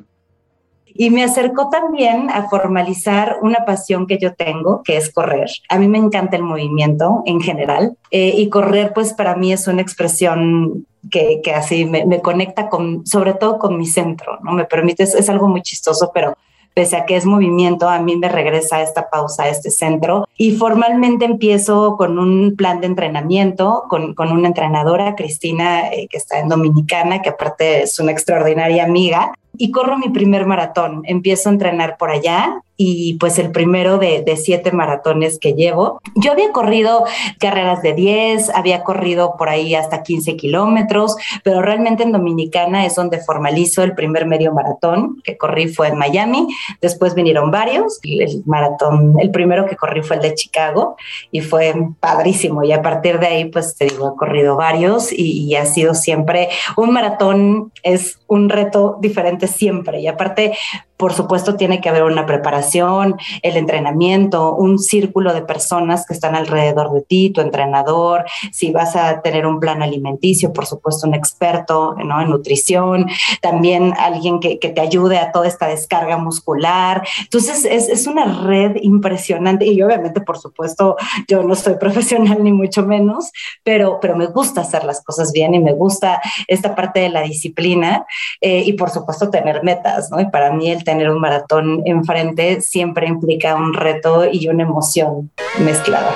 Y 0.86 1.10
me 1.10 1.22
acercó 1.22 1.70
también 1.70 2.28
a 2.30 2.48
formalizar 2.48 3.36
una 3.42 3.64
pasión 3.64 4.06
que 4.06 4.18
yo 4.18 4.34
tengo, 4.34 4.82
que 4.82 4.96
es 4.96 5.12
correr. 5.12 5.48
A 5.68 5.78
mí 5.78 5.88
me 5.88 5.98
encanta 5.98 6.36
el 6.36 6.42
movimiento 6.42 7.22
en 7.24 7.40
general 7.40 7.96
eh, 8.10 8.34
y 8.36 8.48
correr 8.48 8.92
pues 8.92 9.12
para 9.14 9.36
mí 9.36 9.52
es 9.52 9.66
una 9.68 9.80
expresión 9.80 10.86
que, 11.10 11.40
así 11.54 11.84
me, 11.86 12.20
conecta 12.20 12.68
con, 12.68 13.06
sobre 13.06 13.34
todo 13.34 13.58
con 13.58 13.78
mi 13.78 13.86
centro, 13.86 14.38
¿no? 14.42 14.52
Me 14.52 14.64
permite, 14.64 15.04
es 15.04 15.28
algo 15.30 15.48
muy 15.48 15.62
chistoso, 15.62 16.10
pero 16.12 16.36
pese 16.78 16.96
a 16.96 17.06
que 17.06 17.16
es 17.16 17.26
movimiento, 17.26 17.88
a 17.88 17.98
mí 17.98 18.14
me 18.14 18.28
regresa 18.28 18.82
esta 18.82 19.10
pausa, 19.10 19.48
este 19.48 19.68
centro. 19.68 20.28
Y 20.36 20.52
formalmente 20.52 21.24
empiezo 21.24 21.96
con 21.96 22.20
un 22.20 22.54
plan 22.54 22.80
de 22.80 22.86
entrenamiento, 22.86 23.86
con, 23.88 24.14
con 24.14 24.30
una 24.30 24.46
entrenadora, 24.46 25.16
Cristina, 25.16 25.88
eh, 25.88 26.06
que 26.08 26.16
está 26.16 26.38
en 26.38 26.48
Dominicana, 26.48 27.20
que 27.20 27.30
aparte 27.30 27.82
es 27.82 27.98
una 27.98 28.12
extraordinaria 28.12 28.84
amiga. 28.84 29.32
Y 29.56 29.72
corro 29.72 29.98
mi 29.98 30.10
primer 30.10 30.46
maratón. 30.46 31.02
Empiezo 31.06 31.48
a 31.48 31.52
entrenar 31.54 31.96
por 31.96 32.10
allá 32.10 32.62
y 32.80 33.14
pues 33.14 33.40
el 33.40 33.50
primero 33.50 33.98
de, 33.98 34.24
siete 34.38 34.70
maratones 34.70 35.40
que 35.40 35.54
llevo. 35.54 36.00
Yo 36.14 36.30
había 36.30 36.52
corrido 36.52 37.04
carreras 37.40 37.82
de 37.82 37.92
10, 37.92 38.50
había 38.50 38.84
corrido 38.84 39.34
por 39.36 39.48
ahí 39.48 39.74
hasta 39.74 40.04
15 40.04 40.36
kilómetros, 40.36 41.16
pero 41.42 41.60
realmente 41.60 42.04
en 42.04 42.12
Dominicana 42.12 42.86
es 42.86 42.94
donde 42.94 43.20
formalizo 43.20 43.82
el 43.82 43.96
primer 43.96 44.26
medio 44.26 44.52
maratón 44.52 45.20
que 45.24 45.36
corrí 45.36 45.66
fue 45.66 45.88
en 45.88 45.98
Miami, 45.98 46.46
después 46.80 47.14
vinieron 47.14 47.50
varios, 47.50 47.98
el 48.04 48.44
maratón, 48.46 49.16
el 49.18 49.32
primero 49.32 49.66
que 49.66 49.74
corrí 49.74 50.02
fue 50.02 50.16
el 50.16 50.22
de 50.22 50.34
Chicago 50.34 50.96
y 51.32 51.40
fue 51.40 51.74
padrísimo. 51.98 52.62
Y 52.62 52.70
a 52.70 52.80
partir 52.80 53.18
de 53.18 53.26
ahí 53.26 53.44
pues 53.46 53.76
te 53.76 53.86
digo, 53.86 54.14
he 54.14 54.16
corrido 54.16 54.56
varios 54.56 55.12
y, 55.12 55.48
y 55.48 55.56
ha 55.56 55.66
sido 55.66 55.94
siempre 55.94 56.48
un 56.76 56.92
maratón 56.92 57.72
es 57.82 58.20
un 58.28 58.48
reto 58.48 58.98
diferente 59.00 59.48
siempre. 59.48 60.00
Y 60.00 60.06
aparte 60.06 60.56
por 60.98 61.12
supuesto, 61.12 61.54
tiene 61.54 61.80
que 61.80 61.88
haber 61.88 62.02
una 62.02 62.26
preparación, 62.26 63.16
el 63.42 63.56
entrenamiento, 63.56 64.54
un 64.54 64.80
círculo 64.80 65.32
de 65.32 65.42
personas 65.42 66.04
que 66.04 66.12
están 66.12 66.34
alrededor 66.34 66.92
de 66.92 67.02
ti, 67.02 67.30
tu 67.30 67.40
entrenador, 67.40 68.24
si 68.52 68.72
vas 68.72 68.96
a 68.96 69.22
tener 69.22 69.46
un 69.46 69.60
plan 69.60 69.80
alimenticio, 69.80 70.52
por 70.52 70.66
supuesto, 70.66 71.06
un 71.06 71.14
experto 71.14 71.94
¿no? 72.04 72.20
en 72.20 72.30
nutrición, 72.30 73.06
también 73.40 73.94
alguien 73.96 74.40
que, 74.40 74.58
que, 74.58 74.70
te 74.70 74.80
ayude 74.80 75.18
a 75.18 75.30
toda 75.30 75.46
esta 75.46 75.68
descarga 75.68 76.18
muscular. 76.18 77.06
Entonces, 77.22 77.64
es, 77.64 77.88
es 77.88 78.06
una 78.08 78.42
red 78.42 78.76
impresionante 78.82 79.66
y 79.66 79.80
obviamente, 79.80 80.20
por 80.20 80.38
supuesto, 80.38 80.96
yo 81.28 81.44
no 81.44 81.54
soy 81.54 81.74
profesional 81.76 82.38
ni 82.42 82.52
mucho 82.52 82.84
menos, 82.84 83.30
pero, 83.62 83.98
pero 84.00 84.16
me 84.16 84.26
gusta 84.26 84.62
hacer 84.62 84.82
las 84.82 85.02
cosas 85.04 85.32
bien 85.32 85.54
y 85.54 85.60
me 85.60 85.74
gusta 85.74 86.20
esta 86.48 86.74
parte 86.74 87.00
de 87.00 87.08
la 87.08 87.22
disciplina 87.22 88.04
eh, 88.40 88.64
y, 88.66 88.72
por 88.72 88.90
supuesto, 88.90 89.30
tener 89.30 89.62
metas, 89.62 90.10
¿no? 90.10 90.20
Y 90.20 90.28
para 90.30 90.52
mí 90.52 90.70
el 90.70 90.84
tener 90.88 91.10
un 91.10 91.20
maratón 91.20 91.82
enfrente 91.84 92.62
siempre 92.62 93.06
implica 93.06 93.54
un 93.54 93.74
reto 93.74 94.24
y 94.32 94.48
una 94.48 94.62
emoción 94.62 95.30
mezclada. 95.62 96.14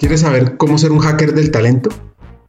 ¿Quieres 0.00 0.22
saber 0.22 0.56
cómo 0.56 0.76
ser 0.76 0.90
un 0.90 0.98
hacker 0.98 1.34
del 1.34 1.52
talento? 1.52 1.90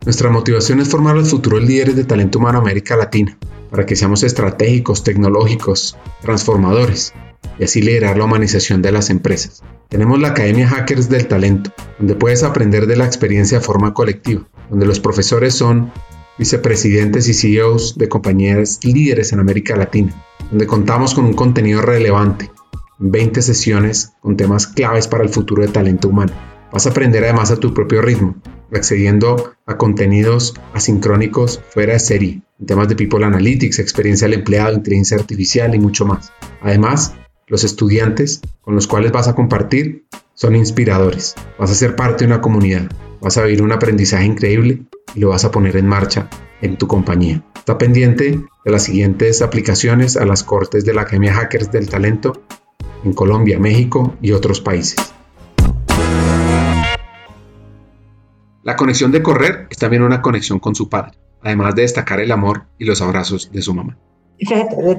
Nuestra 0.03 0.31
motivación 0.31 0.79
es 0.79 0.89
formar 0.89 1.15
los 1.15 1.29
futuros 1.29 1.63
líderes 1.63 1.95
de 1.95 2.05
talento 2.05 2.39
humano 2.39 2.57
en 2.57 2.63
América 2.63 2.95
Latina, 2.95 3.37
para 3.69 3.85
que 3.85 3.95
seamos 3.95 4.23
estratégicos, 4.23 5.03
tecnológicos, 5.03 5.95
transformadores 6.23 7.13
y 7.59 7.65
así 7.65 7.83
liderar 7.83 8.17
la 8.17 8.25
humanización 8.25 8.81
de 8.81 8.91
las 8.91 9.11
empresas. 9.11 9.61
Tenemos 9.89 10.19
la 10.19 10.29
Academia 10.29 10.67
Hackers 10.67 11.07
del 11.07 11.27
Talento, 11.27 11.71
donde 11.99 12.15
puedes 12.15 12.41
aprender 12.41 12.87
de 12.87 12.95
la 12.95 13.05
experiencia 13.05 13.59
de 13.59 13.63
forma 13.63 13.93
colectiva, 13.93 14.41
donde 14.71 14.87
los 14.87 14.99
profesores 14.99 15.53
son 15.53 15.91
vicepresidentes 16.39 17.27
y 17.29 17.35
CEOs 17.35 17.95
de 17.95 18.09
compañías 18.09 18.79
líderes 18.83 19.33
en 19.33 19.39
América 19.39 19.75
Latina, 19.75 20.15
donde 20.53 20.67
contamos 20.67 21.15
con 21.15 21.25
un 21.25 21.33
contenido 21.33 21.81
relevante, 21.81 22.51
20 22.99 23.41
sesiones 23.41 24.13
con 24.21 24.37
temas 24.37 24.67
claves 24.67 25.07
para 25.07 25.23
el 25.23 25.29
futuro 25.29 25.63
del 25.63 25.71
talento 25.71 26.09
humano. 26.09 26.31
Vas 26.71 26.85
a 26.85 26.91
aprender 26.91 27.23
además 27.23 27.49
a 27.49 27.55
tu 27.55 27.73
propio 27.73 28.03
ritmo, 28.03 28.35
accediendo 28.71 29.55
a 29.65 29.77
contenidos 29.77 30.53
asincrónicos 30.75 31.59
fuera 31.69 31.93
de 31.93 31.99
serie, 31.99 32.41
en 32.59 32.67
temas 32.67 32.87
de 32.87 32.95
People 32.95 33.25
Analytics, 33.25 33.79
experiencia 33.79 34.27
del 34.27 34.41
empleado, 34.41 34.75
inteligencia 34.75 35.17
artificial 35.17 35.73
y 35.73 35.79
mucho 35.79 36.05
más. 36.05 36.31
Además, 36.61 37.15
los 37.47 37.63
estudiantes 37.63 38.39
con 38.61 38.75
los 38.75 38.85
cuales 38.85 39.11
vas 39.11 39.27
a 39.27 39.33
compartir 39.33 40.05
son 40.35 40.55
inspiradores. 40.55 41.33
Vas 41.57 41.71
a 41.71 41.75
ser 41.75 41.95
parte 41.95 42.25
de 42.25 42.31
una 42.31 42.41
comunidad, 42.41 42.91
vas 43.21 43.39
a 43.39 43.43
vivir 43.43 43.63
un 43.63 43.71
aprendizaje 43.71 44.25
increíble 44.25 44.83
y 45.15 45.19
lo 45.19 45.29
vas 45.29 45.45
a 45.45 45.51
poner 45.51 45.77
en 45.77 45.87
marcha 45.87 46.29
en 46.63 46.77
tu 46.77 46.87
compañía. 46.87 47.43
Está 47.55 47.77
pendiente 47.77 48.41
de 48.65 48.71
las 48.71 48.83
siguientes 48.83 49.41
aplicaciones 49.41 50.17
a 50.17 50.25
las 50.25 50.43
cortes 50.43 50.85
de 50.85 50.93
la 50.93 51.01
Academia 51.01 51.33
Hackers 51.33 51.71
del 51.71 51.89
Talento 51.89 52.41
en 53.03 53.13
Colombia, 53.13 53.59
México 53.59 54.15
y 54.21 54.31
otros 54.31 54.61
países. 54.61 55.13
La 58.63 58.77
conexión 58.77 59.11
de 59.11 59.21
correr 59.21 59.67
es 59.69 59.77
también 59.77 60.03
una 60.03 60.21
conexión 60.21 60.59
con 60.59 60.73
su 60.73 60.87
padre, 60.87 61.17
además 61.41 61.75
de 61.75 61.81
destacar 61.81 62.21
el 62.21 62.31
amor 62.31 62.63
y 62.77 62.85
los 62.85 63.01
abrazos 63.01 63.51
de 63.51 63.61
su 63.61 63.73
mamá. 63.73 63.97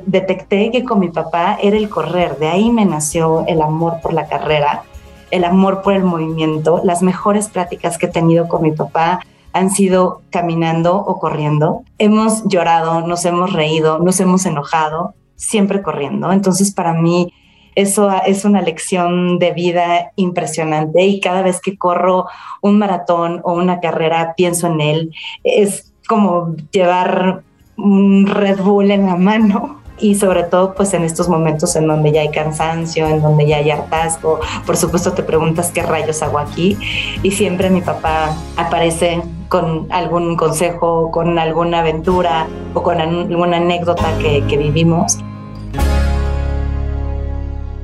Detecté 0.06 0.70
que 0.70 0.84
con 0.84 1.00
mi 1.00 1.08
papá 1.08 1.58
era 1.62 1.76
el 1.76 1.88
correr, 1.88 2.38
de 2.38 2.48
ahí 2.48 2.70
me 2.70 2.84
nació 2.84 3.44
el 3.46 3.62
amor 3.62 4.00
por 4.02 4.12
la 4.12 4.26
carrera, 4.28 4.82
el 5.30 5.44
amor 5.44 5.82
por 5.82 5.94
el 5.94 6.04
movimiento. 6.04 6.82
Las 6.84 7.02
mejores 7.02 7.48
prácticas 7.48 7.96
que 7.96 8.06
he 8.06 8.10
tenido 8.10 8.48
con 8.48 8.62
mi 8.62 8.72
papá 8.72 9.20
han 9.54 9.70
sido 9.70 10.20
caminando 10.30 10.96
o 10.96 11.18
corriendo. 11.18 11.84
Hemos 11.98 12.44
llorado, 12.46 13.06
nos 13.06 13.24
hemos 13.24 13.52
reído, 13.52 14.00
nos 14.00 14.18
hemos 14.20 14.44
enojado, 14.44 15.14
siempre 15.36 15.80
corriendo. 15.80 16.32
Entonces, 16.32 16.74
para 16.74 16.92
mí, 16.92 17.32
eso 17.76 18.10
es 18.26 18.44
una 18.44 18.62
lección 18.62 19.38
de 19.38 19.52
vida 19.52 20.12
impresionante 20.16 21.06
y 21.06 21.20
cada 21.20 21.42
vez 21.42 21.60
que 21.60 21.78
corro 21.78 22.26
un 22.60 22.78
maratón 22.78 23.40
o 23.44 23.54
una 23.54 23.80
carrera, 23.80 24.34
pienso 24.36 24.66
en 24.66 24.80
él. 24.80 25.14
Es 25.44 25.92
como 26.08 26.56
llevar 26.72 27.42
un 27.76 28.26
Red 28.26 28.60
Bull 28.60 28.90
en 28.90 29.06
la 29.06 29.16
mano 29.16 29.83
y 29.98 30.14
sobre 30.14 30.44
todo 30.44 30.74
pues 30.74 30.92
en 30.94 31.02
estos 31.04 31.28
momentos 31.28 31.76
en 31.76 31.86
donde 31.86 32.12
ya 32.12 32.22
hay 32.22 32.30
cansancio, 32.30 33.06
en 33.06 33.22
donde 33.22 33.46
ya 33.46 33.58
hay 33.58 33.70
hartazgo, 33.70 34.40
por 34.66 34.76
supuesto 34.76 35.12
te 35.12 35.22
preguntas 35.22 35.70
qué 35.72 35.82
rayos 35.82 36.22
hago 36.22 36.38
aquí 36.38 36.76
y 37.22 37.30
siempre 37.30 37.70
mi 37.70 37.80
papá 37.80 38.36
aparece 38.56 39.22
con 39.48 39.86
algún 39.92 40.36
consejo, 40.36 41.10
con 41.10 41.38
alguna 41.38 41.80
aventura 41.80 42.46
o 42.74 42.82
con 42.82 43.00
alguna 43.00 43.58
anécdota 43.58 44.18
que, 44.18 44.44
que 44.48 44.56
vivimos. 44.56 45.18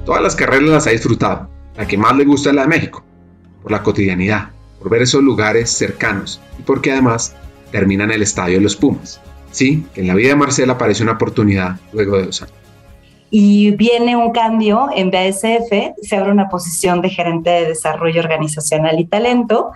Todas 0.04 0.22
las 0.22 0.34
carreras 0.34 0.68
las 0.68 0.86
ha 0.86 0.90
disfrutado, 0.90 1.48
la 1.76 1.86
que 1.86 1.96
más 1.96 2.16
le 2.16 2.24
gusta 2.24 2.50
es 2.50 2.56
la 2.56 2.62
de 2.62 2.68
México, 2.68 3.04
por 3.62 3.70
la 3.70 3.82
cotidianidad, 3.82 4.48
por 4.80 4.90
ver 4.90 5.02
esos 5.02 5.22
lugares 5.22 5.70
cercanos 5.70 6.40
y 6.58 6.62
porque 6.62 6.90
además 6.90 7.36
termina 7.70 8.04
en 8.04 8.10
el 8.10 8.22
estadio 8.22 8.56
de 8.56 8.62
los 8.62 8.74
Pumas. 8.74 9.20
Sí, 9.50 9.84
en 9.96 10.06
la 10.06 10.14
vida 10.14 10.28
de 10.28 10.36
Marcela 10.36 10.74
aparece 10.74 11.02
una 11.02 11.12
oportunidad 11.12 11.78
luego 11.92 12.18
de 12.18 12.26
dos 12.26 12.42
años 12.42 12.59
y 13.30 13.70
viene 13.72 14.16
un 14.16 14.32
cambio 14.32 14.88
en 14.94 15.10
BASF, 15.10 15.96
se 16.02 16.16
abre 16.16 16.32
una 16.32 16.48
posición 16.48 17.00
de 17.00 17.10
gerente 17.10 17.50
de 17.50 17.66
desarrollo 17.66 18.20
organizacional 18.20 18.98
y 18.98 19.04
talento, 19.04 19.70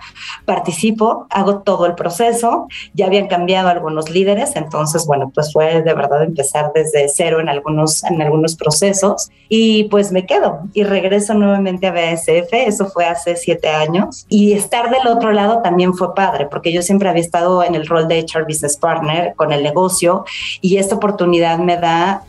participo, 0.45 1.27
hago 1.29 1.59
todo 1.59 1.85
el 1.85 1.95
proceso, 1.95 2.67
ya 2.93 3.05
habían 3.05 3.27
cambiado 3.27 3.69
algunos 3.69 4.09
líderes, 4.09 4.55
entonces, 4.55 5.05
bueno, 5.05 5.31
pues 5.33 5.53
fue 5.53 5.81
de 5.81 5.93
verdad 5.93 6.23
empezar 6.23 6.71
desde 6.73 7.07
cero 7.07 7.39
en 7.39 7.49
algunos, 7.49 8.03
en 8.03 8.21
algunos 8.21 8.55
procesos 8.55 9.31
y 9.47 9.85
pues 9.85 10.11
me 10.11 10.25
quedo 10.25 10.59
y 10.73 10.83
regreso 10.83 11.33
nuevamente 11.33 11.87
a 11.87 11.91
BASF, 11.91 12.51
eso 12.51 12.87
fue 12.87 13.05
hace 13.05 13.35
siete 13.35 13.69
años 13.69 14.25
y 14.27 14.53
estar 14.53 14.89
del 14.89 15.07
otro 15.07 15.31
lado 15.31 15.61
también 15.61 15.93
fue 15.93 16.13
padre, 16.13 16.47
porque 16.47 16.73
yo 16.73 16.81
siempre 16.81 17.09
había 17.09 17.21
estado 17.21 17.63
en 17.63 17.75
el 17.75 17.87
rol 17.87 18.07
de 18.07 18.19
HR 18.19 18.43
Business 18.43 18.77
Partner 18.77 19.33
con 19.35 19.51
el 19.51 19.63
negocio 19.63 20.25
y 20.61 20.77
esta 20.77 20.95
oportunidad 20.95 21.57
me 21.59 21.77
da 21.77 22.23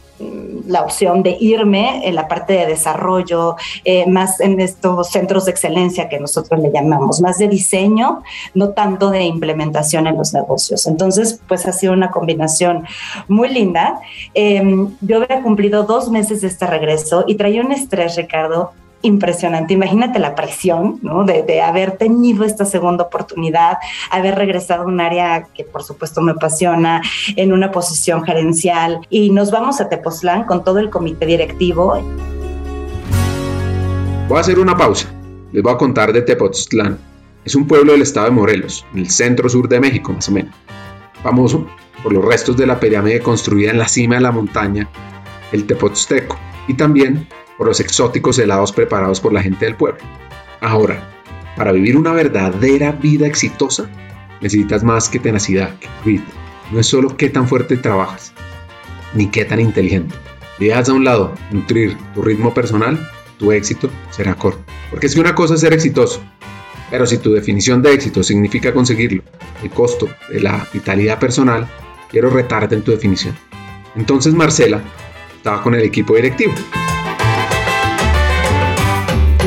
la 0.66 0.82
opción 0.82 1.22
de 1.22 1.36
irme 1.38 2.06
en 2.06 2.14
la 2.14 2.28
parte 2.28 2.54
de 2.54 2.66
desarrollo, 2.66 3.56
eh, 3.84 4.08
más 4.08 4.40
en 4.40 4.60
estos 4.60 5.10
centros 5.10 5.44
de 5.44 5.50
excelencia 5.50 6.08
que 6.08 6.18
nosotros 6.18 6.60
le 6.60 6.70
llamamos, 6.70 7.20
más 7.20 7.38
de 7.38 7.48
diseño, 7.48 8.22
no 8.54 8.70
tanto 8.70 9.10
de 9.10 9.24
implementación 9.24 10.06
en 10.06 10.16
los 10.16 10.32
negocios. 10.32 10.86
Entonces, 10.86 11.40
pues 11.46 11.66
ha 11.66 11.72
sido 11.72 11.92
una 11.92 12.10
combinación 12.10 12.84
muy 13.28 13.48
linda. 13.48 14.00
Em, 14.34 14.96
yo 15.00 15.22
había 15.22 15.42
cumplido 15.42 15.84
dos 15.84 16.10
meses 16.10 16.40
de 16.40 16.48
este 16.48 16.66
regreso 16.66 17.24
y 17.26 17.34
traía 17.34 17.62
un 17.62 17.72
estrés, 17.72 18.16
Ricardo, 18.16 18.72
impresionante. 19.02 19.74
Imagínate 19.74 20.18
la 20.18 20.34
presión, 20.34 20.98
¿no? 21.02 21.24
De, 21.24 21.60
haber 21.60 21.96
tenido 21.96 22.44
esta 22.44 22.64
segunda 22.64 23.04
oportunidad, 23.04 23.78
haber 24.10 24.34
regresado 24.34 24.82
a 24.82 24.86
un 24.86 25.00
área 25.00 25.48
que 25.54 25.64
por 25.64 25.82
supuesto 25.82 26.20
me 26.20 26.32
apasiona, 26.32 27.02
en 27.36 27.52
una 27.52 27.70
posición 27.70 28.24
gerencial. 28.24 29.00
Y 29.10 29.30
nos 29.30 29.50
vamos 29.50 29.80
a 29.80 29.88
Tepoztlán 29.88 30.44
con 30.44 30.64
todo 30.64 30.78
el 30.78 30.90
comité 30.90 31.26
directivo. 31.26 32.00
Voy 34.28 34.38
a 34.38 34.40
hacer 34.40 34.58
una 34.58 34.76
pausa. 34.76 35.08
Les 35.52 35.62
voy 35.62 35.72
a 35.72 35.76
contar 35.76 36.12
de 36.12 36.22
Tepoztlán. 36.22 36.98
Es 37.44 37.54
un 37.54 37.66
pueblo 37.66 37.92
del 37.92 38.02
estado 38.02 38.26
de 38.26 38.32
Morelos, 38.32 38.84
en 38.92 39.00
el 39.00 39.10
centro 39.10 39.48
sur 39.48 39.68
de 39.68 39.78
México, 39.78 40.12
más 40.12 40.28
o 40.28 40.32
menos. 40.32 40.54
Famoso 41.22 41.66
por 42.02 42.12
los 42.12 42.24
restos 42.24 42.56
de 42.56 42.66
la 42.66 42.78
pirámide 42.78 43.20
construida 43.20 43.70
en 43.70 43.78
la 43.78 43.88
cima 43.88 44.16
de 44.16 44.22
la 44.22 44.32
montaña, 44.32 44.88
el 45.52 45.66
Tepozteco, 45.66 46.36
y 46.68 46.74
también 46.74 47.28
por 47.56 47.66
los 47.66 47.80
exóticos 47.80 48.38
helados 48.38 48.72
preparados 48.72 49.20
por 49.20 49.32
la 49.32 49.42
gente 49.42 49.64
del 49.64 49.76
pueblo. 49.76 50.00
Ahora, 50.60 51.12
para 51.56 51.72
vivir 51.72 51.96
una 51.96 52.12
verdadera 52.12 52.92
vida 52.92 53.26
exitosa, 53.26 53.88
necesitas 54.40 54.84
más 54.84 55.08
que 55.08 55.18
tenacidad, 55.18 55.78
que 55.78 55.88
grit. 56.04 56.22
No 56.70 56.80
es 56.80 56.86
solo 56.86 57.16
qué 57.16 57.30
tan 57.30 57.48
fuerte 57.48 57.76
trabajas, 57.76 58.32
ni 59.14 59.28
qué 59.28 59.44
tan 59.44 59.60
inteligente. 59.60 60.14
Dejas 60.58 60.88
a 60.88 60.92
un 60.92 61.04
lado 61.04 61.34
nutrir 61.50 61.96
tu 62.14 62.22
ritmo 62.22 62.52
personal, 62.52 62.98
tu 63.38 63.52
éxito 63.52 63.90
será 64.10 64.34
corto. 64.34 64.64
Porque 64.90 65.06
es 65.06 65.14
que 65.14 65.20
una 65.20 65.34
cosa 65.34 65.54
es 65.54 65.60
ser 65.60 65.72
exitoso, 65.72 66.22
pero 66.90 67.06
si 67.06 67.18
tu 67.18 67.32
definición 67.32 67.82
de 67.82 67.92
éxito 67.92 68.22
significa 68.22 68.72
conseguirlo, 68.72 69.22
el 69.62 69.70
costo 69.70 70.08
de 70.28 70.40
la 70.40 70.66
vitalidad 70.72 71.18
personal, 71.18 71.68
quiero 72.10 72.30
retarte 72.30 72.74
en 72.74 72.82
tu 72.82 72.90
definición. 72.90 73.34
Entonces 73.94 74.34
Marcela 74.34 74.82
estaba 75.36 75.62
con 75.62 75.74
el 75.74 75.82
equipo 75.82 76.14
directivo 76.14 76.54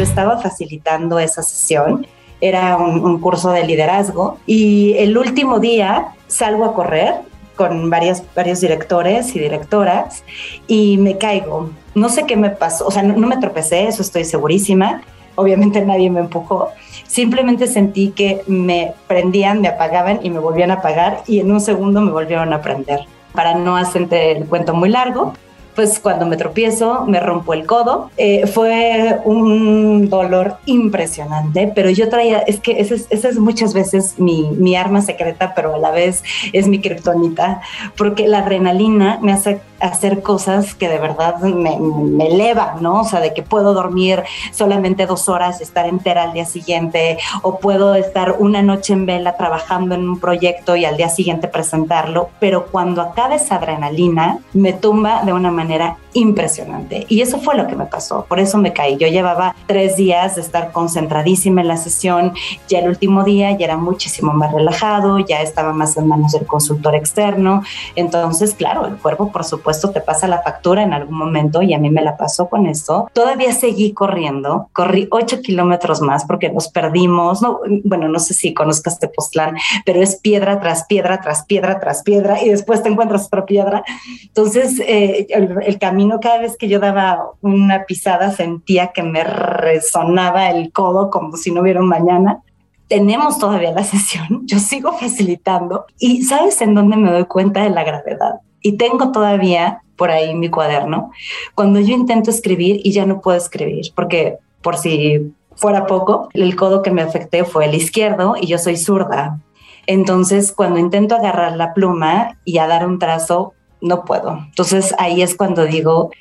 estaba 0.04 0.40
facilitando 0.40 1.20
esa 1.20 1.42
sesión. 1.42 2.08
Era 2.42 2.78
un, 2.78 3.20
curso 3.20 3.52
de 3.52 3.66
liderazgo 3.66 4.38
y 4.46 4.94
el 4.98 5.18
último 5.18 5.60
día 5.60 6.14
salgo 6.28 6.66
a 6.66 6.74
correr 6.74 7.16
con 7.56 7.90
varias, 7.90 8.24
varios 8.34 8.62
directores 8.62 9.36
y 9.36 9.40
directoras 9.40 10.24
y 10.68 10.98
me 10.98 11.18
caigo. 11.18 11.70
No 11.96 12.08
sé 12.08 12.26
qué 12.26 12.38
me 12.38 12.50
pasó, 12.50 12.88
o 12.88 12.92
sea, 12.92 13.04
no, 13.04 13.18
no 13.18 13.28
me 13.28 13.38
tropecé, 13.38 13.88
eso 13.88 14.02
estoy 14.02 14.24
segurísima. 14.24 15.02
Obviamente 15.36 15.82
nadie 15.86 16.10
me 16.10 16.22
empujó. 16.22 16.70
Simplemente 17.06 17.68
sentí 17.68 18.12
que 18.12 18.42
me 18.48 18.94
prendían, 19.08 19.62
me 19.62 19.68
apagaban 19.68 20.20
y 20.24 20.30
me 20.30 20.40
volvían 20.40 20.72
a 20.72 20.76
apagar 20.76 21.24
y 21.28 21.40
en 21.40 21.52
un 21.52 21.60
segundo 21.60 22.00
me 22.02 22.12
volvieron 22.12 22.54
a 22.54 22.62
prender. 22.62 23.02
Para 23.34 23.56
no 23.56 23.76
hacerte 23.76 24.32
el 24.32 24.46
cuento 24.46 24.74
muy 24.74 24.90
largo, 24.90 25.34
pues 25.80 25.98
cuando 25.98 26.26
me 26.26 26.36
tropiezo, 26.36 27.06
me 27.06 27.22
rompo 27.22 27.54
el 27.54 27.66
codo. 27.66 28.12
Eh, 28.18 28.48
fue 28.48 29.18
un 29.24 30.10
dolor 30.10 30.58
impresionante, 30.66 31.72
pero 31.74 31.90
yo 31.90 32.10
traía, 32.10 32.40
es 32.40 32.60
que 32.60 32.82
esa 32.82 32.96
es, 32.96 33.40
muchas 33.40 33.74
veces 33.74 34.16
mi, 34.18 34.42
mi, 34.58 34.76
arma 34.76 35.02
secreta, 35.02 35.54
pero 35.56 35.76
a 35.76 35.78
la 35.78 35.92
vez 35.92 36.22
es 36.52 36.68
mi 36.68 36.82
kriptonita, 36.82 37.62
porque 37.96 38.28
la 38.28 38.40
adrenalina 38.40 39.20
me 39.22 39.32
hace 39.32 39.62
hacer 39.80 40.22
cosas 40.22 40.76
que 40.76 40.90
de 40.90 41.00
verdad 41.00 41.40
me, 41.40 41.78
me 41.80 42.28
elevan, 42.28 42.82
¿no? 42.82 43.02
O 43.02 43.04
sea, 43.04 43.20
de 43.20 43.34
que 43.34 43.44
puedo 43.44 43.74
dormir 43.74 44.24
solamente 44.52 45.06
dos 45.06 45.30
horas 45.30 45.62
estar 45.62 45.86
entera 45.88 46.24
al 46.24 46.34
día 46.34 46.46
siguiente, 46.46 47.18
o 47.42 47.60
puedo 47.60 47.96
estar 47.96 48.36
una 48.40 48.62
noche 48.62 48.94
en 48.94 49.06
vela 49.06 49.38
trabajando 49.38 49.96
en 49.96 50.08
un 50.08 50.20
proyecto 50.20 50.76
y 50.76 50.86
al 50.86 50.98
día 50.98 51.10
siguiente 51.10 51.48
presentarlo, 51.48 52.30
pero 52.40 52.68
cuando 52.68 53.02
acaba 53.02 53.36
esa 53.36 53.56
adrenalina, 53.56 54.40
me 54.54 54.74
tumba 54.74 55.24
de 55.24 55.34
una 55.34 55.52
manera 55.52 55.98
impresionante. 56.14 57.06
Y 57.08 57.22
eso 57.22 57.40
fue 57.40 57.56
lo 57.56 57.68
que 57.68 57.76
me 57.76 57.86
pasó, 57.86 58.26
por 58.28 58.40
eso 58.40 58.58
me 58.58 58.74
caí. 58.74 58.98
Yo 58.98 59.08
llevaba 59.08 59.56
tres 59.68 59.96
días 59.96 60.36
de 60.36 60.42
estar 60.42 60.72
concentradísima 60.72 61.62
en 61.62 61.68
la 61.68 61.78
sesión, 61.78 62.34
ya 62.68 62.80
el 62.80 62.90
último 62.90 63.24
día 63.24 63.52
ya 63.52 63.66
era 63.66 63.78
muchísimo 63.78 64.34
más 64.34 64.52
relajado, 64.52 65.20
ya 65.20 65.42
estaba 65.42 65.72
más 65.72 65.96
en 65.98 66.08
manos 66.08 66.32
del 66.32 66.46
consultor 66.46 66.96
externo, 66.96 67.64
entonces, 67.96 68.54
claro, 68.56 68.86
el 68.86 68.98
cuerpo, 68.98 69.32
por 69.32 69.44
supuesto, 69.44 69.69
esto 69.70 69.92
te 69.92 70.02
pasa 70.02 70.28
la 70.28 70.42
factura 70.42 70.84
en 70.84 70.94
algún 70.94 71.18
momento 71.18 71.62
y 71.62 71.74
a 71.74 71.80
mí 71.80 71.90
me 71.90 72.02
la 72.02 72.18
pasó 72.18 72.50
con 72.50 72.66
esto. 72.66 73.10
Todavía 73.14 73.54
seguí 73.54 73.94
corriendo, 73.94 74.70
corrí 74.74 75.08
8 75.12 75.42
kilómetros 75.42 76.02
más 76.02 76.26
porque 76.26 76.50
nos 76.50 76.70
perdimos. 76.70 77.42
No, 77.42 77.60
bueno, 77.84 78.08
no 78.08 78.20
sé 78.20 78.34
si 78.34 78.54
conozcas 78.54 79.00
Tepoztlán, 79.00 79.56
pero 79.86 80.02
es 80.02 80.16
piedra 80.16 80.60
tras 80.60 80.86
piedra, 80.86 81.22
tras 81.22 81.46
piedra, 81.46 81.80
tras 81.80 82.04
piedra 82.04 82.42
y 82.42 82.50
después 82.50 82.84
te 82.84 82.90
encuentras 82.90 83.28
otra 83.28 83.46
piedra. 83.46 83.84
Entonces, 84.24 84.80
eh, 84.80 85.28
el, 85.30 85.58
el 85.66 85.80
camino, 85.80 86.20
cada 86.20 86.40
vez 86.40 86.58
que 86.58 86.68
yo 86.68 86.80
daba 86.80 87.32
una 87.42 87.86
pisada, 87.86 88.32
sentía 88.32 88.88
que 88.88 89.04
me 89.04 89.24
resonaba 89.24 90.50
el 90.50 90.72
codo 90.72 91.10
como 91.10 91.38
si 91.38 91.52
no 91.52 91.62
hubiera 91.62 91.80
un 91.80 91.88
mañana 91.88 92.42
tenemos 92.90 93.38
todavía 93.40 93.72
la 93.72 93.84
sesión, 93.86 94.42
yo 94.46 94.60
sigo 94.60 94.92
facilitando 94.92 95.86
y 95.98 96.24
¿sabes 96.24 96.60
en 96.62 96.76
dónde 96.76 96.98
me 96.98 97.12
doy 97.12 97.26
cuenta 97.26 97.64
de 97.64 97.70
la 97.70 97.86
gravedad? 97.86 98.42
Y 98.62 98.74
tengo 98.74 99.12
todavía 99.12 99.82
por 99.96 100.12
ahí 100.12 100.34
mi 100.34 100.50
cuaderno, 100.50 101.12
cuando 101.56 101.80
yo 101.80 101.94
intento 101.94 102.30
escribir 102.30 102.80
y 102.84 102.92
ya 102.92 103.06
no 103.06 103.20
puedo 103.22 103.38
escribir, 103.38 103.92
porque 103.96 104.38
por 104.62 104.78
si 104.78 105.34
fuera 105.56 105.88
poco, 105.88 106.30
el 106.34 106.56
codo 106.56 106.82
que 106.82 106.92
me 106.92 107.02
afecté 107.02 107.44
fue 107.44 107.66
el 107.66 107.76
izquierdo 107.76 108.36
y 108.40 108.48
yo 108.48 108.58
soy 108.58 108.78
zurda. 108.78 109.40
Entonces, 109.88 110.54
cuando 110.54 110.80
intento 110.80 111.16
agarrar 111.16 111.58
la 111.58 111.74
pluma 111.74 112.38
y 112.46 112.60
a 112.60 112.68
dar 112.68 112.88
un 112.88 112.98
trazo, 113.00 113.54
no 113.82 114.06
puedo. 114.06 114.38
Entonces, 114.46 114.96
ahí 114.98 115.22
es 115.22 115.36
cuando 115.36 115.66
digo, 115.66 116.12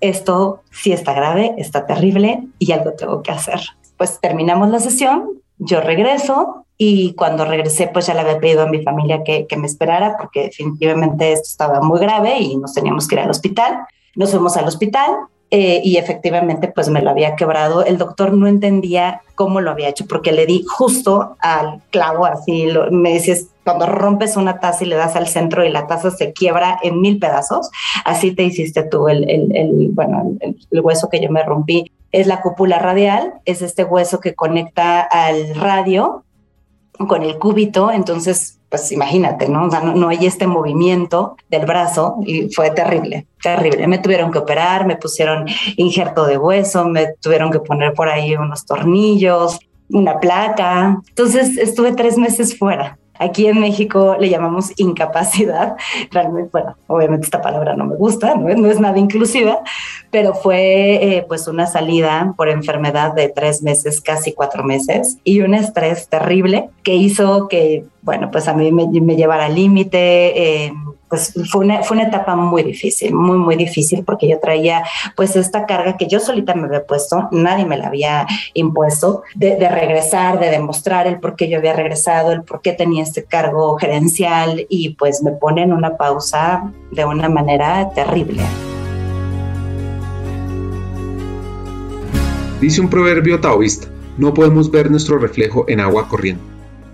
esto 0.00 0.62
sí 0.70 0.92
está 0.92 1.12
grave, 1.12 1.54
está 1.58 1.86
terrible 1.86 2.46
y 2.58 2.72
algo 2.72 2.92
tengo 2.92 3.22
que 3.22 3.32
hacer. 3.32 3.60
Pues 3.96 4.20
terminamos 4.20 4.70
la 4.70 4.80
sesión, 4.80 5.42
yo 5.58 5.80
regreso, 5.80 6.65
y 6.78 7.14
cuando 7.14 7.44
regresé, 7.44 7.88
pues 7.88 8.06
ya 8.06 8.14
le 8.14 8.20
había 8.20 8.38
pedido 8.38 8.62
a 8.62 8.66
mi 8.66 8.82
familia 8.82 9.24
que, 9.24 9.46
que 9.46 9.56
me 9.56 9.66
esperara 9.66 10.16
porque 10.18 10.44
definitivamente 10.44 11.32
esto 11.32 11.48
estaba 11.48 11.80
muy 11.80 11.98
grave 11.98 12.38
y 12.38 12.56
nos 12.56 12.74
teníamos 12.74 13.08
que 13.08 13.14
ir 13.14 13.20
al 13.22 13.30
hospital. 13.30 13.86
Nos 14.14 14.30
fuimos 14.30 14.56
al 14.56 14.68
hospital 14.68 15.10
eh, 15.50 15.80
y 15.82 15.96
efectivamente 15.96 16.68
pues 16.68 16.90
me 16.90 17.00
lo 17.00 17.10
había 17.10 17.34
quebrado. 17.34 17.82
El 17.84 17.96
doctor 17.96 18.34
no 18.34 18.46
entendía 18.46 19.22
cómo 19.34 19.60
lo 19.62 19.70
había 19.70 19.88
hecho 19.88 20.06
porque 20.06 20.32
le 20.32 20.44
di 20.44 20.64
justo 20.68 21.36
al 21.40 21.80
clavo, 21.90 22.26
así 22.26 22.66
lo, 22.66 22.90
me 22.90 23.14
dices, 23.14 23.48
cuando 23.64 23.86
rompes 23.86 24.36
una 24.36 24.60
taza 24.60 24.84
y 24.84 24.88
le 24.88 24.96
das 24.96 25.16
al 25.16 25.28
centro 25.28 25.64
y 25.64 25.70
la 25.70 25.86
taza 25.86 26.10
se 26.10 26.32
quiebra 26.32 26.78
en 26.82 27.00
mil 27.00 27.18
pedazos, 27.18 27.70
así 28.04 28.34
te 28.34 28.44
hiciste 28.44 28.82
tú 28.82 29.08
el, 29.08 29.28
el, 29.30 29.56
el 29.56 29.88
bueno, 29.92 30.36
el, 30.40 30.58
el 30.70 30.80
hueso 30.80 31.08
que 31.08 31.20
yo 31.20 31.30
me 31.30 31.42
rompí. 31.42 31.90
Es 32.12 32.26
la 32.26 32.40
cúpula 32.40 32.78
radial, 32.78 33.34
es 33.44 33.62
este 33.62 33.84
hueso 33.84 34.20
que 34.20 34.34
conecta 34.34 35.00
al 35.00 35.54
radio 35.54 36.24
con 37.06 37.22
el 37.22 37.38
cúbito, 37.38 37.90
entonces, 37.90 38.58
pues 38.68 38.90
imagínate, 38.92 39.48
¿no? 39.48 39.66
O 39.66 39.70
sea, 39.70 39.80
no, 39.80 40.08
hay 40.08 40.26
este 40.26 40.46
movimiento 40.46 41.36
del 41.50 41.66
brazo 41.66 42.16
y 42.24 42.48
fue 42.50 42.70
terrible, 42.70 43.26
terrible. 43.42 43.86
Me 43.86 43.98
tuvieron 43.98 44.30
que 44.30 44.38
operar, 44.38 44.86
me 44.86 44.96
pusieron 44.96 45.46
injerto 45.76 46.26
de 46.26 46.38
hueso, 46.38 46.84
me 46.86 47.14
tuvieron 47.20 47.50
que 47.50 47.60
poner 47.60 47.92
por 47.94 48.08
ahí 48.08 48.34
unos 48.34 48.64
tornillos, 48.64 49.58
una 49.90 50.18
placa. 50.20 51.00
Entonces 51.08 51.56
estuve 51.58 51.92
tres 51.92 52.18
meses 52.18 52.58
fuera. 52.58 52.98
Aquí 53.18 53.46
en 53.46 53.60
México 53.60 54.16
le 54.18 54.28
llamamos 54.28 54.72
incapacidad. 54.76 55.76
Realmente, 56.10 56.50
bueno, 56.52 56.76
obviamente 56.86 57.24
esta 57.24 57.42
palabra 57.42 57.74
no 57.74 57.84
me 57.84 57.96
gusta, 57.96 58.34
no, 58.34 58.48
es 58.48 58.80
nada 58.80 58.98
inclusiva, 58.98 59.60
pero 60.10 60.34
fue 60.34 61.16
eh, 61.16 61.24
pues 61.26 61.48
una 61.48 61.66
salida 61.66 62.34
por 62.36 62.48
enfermedad 62.48 63.14
de 63.14 63.28
tres 63.28 63.62
meses, 63.62 64.00
casi 64.00 64.32
cuatro 64.32 64.64
meses, 64.64 65.18
y 65.24 65.40
un 65.40 65.54
estrés 65.54 66.08
terrible 66.08 66.70
que 66.82 66.94
hizo 66.94 67.48
que, 67.48 67.84
bueno, 68.02 68.30
pues 68.30 68.48
a 68.48 68.54
mí 68.54 68.72
me, 68.72 68.86
me 68.88 69.16
llevara 69.16 69.46
al 69.46 69.54
límite. 69.54 70.64
Eh, 70.66 70.72
pues 71.08 71.32
fue 71.50 71.64
una, 71.64 71.82
fue 71.82 71.96
una 71.96 72.08
etapa 72.08 72.34
muy 72.34 72.62
difícil, 72.62 73.14
muy, 73.14 73.38
muy 73.38 73.56
difícil, 73.56 74.04
porque 74.04 74.28
yo 74.28 74.40
traía 74.40 74.82
pues 75.14 75.36
esta 75.36 75.66
carga 75.66 75.96
que 75.96 76.08
yo 76.08 76.18
solita 76.18 76.54
me 76.54 76.66
había 76.66 76.84
puesto, 76.84 77.28
nadie 77.30 77.64
me 77.64 77.76
la 77.76 77.88
había 77.88 78.26
impuesto, 78.54 79.22
de, 79.34 79.56
regresar, 79.68 80.40
de 80.40 80.50
demostrar 80.50 81.06
el 81.06 81.20
por 81.20 81.36
qué 81.36 81.48
yo 81.48 81.58
había 81.58 81.74
regresado, 81.74 82.32
el 82.32 82.42
por 82.42 82.60
qué 82.60 82.72
tenía 82.72 83.02
este 83.02 83.24
cargo 83.24 83.76
gerencial 83.78 84.66
y 84.68 84.90
pues 84.90 85.22
me 85.22 85.32
pone 85.32 85.62
en 85.62 85.72
una 85.72 85.96
pausa 85.96 86.72
de 86.90 87.04
una 87.04 87.28
manera 87.28 87.90
terrible. 87.94 88.42
Dice 92.60 92.80
un 92.80 92.88
proverbio 92.88 93.38
taoísta, 93.38 93.86
no 94.16 94.34
podemos 94.34 94.70
ver 94.70 94.90
nuestro 94.90 95.18
reflejo 95.18 95.66
en 95.68 95.78
agua 95.78 96.08
corriendo, 96.08 96.42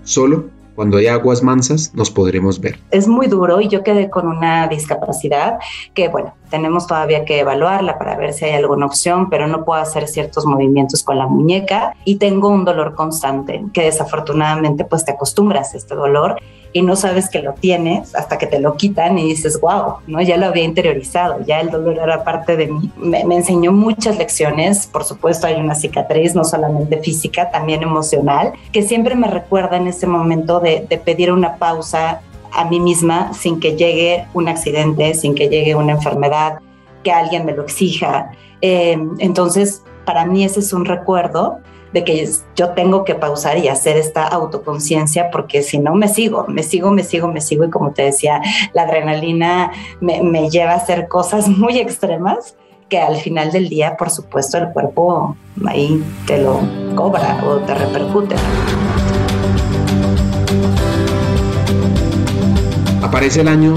solo 0.03 0.45
cuando 0.75 0.97
hay 0.97 1.07
aguas 1.07 1.43
mansas 1.43 1.91
nos 1.93 2.09
podremos 2.09 2.59
ver. 2.59 2.79
Es 2.91 3.07
muy 3.07 3.27
duro 3.27 3.61
y 3.61 3.67
yo 3.67 3.83
quedé 3.83 4.09
con 4.09 4.27
una 4.27 4.67
discapacidad 4.67 5.59
que, 5.93 6.09
bueno, 6.09 6.33
tenemos 6.49 6.87
todavía 6.87 7.25
que 7.25 7.39
evaluarla 7.39 7.97
para 7.97 8.15
ver 8.15 8.33
si 8.33 8.45
hay 8.45 8.53
alguna 8.53 8.85
opción, 8.85 9.29
pero 9.29 9.47
no 9.47 9.65
puedo 9.65 9.81
hacer 9.81 10.07
ciertos 10.07 10.45
movimientos 10.45 11.03
con 11.03 11.17
la 11.17 11.27
muñeca 11.27 11.95
y 12.05 12.15
tengo 12.15 12.49
un 12.49 12.65
dolor 12.65 12.95
constante 12.95 13.63
que 13.73 13.83
desafortunadamente 13.83 14.85
pues 14.85 15.05
te 15.05 15.11
acostumbras 15.11 15.73
a 15.73 15.77
este 15.77 15.95
dolor 15.95 16.37
y 16.73 16.81
no 16.81 16.95
sabes 16.95 17.29
que 17.29 17.39
lo 17.39 17.53
tienes 17.53 18.15
hasta 18.15 18.37
que 18.37 18.47
te 18.47 18.59
lo 18.59 18.75
quitan 18.75 19.17
y 19.17 19.29
dices, 19.29 19.61
wow, 19.61 19.97
¿no? 20.07 20.21
ya 20.21 20.37
lo 20.37 20.47
había 20.47 20.63
interiorizado, 20.63 21.41
ya 21.45 21.61
el 21.61 21.69
dolor 21.69 21.99
era 21.99 22.23
parte 22.23 22.57
de 22.57 22.67
mí. 22.67 22.91
Me, 22.97 23.21
enseñó 23.21 23.71
muchas 23.71 24.17
lecciones, 24.17 24.87
por 24.87 25.03
supuesto 25.03 25.47
hay 25.47 25.55
una 25.55 25.75
cicatriz, 25.75 26.35
no 26.35 26.43
solamente 26.43 26.97
física, 26.97 27.51
también 27.51 27.83
emocional, 27.83 28.53
que 28.71 28.81
siempre 28.81 29.15
me 29.15 29.27
recuerda 29.27 29.77
en 29.77 29.87
ese 29.87 30.07
momento 30.07 30.59
de, 30.59 30.85
de 30.89 30.97
pedir 30.97 31.31
una 31.31 31.55
pausa 31.57 32.21
a 32.51 32.65
mí 32.65 32.79
misma 32.79 33.33
sin 33.33 33.59
que 33.59 33.75
llegue 33.75 34.25
un 34.33 34.47
accidente, 34.47 35.13
sin 35.13 35.35
que 35.35 35.49
llegue 35.49 35.75
una 35.75 35.93
enfermedad, 35.93 36.59
que 37.03 37.11
alguien 37.11 37.45
me 37.45 37.53
lo 37.53 37.63
exija. 37.63 38.31
Eh, 38.61 38.97
entonces, 39.19 39.83
para 40.05 40.25
mí 40.25 40.43
ese 40.43 40.59
es 40.59 40.73
un 40.73 40.85
recuerdo 40.85 41.59
de 41.93 42.03
que 42.03 42.27
yo 42.55 42.69
tengo 42.69 43.03
que 43.05 43.15
pausar 43.15 43.57
y 43.59 43.67
hacer 43.67 43.97
esta 43.97 44.27
autoconciencia 44.27 45.29
porque 45.31 45.61
si 45.61 45.77
no 45.77 45.93
me 45.93 46.07
sigo, 46.07 46.45
me 46.47 46.63
sigo, 46.63 46.91
me 46.91 47.03
sigo, 47.03 47.27
me 47.27 47.39
sigo 47.39 47.63
y 47.65 47.69
como 47.69 47.91
te 47.91 48.03
decía, 48.03 48.41
la 48.73 48.83
adrenalina 48.83 49.71
me, 50.01 50.49
lleva 50.49 50.71
a 50.71 50.75
hacer 50.75 51.07
cosas 51.07 51.47
muy 51.57 51.77
extremas 51.77 52.55
que 52.89 52.99
al 52.99 53.17
final 53.17 53.51
del 53.51 53.69
día, 53.69 53.95
por 53.97 54.09
supuesto, 54.09 54.57
el 54.57 54.69
cuerpo 54.69 55.35
ahí 55.65 56.03
te 56.27 56.41
lo 56.41 56.59
cobra 56.95 57.43
o 57.45 57.57
te 57.57 57.73
repercute. 57.73 58.35
Aparece 63.01 63.41
el 63.41 63.47
año 63.47 63.75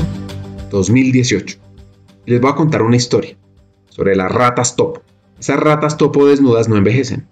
2018. 0.70 1.58
Les 2.26 2.40
voy 2.40 2.50
a 2.50 2.54
contar 2.54 2.82
una 2.82 2.96
historia 2.96 3.36
sobre 3.88 4.16
las 4.16 4.30
ratas 4.30 4.76
topo. 4.76 5.02
Esas 5.38 5.60
ratas 5.60 5.96
topo 5.96 6.26
desnudas 6.26 6.68
no 6.68 6.76
envejecen. 6.76 7.26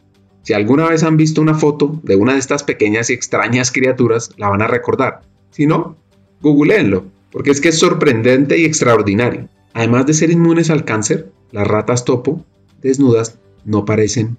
Si 0.45 0.53
alguna 0.53 0.87
vez 0.87 1.03
han 1.03 1.17
visto 1.17 1.41
una 1.41 1.55
foto 1.55 1.99
de 2.03 2.17
una 2.17 2.35
de 2.35 2.39
estas 2.39 2.65
pequeñas 2.65 3.09
y 3.09 3.15
extrañas 3.15 3.73
criaturas, 3.73 4.31
la 4.37 4.51
van 4.51 4.61
a 4.61 4.67
recordar. 4.67 5.23
Si 5.51 5.67
no, 5.67 5.97
googleenlo, 6.43 7.07
porque 7.33 7.51
es 7.51 7.63
que 7.63 7.71
es 7.71 7.79
sorprendente 7.79 8.59
y 8.59 8.67
extraordinario. 8.67 9.49
Además 9.73 10.05
de 10.05 10.13
ser 10.13 10.31
inmunes 10.31 10.69
al 10.69 10.85
cáncer, 10.85 11.33
las 11.51 11.67
ratas 11.67 12.05
topo 12.05 12.45
desnudas 12.83 13.39
no 13.65 13.87
parecen 13.87 14.37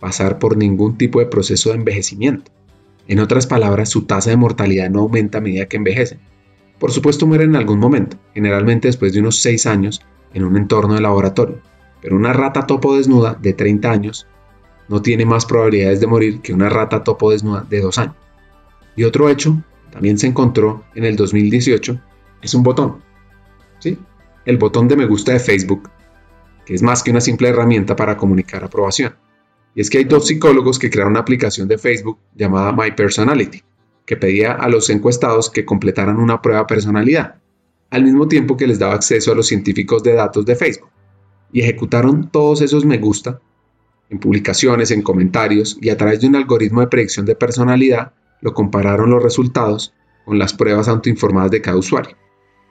pasar 0.00 0.38
por 0.38 0.56
ningún 0.56 0.96
tipo 0.96 1.20
de 1.20 1.26
proceso 1.26 1.68
de 1.68 1.76
envejecimiento. 1.76 2.50
En 3.06 3.20
otras 3.20 3.46
palabras, 3.46 3.90
su 3.90 4.06
tasa 4.06 4.30
de 4.30 4.38
mortalidad 4.38 4.88
no 4.88 5.00
aumenta 5.00 5.36
a 5.36 5.42
medida 5.42 5.66
que 5.66 5.76
envejecen. 5.76 6.18
Por 6.78 6.92
supuesto 6.92 7.26
mueren 7.26 7.50
en 7.50 7.56
algún 7.56 7.78
momento, 7.78 8.16
generalmente 8.32 8.88
después 8.88 9.12
de 9.12 9.20
unos 9.20 9.40
6 9.40 9.66
años 9.66 10.00
en 10.32 10.44
un 10.44 10.56
entorno 10.56 10.94
de 10.94 11.02
laboratorio, 11.02 11.60
pero 12.00 12.16
una 12.16 12.32
rata 12.32 12.66
topo 12.66 12.96
desnuda 12.96 13.38
de 13.40 13.52
30 13.52 13.90
años 13.90 14.26
no 14.88 15.02
tiene 15.02 15.24
más 15.26 15.46
probabilidades 15.46 16.00
de 16.00 16.06
morir 16.06 16.40
que 16.40 16.52
una 16.52 16.68
rata 16.68 17.02
topo 17.04 17.30
desnuda 17.30 17.66
de 17.68 17.80
2 17.80 17.98
años. 17.98 18.14
Y 18.94 19.04
otro 19.04 19.28
hecho, 19.28 19.62
también 19.90 20.18
se 20.18 20.26
encontró 20.26 20.84
en 20.94 21.04
el 21.04 21.16
2018, 21.16 22.00
es 22.42 22.54
un 22.54 22.62
botón. 22.62 23.02
¿Sí? 23.78 23.98
El 24.44 24.58
botón 24.58 24.88
de 24.88 24.96
me 24.96 25.06
gusta 25.06 25.32
de 25.32 25.40
Facebook, 25.40 25.90
que 26.64 26.74
es 26.74 26.82
más 26.82 27.02
que 27.02 27.10
una 27.10 27.20
simple 27.20 27.48
herramienta 27.48 27.96
para 27.96 28.16
comunicar 28.16 28.64
aprobación. 28.64 29.14
Y 29.74 29.80
es 29.80 29.90
que 29.90 29.98
hay 29.98 30.04
dos 30.04 30.26
psicólogos 30.26 30.78
que 30.78 30.90
crearon 30.90 31.12
una 31.12 31.20
aplicación 31.20 31.68
de 31.68 31.78
Facebook 31.78 32.18
llamada 32.34 32.72
My 32.72 32.92
Personality, 32.92 33.62
que 34.06 34.16
pedía 34.16 34.52
a 34.52 34.68
los 34.68 34.88
encuestados 34.88 35.50
que 35.50 35.64
completaran 35.64 36.18
una 36.18 36.40
prueba 36.40 36.60
de 36.60 36.66
personalidad, 36.66 37.36
al 37.90 38.04
mismo 38.04 38.28
tiempo 38.28 38.56
que 38.56 38.66
les 38.66 38.78
daba 38.78 38.94
acceso 38.94 39.32
a 39.32 39.34
los 39.34 39.48
científicos 39.48 40.02
de 40.02 40.14
datos 40.14 40.46
de 40.46 40.56
Facebook. 40.56 40.90
Y 41.52 41.60
ejecutaron 41.60 42.30
todos 42.30 42.62
esos 42.62 42.84
me 42.84 42.98
gusta 42.98 43.40
en 44.10 44.18
publicaciones, 44.18 44.90
en 44.90 45.02
comentarios 45.02 45.78
y 45.80 45.90
a 45.90 45.96
través 45.96 46.20
de 46.20 46.28
un 46.28 46.36
algoritmo 46.36 46.80
de 46.80 46.86
predicción 46.88 47.26
de 47.26 47.34
personalidad 47.34 48.12
lo 48.40 48.54
compararon 48.54 49.10
los 49.10 49.22
resultados 49.22 49.92
con 50.24 50.38
las 50.38 50.54
pruebas 50.54 50.88
autoinformadas 50.88 51.50
de 51.50 51.62
cada 51.62 51.76
usuario. 51.76 52.16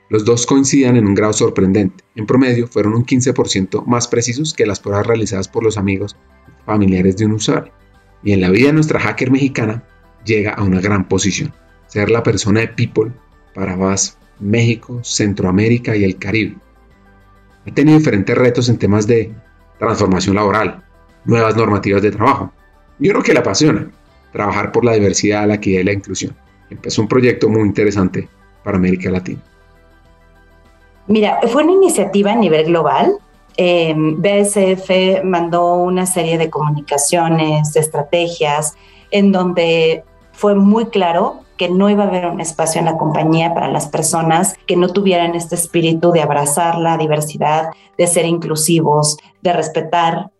Los 0.09 0.23
dos 0.23 0.45
coincidan 0.45 0.97
en 0.97 1.07
un 1.07 1.15
grado 1.15 1.33
sorprendente. 1.33 2.03
En 2.15 2.27
promedio 2.27 2.67
fueron 2.67 2.93
un 2.93 3.05
15% 3.05 3.85
más 3.85 4.07
precisos 4.07 4.53
que 4.53 4.65
las 4.65 4.79
pruebas 4.79 5.07
realizadas 5.07 5.47
por 5.47 5.63
los 5.63 5.77
amigos 5.77 6.15
familiares 6.65 7.17
de 7.17 7.25
un 7.25 7.33
usuario. 7.33 7.73
Y 8.23 8.31
en 8.33 8.41
la 8.41 8.49
vida 8.49 8.67
de 8.67 8.73
nuestra 8.73 8.99
hacker 8.99 9.31
mexicana 9.31 9.83
llega 10.23 10.53
a 10.53 10.63
una 10.63 10.79
gran 10.79 11.07
posición, 11.07 11.53
ser 11.87 12.11
la 12.11 12.23
persona 12.23 12.61
de 12.61 12.67
People 12.67 13.11
para 13.53 13.75
VAS, 13.75 14.17
México, 14.39 14.99
Centroamérica 15.03 15.95
y 15.95 16.03
el 16.03 16.17
Caribe. 16.17 16.57
Ha 17.65 17.73
tenido 17.73 17.97
diferentes 17.97 18.37
retos 18.37 18.69
en 18.69 18.77
temas 18.77 19.07
de 19.07 19.33
transformación 19.79 20.35
laboral, 20.35 20.84
nuevas 21.25 21.55
normativas 21.55 22.01
de 22.01 22.11
trabajo. 22.11 22.51
Yo 22.99 23.11
creo 23.11 23.23
que 23.23 23.33
le 23.33 23.39
apasiona 23.39 23.89
trabajar 24.31 24.71
por 24.71 24.85
la 24.85 24.93
diversidad, 24.93 25.47
la 25.47 25.55
equidad 25.55 25.81
y 25.81 25.83
la 25.85 25.93
inclusión. 25.93 26.35
Empezó 26.69 27.01
un 27.01 27.07
proyecto 27.07 27.49
muy 27.49 27.61
interesante 27.61 28.27
para 28.63 28.77
América 28.77 29.09
Latina. 29.09 29.41
Mira, 31.07 31.39
fue 31.47 31.63
una 31.63 31.73
iniciativa 31.73 32.31
a 32.31 32.35
nivel 32.35 32.65
global 32.65 33.19
Em, 33.57 34.21
BSF 34.21 35.23
mandó 35.23 35.75
una 35.75 36.05
serie 36.05 36.37
de 36.37 36.49
comunicaciones, 36.49 37.71
de 37.73 37.79
estrategias, 37.79 38.75
en 39.11 39.31
donde 39.31 40.03
fue 40.33 40.55
muy 40.55 40.87
claro 40.87 41.41
que 41.57 41.69
no 41.69 41.89
iba 41.89 42.03
a 42.03 42.07
haber 42.07 42.25
un 42.25 42.41
espacio 42.41 42.79
en 42.79 42.85
la 42.85 42.97
compañía 42.97 43.53
para 43.53 43.69
las 43.69 43.87
personas 43.87 44.55
que 44.67 44.75
no 44.75 44.89
tuvieran 44.89 45.35
este 45.35 45.55
espíritu 45.55 46.11
de 46.11 46.21
abrazar 46.21 46.77
la 46.77 46.97
diversidad, 46.97 47.69
de 47.97 48.07
ser 48.07 48.25
inclusivos, 48.25 49.17
de 49.41 49.53
respetar 49.53 50.31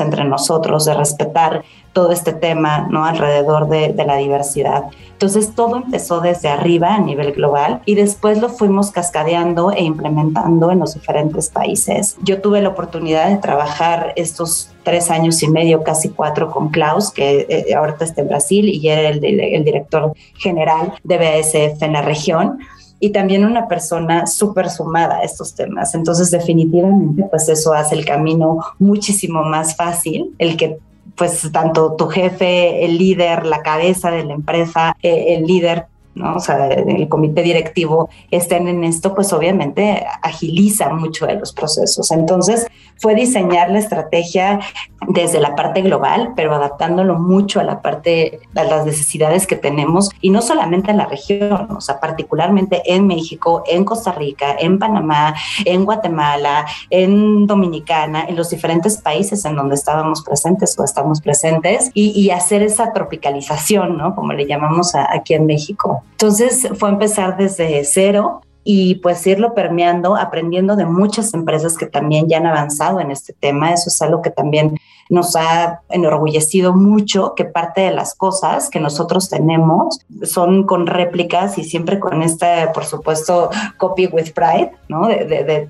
entre 0.00 0.24
nosotros, 0.24 0.84
de 0.84 0.94
respetar 0.94 1.64
todo 1.92 2.12
este 2.12 2.32
tema 2.32 2.88
¿no? 2.90 3.04
alrededor 3.04 3.68
de, 3.68 3.92
de, 3.92 4.04
la 4.04 4.16
diversidad. 4.16 4.84
Entonces 5.12 5.54
todo 5.54 5.76
empezó 5.76 6.20
desde 6.20 6.48
arriba 6.48 6.94
a 6.94 7.00
nivel 7.00 7.32
global 7.32 7.80
y 7.84 7.94
después 7.94 8.40
lo 8.40 8.48
fuimos 8.48 8.90
cascadeando 8.90 9.70
e 9.70 9.82
implementando 9.82 10.70
en 10.70 10.80
los 10.80 10.94
diferentes 10.94 11.50
países. 11.50 12.16
Yo 12.22 12.40
tuve 12.40 12.60
la 12.60 12.70
oportunidad 12.70 13.28
de 13.28 13.36
trabajar 13.36 14.12
estos 14.16 14.70
tres 14.82 15.10
años 15.10 15.42
y 15.42 15.48
medio, 15.48 15.82
casi 15.82 16.10
cuatro, 16.10 16.50
con 16.50 16.68
Klaus, 16.68 17.10
que 17.10 17.46
eh, 17.48 17.76
está 18.00 18.20
en 18.20 18.28
Brasil 18.28 18.68
y 18.68 18.88
era 18.88 19.08
el, 19.08 19.24
el 19.24 19.64
director 19.64 20.12
general 20.36 20.94
de 21.04 21.16
BSF 21.18 21.82
en 21.82 21.92
la 21.92 22.02
región 22.02 22.58
y 23.04 23.10
también 23.10 23.44
una 23.44 23.68
persona 23.68 24.26
súper 24.26 24.70
sumada 24.70 25.16
a 25.16 25.24
estos 25.24 25.54
temas. 25.54 25.94
Entonces, 25.94 26.30
definitivamente, 26.30 27.24
pues 27.30 27.50
eso 27.50 27.74
hace 27.74 27.96
el 27.96 28.06
camino 28.06 28.64
muchísimo 28.78 29.42
más 29.42 29.76
fácil, 29.76 30.34
el 30.38 30.56
que 30.56 30.78
pues 31.14 31.46
tanto 31.52 31.96
tu 31.96 32.06
jefe, 32.06 32.82
el 32.82 32.96
líder, 32.96 33.44
la 33.44 33.60
cabeza 33.60 34.10
de 34.10 34.24
la 34.24 34.32
empresa, 34.32 34.96
eh, 35.02 35.34
el 35.36 35.44
líder 35.44 35.84
¿no? 36.14 36.36
O 36.36 36.40
sea, 36.40 36.68
el 36.68 37.08
comité 37.08 37.42
directivo 37.42 38.08
estén 38.30 38.68
en 38.68 38.84
esto, 38.84 39.14
pues 39.14 39.32
obviamente 39.32 40.04
agiliza 40.22 40.90
mucho 40.90 41.26
de 41.26 41.34
los 41.34 41.52
procesos. 41.52 42.10
Entonces, 42.10 42.66
fue 42.96 43.14
diseñar 43.14 43.70
la 43.70 43.78
estrategia 43.78 44.60
desde 45.08 45.40
la 45.40 45.54
parte 45.54 45.82
global, 45.82 46.32
pero 46.36 46.54
adaptándolo 46.54 47.18
mucho 47.18 47.60
a 47.60 47.64
la 47.64 47.82
parte, 47.82 48.40
a 48.54 48.64
las 48.64 48.86
necesidades 48.86 49.46
que 49.46 49.56
tenemos, 49.56 50.10
y 50.20 50.30
no 50.30 50.40
solamente 50.40 50.90
en 50.90 50.98
la 50.98 51.06
región, 51.06 51.68
o 51.70 51.80
sea, 51.80 52.00
particularmente 52.00 52.82
en 52.86 53.06
México, 53.06 53.62
en 53.66 53.84
Costa 53.84 54.12
Rica, 54.12 54.56
en 54.58 54.78
Panamá, 54.78 55.34
en 55.64 55.84
Guatemala, 55.84 56.66
en 56.90 57.46
Dominicana, 57.46 58.24
en 58.28 58.36
los 58.36 58.50
diferentes 58.50 58.98
países 58.98 59.44
en 59.44 59.56
donde 59.56 59.74
estábamos 59.74 60.22
presentes 60.22 60.78
o 60.78 60.84
estamos 60.84 61.20
presentes, 61.20 61.90
y, 61.94 62.24
hacer 62.34 62.62
esa 62.62 62.92
tropicalización, 62.92 63.96
¿no? 63.96 64.14
Como 64.14 64.32
le 64.32 64.46
llamamos 64.46 64.94
aquí 64.94 65.34
en 65.34 65.46
México. 65.46 66.03
Entonces 66.12 66.68
fue 66.78 66.88
empezar 66.88 67.36
desde 67.36 67.84
cero 67.84 68.40
y 68.64 68.96
pues 68.96 69.26
irlo 69.26 69.54
permeando, 69.54 70.16
aprendiendo 70.16 70.74
de 70.74 70.86
muchas 70.86 71.34
empresas 71.34 71.76
que 71.76 71.86
también 71.86 72.28
ya 72.28 72.38
han 72.38 72.46
avanzado 72.46 73.00
en 73.00 73.10
este 73.10 73.34
tema. 73.34 73.72
Eso 73.72 73.90
es 73.90 74.00
algo 74.00 74.22
que 74.22 74.30
también 74.30 74.78
nos 75.10 75.36
ha 75.36 75.80
enorgullecido 75.90 76.74
mucho, 76.74 77.34
que 77.34 77.44
parte 77.44 77.82
de 77.82 77.90
las 77.90 78.14
cosas 78.14 78.70
que 78.70 78.80
nosotros 78.80 79.28
tenemos 79.28 80.00
son 80.22 80.64
con 80.64 80.86
réplicas 80.86 81.58
y 81.58 81.64
siempre 81.64 81.98
con 82.00 82.22
esta, 82.22 82.72
por 82.72 82.84
supuesto, 82.84 83.50
copy 83.78 84.06
with 84.06 84.32
pride, 84.34 84.72
¿no? 84.88 85.08
De, 85.08 85.68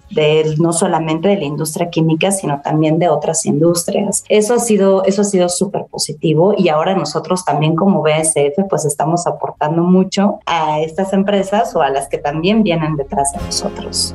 no 0.59 0.73
solamente 0.73 1.29
de 1.29 1.37
la 1.37 1.45
industria 1.45 1.91
química, 1.91 2.31
sino 2.31 2.61
también 2.61 2.99
de 2.99 3.09
otras 3.09 3.47
industrias. 3.47 4.25
Eso 4.29 4.55
ha 4.55 4.59
sido, 4.59 5.05
eso 5.05 5.23
ha 5.23 5.25
sido 5.25 5.49
súper 5.49 5.87
positivo 5.87 6.55
y 6.57 6.69
ahora 6.69 6.95
nosotros 6.95 7.45
también 7.45 7.77
como 7.77 8.03
BSF 8.03 8.65
pues 8.69 8.85
estamos 8.85 9.27
aportando 9.27 9.83
mucho 9.83 10.39
a 10.47 10.81
estas 10.81 11.13
empresas 11.13 11.75
o 11.75 11.83
a 11.83 11.91
las 11.91 12.09
que 12.09 12.19
también 12.19 12.63
vienen 12.63 12.97
detrás 12.97 13.33
de 13.33 13.39
nosotros. 13.45 14.15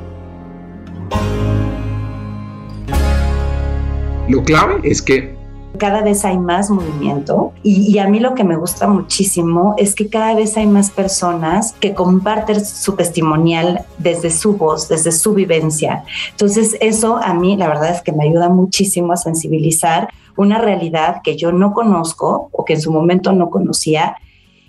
Lo 4.30 4.44
clave 4.44 4.80
es 4.84 5.02
que 5.02 5.36
cada 5.80 6.04
vez 6.04 6.24
hay 6.24 6.38
más 6.38 6.70
movimiento 6.70 7.52
y, 7.64 7.98
a 7.98 8.08
mí 8.08 8.20
lo 8.20 8.36
que 8.36 8.44
me 8.44 8.58
gusta 8.58 8.88
muchísimo 8.88 9.74
es 9.80 9.96
que 9.96 10.08
cada 10.08 10.36
vez 10.36 10.56
hay 10.56 10.68
más 10.68 10.92
personas 10.92 11.74
que 11.80 11.96
comparten 11.96 12.64
su 12.64 12.94
testimonial 12.96 13.86
desde 13.98 14.30
su 14.30 14.56
voz, 14.56 14.88
desde 14.88 15.12
su 15.12 15.34
vivencia. 15.34 16.04
Entonces 16.30 16.78
eso 16.80 17.18
a 17.18 17.34
mí 17.34 17.58
la 17.58 17.68
verdad 17.68 17.90
es 17.90 18.04
que 18.04 18.12
me 18.12 18.26
ayuda 18.26 18.50
muchísimo 18.50 19.14
a 19.14 19.18
sensibilizar 19.18 20.10
una 20.38 20.60
realidad 20.60 21.22
que 21.24 21.36
yo 21.36 21.52
no 21.52 21.74
conozco 21.74 22.50
o 22.52 22.66
que 22.66 22.74
en 22.74 22.82
su 22.82 22.92
momento 22.92 23.32
no 23.32 23.50
conocía 23.50 24.18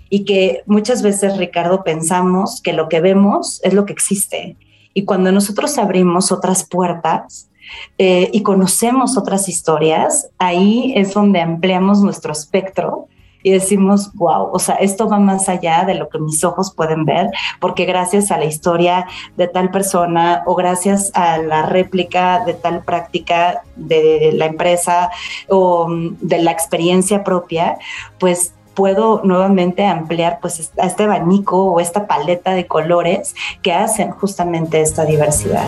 y 0.09 0.25
que 0.25 0.63
muchas 0.65 1.03
veces, 1.03 1.37
Ricardo, 1.37 1.83
pensamos 1.83 2.61
que 2.63 2.73
lo 2.73 2.89
que 2.89 2.99
vemos 2.99 3.61
es 3.63 3.73
lo 3.73 3.85
que 3.85 3.93
existe. 3.93 4.57
Y 4.95 5.05
cuando 5.05 5.31
nosotros 5.31 5.77
abrimos 5.77 6.31
otras 6.31 6.63
puertas 6.63 7.50
eh, 7.97 8.29
y 8.31 8.43
conocemos 8.43 9.17
otras 9.17 9.49
historias, 9.49 10.29
ahí 10.37 10.93
es 10.95 11.13
donde 11.13 11.41
ampliamos 11.41 12.01
nuestro 12.01 12.31
espectro 12.31 13.07
y 13.43 13.51
decimos, 13.51 14.11
wow, 14.13 14.49
o 14.51 14.59
sea, 14.59 14.75
esto 14.75 15.07
va 15.07 15.19
más 15.19 15.49
allá 15.49 15.83
de 15.85 15.95
lo 15.95 16.09
que 16.09 16.19
mis 16.19 16.43
ojos 16.43 16.73
pueden 16.73 17.05
ver, 17.05 17.29
porque 17.59 17.85
gracias 17.85 18.31
a 18.31 18.37
la 18.37 18.45
historia 18.45 19.07
de 19.37 19.47
tal 19.47 19.71
persona 19.71 20.43
o 20.45 20.55
gracias 20.55 21.11
a 21.15 21.37
la 21.37 21.63
réplica 21.63 22.43
de 22.45 22.53
tal 22.53 22.83
práctica 22.83 23.63
de 23.75 24.31
la 24.35 24.45
empresa 24.45 25.09
o 25.49 25.87
mm, 25.87 26.17
de 26.21 26.37
la 26.39 26.51
experiencia 26.51 27.23
propia, 27.23 27.77
pues 28.19 28.53
puedo 28.73 29.21
nuevamente 29.23 29.85
ampliar 29.85 30.39
pues 30.41 30.71
este 30.75 31.03
abanico 31.03 31.65
o 31.65 31.79
esta 31.79 32.07
paleta 32.07 32.53
de 32.53 32.67
colores 32.67 33.35
que 33.61 33.73
hacen 33.73 34.11
justamente 34.11 34.81
esta 34.81 35.03
diversidad. 35.03 35.67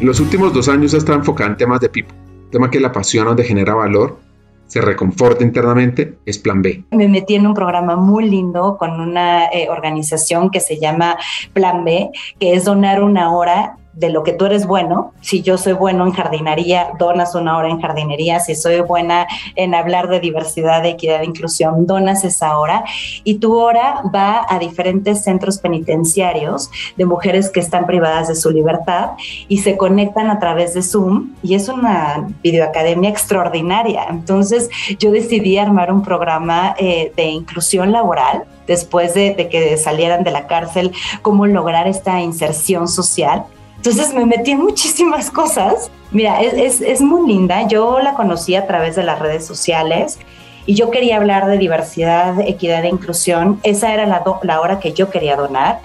Los 0.00 0.20
últimos 0.20 0.52
dos 0.52 0.68
años 0.68 0.92
ha 0.94 0.98
estado 0.98 1.18
enfocada 1.18 1.50
en 1.50 1.56
temas 1.56 1.80
de 1.80 1.88
people, 1.88 2.14
tema 2.50 2.70
que 2.70 2.80
la 2.80 2.88
apasiona, 2.88 3.28
donde 3.28 3.44
genera 3.44 3.74
valor, 3.74 4.18
se 4.66 4.80
reconforta 4.80 5.44
internamente, 5.44 6.18
es 6.26 6.38
Plan 6.38 6.62
B. 6.62 6.84
Me 6.90 7.06
metí 7.06 7.36
en 7.36 7.46
un 7.46 7.54
programa 7.54 7.94
muy 7.96 8.28
lindo 8.28 8.76
con 8.76 9.00
una 9.00 9.46
eh, 9.46 9.68
organización 9.70 10.50
que 10.50 10.60
se 10.60 10.80
llama 10.80 11.16
Plan 11.52 11.84
B, 11.84 12.10
que 12.40 12.54
es 12.54 12.64
donar 12.64 13.02
una 13.02 13.32
hora 13.32 13.76
de 13.96 14.10
lo 14.10 14.22
que 14.22 14.32
tú 14.32 14.46
eres 14.46 14.66
bueno. 14.66 15.12
Si 15.20 15.42
yo 15.42 15.58
soy 15.58 15.72
bueno 15.72 16.06
en 16.06 16.12
jardinería, 16.12 16.90
donas 16.98 17.34
una 17.34 17.56
hora 17.56 17.68
en 17.68 17.80
jardinería. 17.80 18.40
Si 18.40 18.54
soy 18.54 18.80
buena 18.80 19.26
en 19.54 19.74
hablar 19.74 20.08
de 20.08 20.20
diversidad, 20.20 20.82
de 20.82 20.90
equidad 20.90 21.22
e 21.22 21.26
inclusión, 21.26 21.86
donas 21.86 22.24
esa 22.24 22.58
hora. 22.58 22.84
Y 23.22 23.36
tu 23.36 23.56
hora 23.56 24.02
va 24.14 24.46
a 24.48 24.58
diferentes 24.58 25.22
centros 25.24 25.58
penitenciarios 25.58 26.70
de 26.96 27.04
mujeres 27.04 27.50
que 27.50 27.60
están 27.60 27.86
privadas 27.86 28.28
de 28.28 28.34
su 28.34 28.50
libertad 28.50 29.12
y 29.48 29.58
se 29.58 29.76
conectan 29.76 30.30
a 30.30 30.38
través 30.38 30.74
de 30.74 30.82
Zoom. 30.82 31.34
Y 31.42 31.54
es 31.54 31.68
una 31.68 32.28
videoacademia 32.42 33.10
extraordinaria. 33.10 34.06
Entonces 34.08 34.68
yo 34.98 35.10
decidí 35.10 35.58
armar 35.58 35.92
un 35.92 36.02
programa 36.02 36.74
eh, 36.78 37.12
de 37.16 37.24
inclusión 37.24 37.92
laboral 37.92 38.44
después 38.66 39.14
de, 39.14 39.34
que 39.50 39.76
salieran 39.76 40.24
de 40.24 40.30
la 40.30 40.46
cárcel, 40.46 40.92
cómo 41.22 41.46
lograr 41.46 41.86
esta 41.86 42.20
inserción 42.20 42.88
social. 42.88 43.44
Entonces 43.86 44.14
me 44.14 44.24
metí 44.24 44.52
en 44.52 44.62
muchísimas 44.62 45.30
cosas. 45.30 45.90
Mira, 46.10 46.40
es, 46.40 46.80
es, 46.80 47.02
muy 47.02 47.30
linda. 47.30 47.68
Yo 47.68 48.00
la 48.00 48.14
conocí 48.14 48.54
a 48.56 48.66
través 48.66 48.96
de 48.96 49.02
las 49.02 49.18
redes 49.18 49.44
sociales 49.44 50.18
y 50.64 50.74
yo 50.74 50.90
quería 50.90 51.18
hablar 51.18 51.46
de 51.46 51.58
diversidad, 51.58 52.40
equidad 52.40 52.82
e 52.86 52.88
inclusión. 52.88 53.60
Esa 53.62 53.92
era 53.92 54.06
la, 54.06 54.24
la 54.42 54.60
hora 54.62 54.80
que 54.80 54.94
yo 54.94 55.10
quería 55.10 55.36
donar 55.36 55.80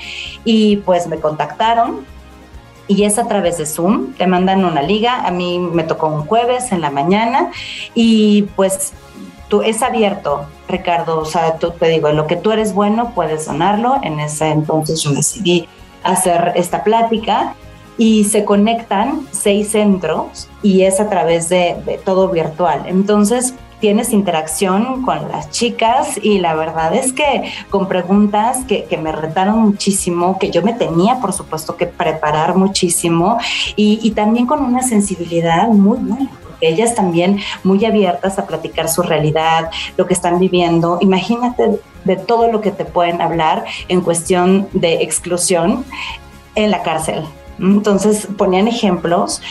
y 0.45 0.77
pues 0.77 1.07
me 1.07 1.19
contactaron 1.19 2.05
y 2.87 3.03
es 3.03 3.19
a 3.19 3.27
través 3.27 3.57
de 3.57 3.65
Zoom. 3.65 4.13
Te 4.13 4.27
mandan 4.27 4.63
una 4.63 4.81
liga. 4.81 5.27
A 5.27 5.31
mí 5.31 5.59
me 5.59 5.83
tocó 5.83 6.07
un 6.07 6.25
jueves 6.25 6.71
en 6.71 6.79
la 6.79 6.91
mañana 6.91 7.51
y 7.95 8.43
pues 8.55 8.93
tú, 9.49 9.61
es 9.61 9.83
abierto, 9.83 10.45
Ricardo. 10.69 11.19
O 11.19 11.25
sea, 11.25 11.57
tú, 11.57 11.71
te 11.71 11.89
digo, 11.89 12.13
lo 12.13 12.27
que 12.27 12.37
tú 12.37 12.53
eres 12.53 12.73
bueno 12.73 13.11
puedes 13.13 13.45
donarlo. 13.45 13.97
En 14.03 14.21
ese 14.21 14.47
entonces 14.51 15.01
yo 15.03 15.11
decidí 15.11 15.67
hacer 16.01 16.53
esta 16.55 16.85
plática 16.85 17.55
y 17.99 18.23
se 18.23 18.45
conectan 18.45 19.27
seis 19.29 19.71
centros 19.71 20.47
y 20.63 20.83
es 20.83 20.99
a 20.99 21.09
través 21.09 21.49
de, 21.49 21.99
todo 22.05 22.29
virtual. 22.29 22.83
Entonces, 22.87 23.53
tienes 23.81 24.13
interacción 24.13 25.03
con 25.03 25.29
las 25.29 25.51
chicas 25.51 26.17
y 26.21 26.39
la 26.39 26.55
verdad 26.55 26.95
es 26.95 27.11
que 27.13 27.51
con 27.69 27.87
preguntas 27.87 28.59
que, 28.65 28.87
me 29.01 29.11
retaron 29.11 29.59
muchísimo, 29.59 30.39
que 30.39 30.49
yo 30.49 30.61
me 30.63 30.73
tenía 30.73 31.19
por 31.19 31.33
supuesto 31.33 31.75
que 31.75 31.85
preparar 31.85 32.55
muchísimo 32.55 33.37
y, 33.75 34.11
también 34.11 34.47
con 34.47 34.63
una 34.63 34.81
sensibilidad 34.81 35.67
muy 35.67 35.99
buena 35.99 36.29
ellas 36.61 36.93
también 36.93 37.39
muy 37.63 37.85
abiertas 37.85 38.37
a 38.37 38.45
platicar 38.45 38.89
su 38.89 39.01
realidad, 39.01 39.71
lo 39.95 40.05
que 40.05 40.13
están 40.13 40.39
viviendo. 40.39 40.97
Imagínate 40.99 41.79
de 42.03 42.15
todo 42.17 42.51
lo 42.51 42.59
que 42.59 42.71
te 42.71 42.83
pueden 42.83 43.21
hablar 43.21 43.63
en 43.87 44.01
cuestión 44.01 44.67
de 44.73 44.95
exclusión 44.95 45.85
en 46.55 46.69
la 46.69 46.83
cárcel. 46.83 47.23
Entonces 47.59 48.27
ponían 48.37 48.67
ejemplos 48.67 49.41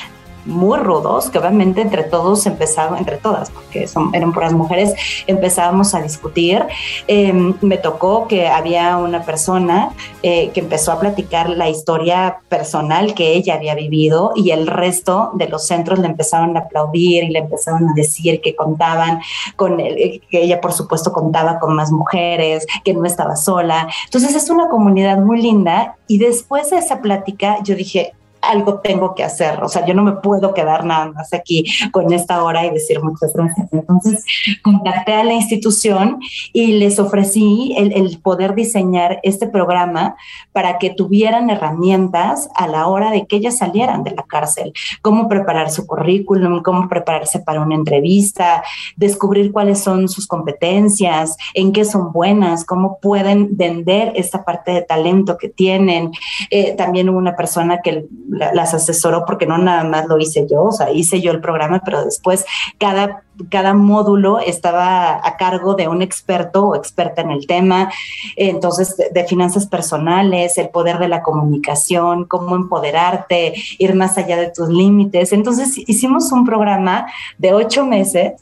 muy 0.49 0.79
rudos, 0.79 1.31
que 1.31 1.39
obviamente 1.39 1.83
entre 1.83 2.03
todos 2.03 2.47
empezaban, 2.47 2.99
entre 2.99 3.19
todas, 3.19 3.51
porque 3.51 3.87
son, 3.87 4.15
eran 4.15 4.33
puras 4.33 4.53
mujeres, 4.53 4.95
empezábamos 5.27 5.95
a 5.95 6.01
discutir. 6.01 6.65
Em, 7.07 7.55
me 7.61 7.77
tocó 7.77 8.27
que 8.27 8.49
había 8.49 8.97
una 8.97 9.23
persona 9.23 9.91
eh, 10.23 10.51
que 10.55 10.61
empezó 10.61 10.93
a 10.93 10.99
platicar 10.99 11.51
la 11.51 11.69
historia 11.69 12.39
personal 12.49 13.15
que 13.15 13.35
ella 13.35 13.55
había 13.55 13.75
vivido 13.75 14.33
y 14.35 14.51
el 14.51 14.67
resto 14.67 15.31
de 15.35 15.49
los 15.49 15.67
centros 15.67 15.99
le 15.99 16.07
empezaron 16.07 16.57
a 16.57 16.61
aplaudir 16.61 17.25
y 17.25 17.29
le 17.29 17.41
empezaron 17.41 17.89
a 17.89 17.93
decir 17.95 18.41
que 18.41 18.57
contaban 18.57 19.21
con, 19.57 19.77
que 19.77 20.21
ella 20.31 20.61
por 20.61 20.73
supuesto 20.73 21.13
contaba 21.13 21.59
con 21.59 21.77
más 21.77 21.93
mujeres, 21.93 22.67
que 22.85 22.95
no 22.95 23.05
estaba 23.05 23.37
sola. 23.37 23.87
Entonces 24.07 24.35
es 24.35 24.49
una 24.51 24.69
comunidad 24.69 25.19
muy 25.19 25.43
linda 25.43 25.97
y 26.07 26.19
después 26.19 26.71
de 26.71 26.79
esa 26.79 27.01
plática 27.01 27.59
yo 27.63 27.75
dije, 27.75 28.15
algo 28.41 28.81
tengo 28.81 29.15
que 29.15 29.25
hacer, 29.25 29.63
o 29.63 29.69
sea, 29.69 29.85
yo 29.87 29.95
no 29.95 30.03
me 30.03 30.13
puedo 30.13 30.55
quedar 30.55 30.85
nada 30.85 31.13
más 31.13 31.33
aquí 31.33 31.65
con 31.93 32.13
esta 32.13 32.43
hora 32.43 32.67
y 32.67 32.71
decir 32.71 33.03
muchas 33.03 33.33
gracias. 33.33 33.69
Entonces, 33.73 34.25
contacté 34.63 35.15
a 35.15 35.25
la 35.25 35.35
institución 35.35 36.19
y 36.53 36.79
les 36.79 36.99
ofrecí 36.99 37.75
el, 37.77 38.19
poder 38.23 38.55
diseñar 38.55 39.21
este 39.23 39.47
programa 39.47 40.17
para 40.53 40.79
que 40.79 40.91
tuvieran 40.91 41.51
herramientas 41.51 42.49
a 42.55 42.67
la 42.67 42.87
hora 42.87 43.11
de 43.11 43.27
que 43.27 43.37
ellas 43.37 43.59
salieran 43.59 44.03
de 44.03 44.13
la 44.13 44.23
cárcel, 44.23 44.73
cómo 45.03 45.29
preparar 45.29 45.71
su 45.71 45.87
currículum, 45.87 46.63
cómo 46.63 46.89
prepararse 46.89 47.41
para 47.41 47.61
una 47.61 47.75
entrevista, 47.75 48.63
descubrir 48.97 49.53
cuáles 49.53 49.79
son 49.79 50.09
sus 50.09 50.27
competencias, 50.27 51.37
en 51.55 51.73
qué 51.73 51.85
son 51.85 52.13
buenas, 52.13 52.65
cómo 52.65 52.99
pueden 53.01 53.57
vender 53.57 54.13
esta 54.17 54.45
parte 54.45 54.73
de 54.73 54.83
talento 54.83 55.39
que 55.39 55.49
tienen. 55.49 56.11
Eh, 56.51 56.75
también 56.77 57.09
hubo 57.09 57.19
una 57.19 57.37
persona 57.37 57.81
que 57.83 58.07
las 58.29 58.75
asesoró 58.75 59.25
porque 59.27 59.47
no 59.47 59.59
nada 59.59 59.85
más 59.85 60.07
lo 60.07 60.19
hice 60.19 60.47
yo, 60.49 60.65
o 60.65 60.73
sea, 60.73 60.91
hice 60.93 61.21
yo 61.21 61.33
el 61.33 61.41
programa, 61.41 61.81
pero 61.85 62.05
después 62.05 62.45
cada 62.79 63.23
cada 63.51 63.75
módulo 63.75 64.41
estaba 64.41 65.27
a 65.27 65.37
cargo 65.37 65.75
de 65.75 65.89
un 65.89 66.03
experto 66.03 66.69
o 66.69 66.75
experta 66.75 67.23
en 67.23 67.31
el 67.31 67.47
tema, 67.47 67.91
entonces 68.37 68.97
de, 68.97 69.25
finanzas 69.25 69.67
personales, 69.67 70.59
el 70.59 70.71
poder 70.71 70.99
de 70.99 71.09
la 71.09 71.23
comunicación, 71.23 72.25
cómo 72.25 72.57
empoderarte, 72.57 73.55
ir 73.79 73.95
más 73.95 74.17
allá 74.17 74.37
de 74.37 74.51
tus 74.51 74.69
límites. 74.69 75.33
Entonces 75.33 75.77
hicimos 75.77 76.33
un 76.33 76.45
programa 76.45 77.07
de 77.37 77.53
ocho 77.53 77.85
meses 77.85 78.33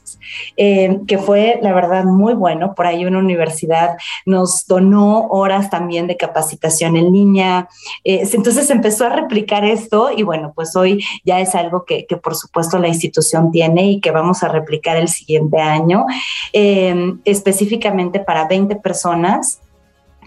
eh, 0.57 1.01
que 1.07 1.19
fue, 1.19 1.59
la 1.63 1.73
verdad, 1.73 2.05
muy 2.05 2.35
bueno. 2.35 2.75
Por 2.75 2.87
ahí 2.87 3.05
una 3.05 3.19
universidad 3.19 3.97
nos 4.25 4.67
donó 4.67 5.27
horas 5.29 5.71
también 5.71 6.07
de 6.07 6.17
capacitación 6.17 6.97
en 6.97 7.13
línea. 7.13 7.69
Eh, 8.05 8.29
entonces 8.33 8.71
empezó 8.71 9.07
a 9.07 9.11
replicar 9.11 9.65
esto 9.77 10.11
y 10.15 10.23
bueno, 10.23 10.53
pues 10.55 10.75
hoy 10.77 11.05
ya 11.25 11.41
es 11.41 11.55
algo 11.55 11.85
que, 11.85 12.07
que 12.07 12.17
por 12.17 12.35
supuesto 12.35 12.79
la 12.79 12.89
institución 12.89 13.51
tiene 13.51 13.91
y 13.91 14.01
que 14.01 14.11
vamos 14.11 14.43
a 14.43 14.49
replicar 14.49 14.97
el 14.97 15.09
siguiente 15.09 15.61
año, 15.61 16.07
em, 16.53 17.21
específicamente 17.25 18.21
para 18.21 18.49
20 18.49 18.77
personas, 18.77 19.61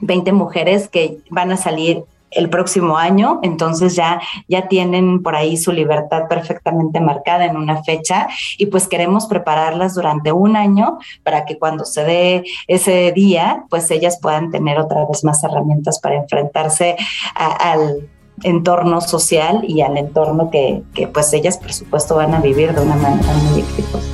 20 0.02 0.32
mujeres 0.32 0.88
que 0.88 1.18
van 1.30 1.52
a 1.52 1.58
salir 1.58 2.04
el 2.32 2.50
próximo 2.50 2.98
año, 2.98 3.40
entonces 3.42 3.96
ya, 3.96 4.22
ya 4.48 4.68
tienen 4.68 5.24
por 5.24 5.36
ahí 5.36 5.58
su 5.58 5.72
libertad 5.72 6.28
perfectamente 6.30 7.00
marcada 7.00 7.46
en 7.46 7.58
una 7.58 7.84
fecha 7.84 8.28
y 8.58 8.68
pues 8.68 8.88
queremos 8.88 9.26
prepararlas 9.26 9.96
durante 9.96 10.32
un 10.32 10.56
año 10.56 11.00
para 11.24 11.46
que 11.46 11.58
cuando 11.58 11.86
se 11.86 12.04
dé 12.04 12.44
ese 12.68 13.12
día, 13.14 13.66
pues 13.70 13.90
ellas 13.90 14.20
puedan 14.22 14.52
tener 14.52 14.80
otra 14.80 15.06
vez 15.06 15.24
más 15.24 15.44
herramientas 15.44 16.00
para 16.00 16.18
enfrentarse 16.18 16.96
al 17.34 18.08
entorno 18.44 19.02
social 19.02 19.62
y 19.68 19.82
al 19.82 19.98
entorno 19.98 20.50
que, 20.50 20.84
que 20.94 21.08
pues 21.08 21.32
ellas 21.34 21.58
por 21.58 21.74
supuesto 21.74 22.16
van 22.16 22.34
a 22.34 22.42
vivir 22.42 22.74
de 22.74 22.82
una 22.82 22.96
manera 22.96 23.34
muy 23.34 23.62
exitosa. 23.62 24.08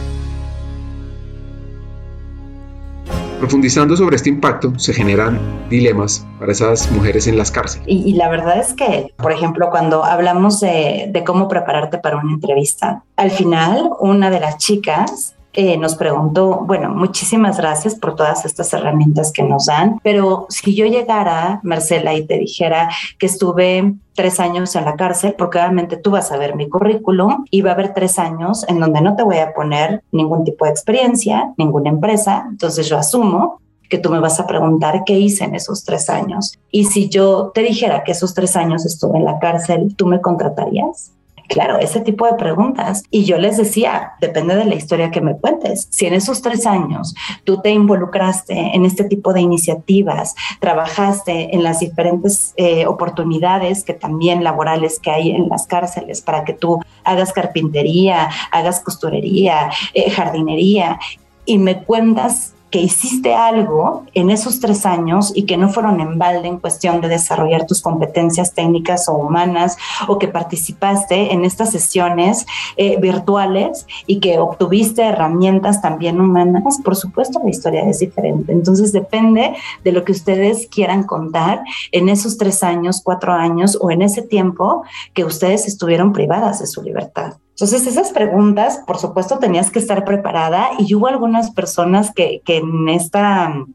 Profundizando 3.40 3.98
sobre 3.98 4.16
este 4.16 4.30
impacto, 4.30 4.74
se 4.80 4.94
generan 4.94 5.40
dilemas 5.70 6.26
para 6.40 6.52
esas 6.52 6.90
mujeres 6.92 7.28
en 7.28 7.38
las 7.38 7.52
cárceles. 7.52 7.86
Y, 7.88 8.14
la 8.14 8.30
verdad 8.30 8.58
es 8.58 8.74
que, 8.74 9.14
por 9.18 9.32
ejemplo, 9.32 9.70
cuando 9.70 10.06
hablamos 10.06 10.62
de, 10.62 11.10
de 11.12 11.24
cómo 11.24 11.48
prepararte 11.48 11.98
para 11.98 12.18
una 12.18 12.34
entrevista, 12.34 13.04
al 13.18 13.32
final 13.32 13.90
una 14.00 14.30
de 14.30 14.40
las 14.40 14.58
chicas 14.58 15.36
eh, 15.56 15.78
nos 15.78 15.96
preguntó, 15.96 16.64
bueno, 16.66 16.90
muchísimas 16.90 17.58
gracias 17.58 17.96
por 17.96 18.16
todas 18.16 18.46
estas 18.46 18.74
herramientas 18.74 19.32
que 19.32 19.44
nos 19.44 19.68
dan, 19.68 20.00
pero 20.04 20.46
si 20.50 20.76
yo 20.76 20.86
llegara, 20.86 21.60
Marcela, 21.64 22.14
y 22.14 22.26
te 22.26 22.38
dijera 22.38 22.90
que 23.18 23.26
estuve 23.26 23.96
tres 24.14 24.40
años 24.40 24.76
en 24.76 24.86
la 24.86 24.96
cárcel, 24.96 25.36
porque 25.38 25.60
obviamente 25.60 25.98
tú 25.98 26.12
vas 26.12 26.32
a 26.32 26.38
ver 26.38 26.56
mi 26.56 26.70
currículum 26.70 27.46
y 27.52 27.62
va 27.62 27.72
a 27.72 27.74
haber 27.74 27.94
tres 27.94 28.20
años 28.20 28.66
en 28.68 28.80
donde 28.80 29.02
no 29.02 29.16
te 29.16 29.24
voy 29.24 29.38
a 29.38 29.54
poner 29.54 30.04
ningún 30.12 30.44
tipo 30.44 30.66
de 30.66 30.72
experiencia, 30.72 31.54
ninguna 31.58 31.90
empresa, 31.90 32.46
entonces 32.50 32.88
yo 32.88 32.98
asumo 32.98 33.60
que 33.90 33.98
tú 33.98 34.10
me 34.10 34.20
vas 34.20 34.40
a 34.40 34.48
preguntar 34.48 35.04
qué 35.06 35.14
hice 35.14 35.44
en 35.44 35.56
esos 35.56 35.84
tres 35.84 36.10
años. 36.10 36.58
Y 36.72 36.86
si 36.86 37.08
yo 37.08 37.52
te 37.54 37.62
dijera 37.62 38.04
que 38.04 38.14
esos 38.14 38.34
tres 38.34 38.56
años 38.56 38.86
estuve 38.86 39.20
en 39.20 39.26
la 39.26 39.40
cárcel, 39.40 39.96
¿tú 39.96 40.08
me 40.08 40.22
contratarías? 40.22 41.12
Claro, 41.48 41.78
ese 41.80 42.02
tipo 42.02 42.26
de 42.26 42.34
preguntas. 42.34 43.04
Y 43.12 43.26
yo 43.26 43.38
les 43.38 43.58
decía, 43.58 44.14
depende 44.20 44.56
de 44.56 44.66
la 44.66 44.76
historia 44.76 45.12
que 45.12 45.22
me 45.22 45.38
cuentes. 45.38 45.88
Si 45.92 46.06
en 46.06 46.14
esos 46.14 46.42
tres 46.42 46.66
años 46.66 47.16
tú 47.44 47.62
te 47.62 47.72
involucraste 47.72 48.54
en 48.76 48.86
este 48.86 49.04
tipo 49.04 49.34
de 49.34 49.42
iniciativas, 49.42 50.36
trabajaste 50.60 51.54
en 51.54 51.64
las 51.64 51.80
diferentes 51.80 52.54
eh, 52.58 52.86
oportunidades 52.88 53.84
que 53.84 53.94
también 53.94 54.44
laborales 54.44 55.00
que 55.00 55.12
hay 55.12 55.32
en 55.32 55.50
las 55.50 55.68
cárceles 55.68 56.22
para 56.22 56.44
que 56.44 56.54
tú 56.54 56.80
hagas 57.04 57.34
carpintería, 57.34 58.30
hagas 58.52 58.80
costurería, 58.80 59.70
eh, 59.94 60.10
jardinería, 60.10 61.00
y 61.46 61.60
me 61.60 61.84
cuentas 61.84 62.55
que 62.76 62.82
hiciste 62.82 63.34
algo 63.34 64.04
en 64.14 64.30
esos 64.30 64.60
tres 64.60 64.86
años 64.86 65.32
y 65.34 65.46
que 65.46 65.56
no 65.56 65.70
fueron 65.70 66.02
en 66.02 66.20
balde 66.20 66.50
en 66.50 66.60
cuestión 66.60 67.00
de 67.00 67.08
desarrollar 67.08 67.66
tus 67.66 67.82
competencias 67.82 68.54
técnicas 68.54 69.08
o 69.08 69.14
humanas 69.14 69.78
o 70.10 70.20
que 70.20 70.28
participaste 70.28 71.32
en 71.32 71.46
estas 71.46 71.72
sesiones 71.72 72.46
eh, 72.76 73.00
virtuales 73.00 73.88
y 74.08 74.20
que 74.20 74.40
obtuviste 74.40 75.04
herramientas 75.04 75.82
también 75.82 76.20
humanas, 76.20 76.82
por 76.84 76.98
supuesto 76.98 77.40
la 77.42 77.50
historia 77.50 77.90
es 77.90 78.00
diferente. 78.00 78.52
Entonces 78.52 78.92
depende 78.92 79.56
de 79.86 79.92
lo 79.94 80.04
que 80.04 80.12
ustedes 80.12 80.68
quieran 80.68 81.04
contar 81.04 81.64
en 81.94 82.10
esos 82.10 82.38
tres 82.38 82.62
años, 82.62 83.00
cuatro 83.02 83.32
años 83.32 83.78
o 83.80 83.90
en 83.90 84.02
ese 84.02 84.22
tiempo 84.22 84.84
que 85.14 85.24
ustedes 85.24 85.66
estuvieron 85.66 86.12
privadas 86.12 86.60
de 86.60 86.68
su 86.68 86.84
libertad. 86.84 87.36
Entonces, 87.56 87.88
esas 87.88 88.12
preguntas, 88.12 88.82
por 88.86 88.98
supuesto, 88.98 89.40
tenías 89.40 89.72
que 89.72 89.80
estar 89.80 90.04
preparada 90.04 90.72
y 90.78 90.94
hubo 90.94 91.08
algunas 91.08 91.52
personas 91.52 92.12
que, 92.14 92.42
que 92.44 92.58
en 92.58 92.90
esta 92.90 93.66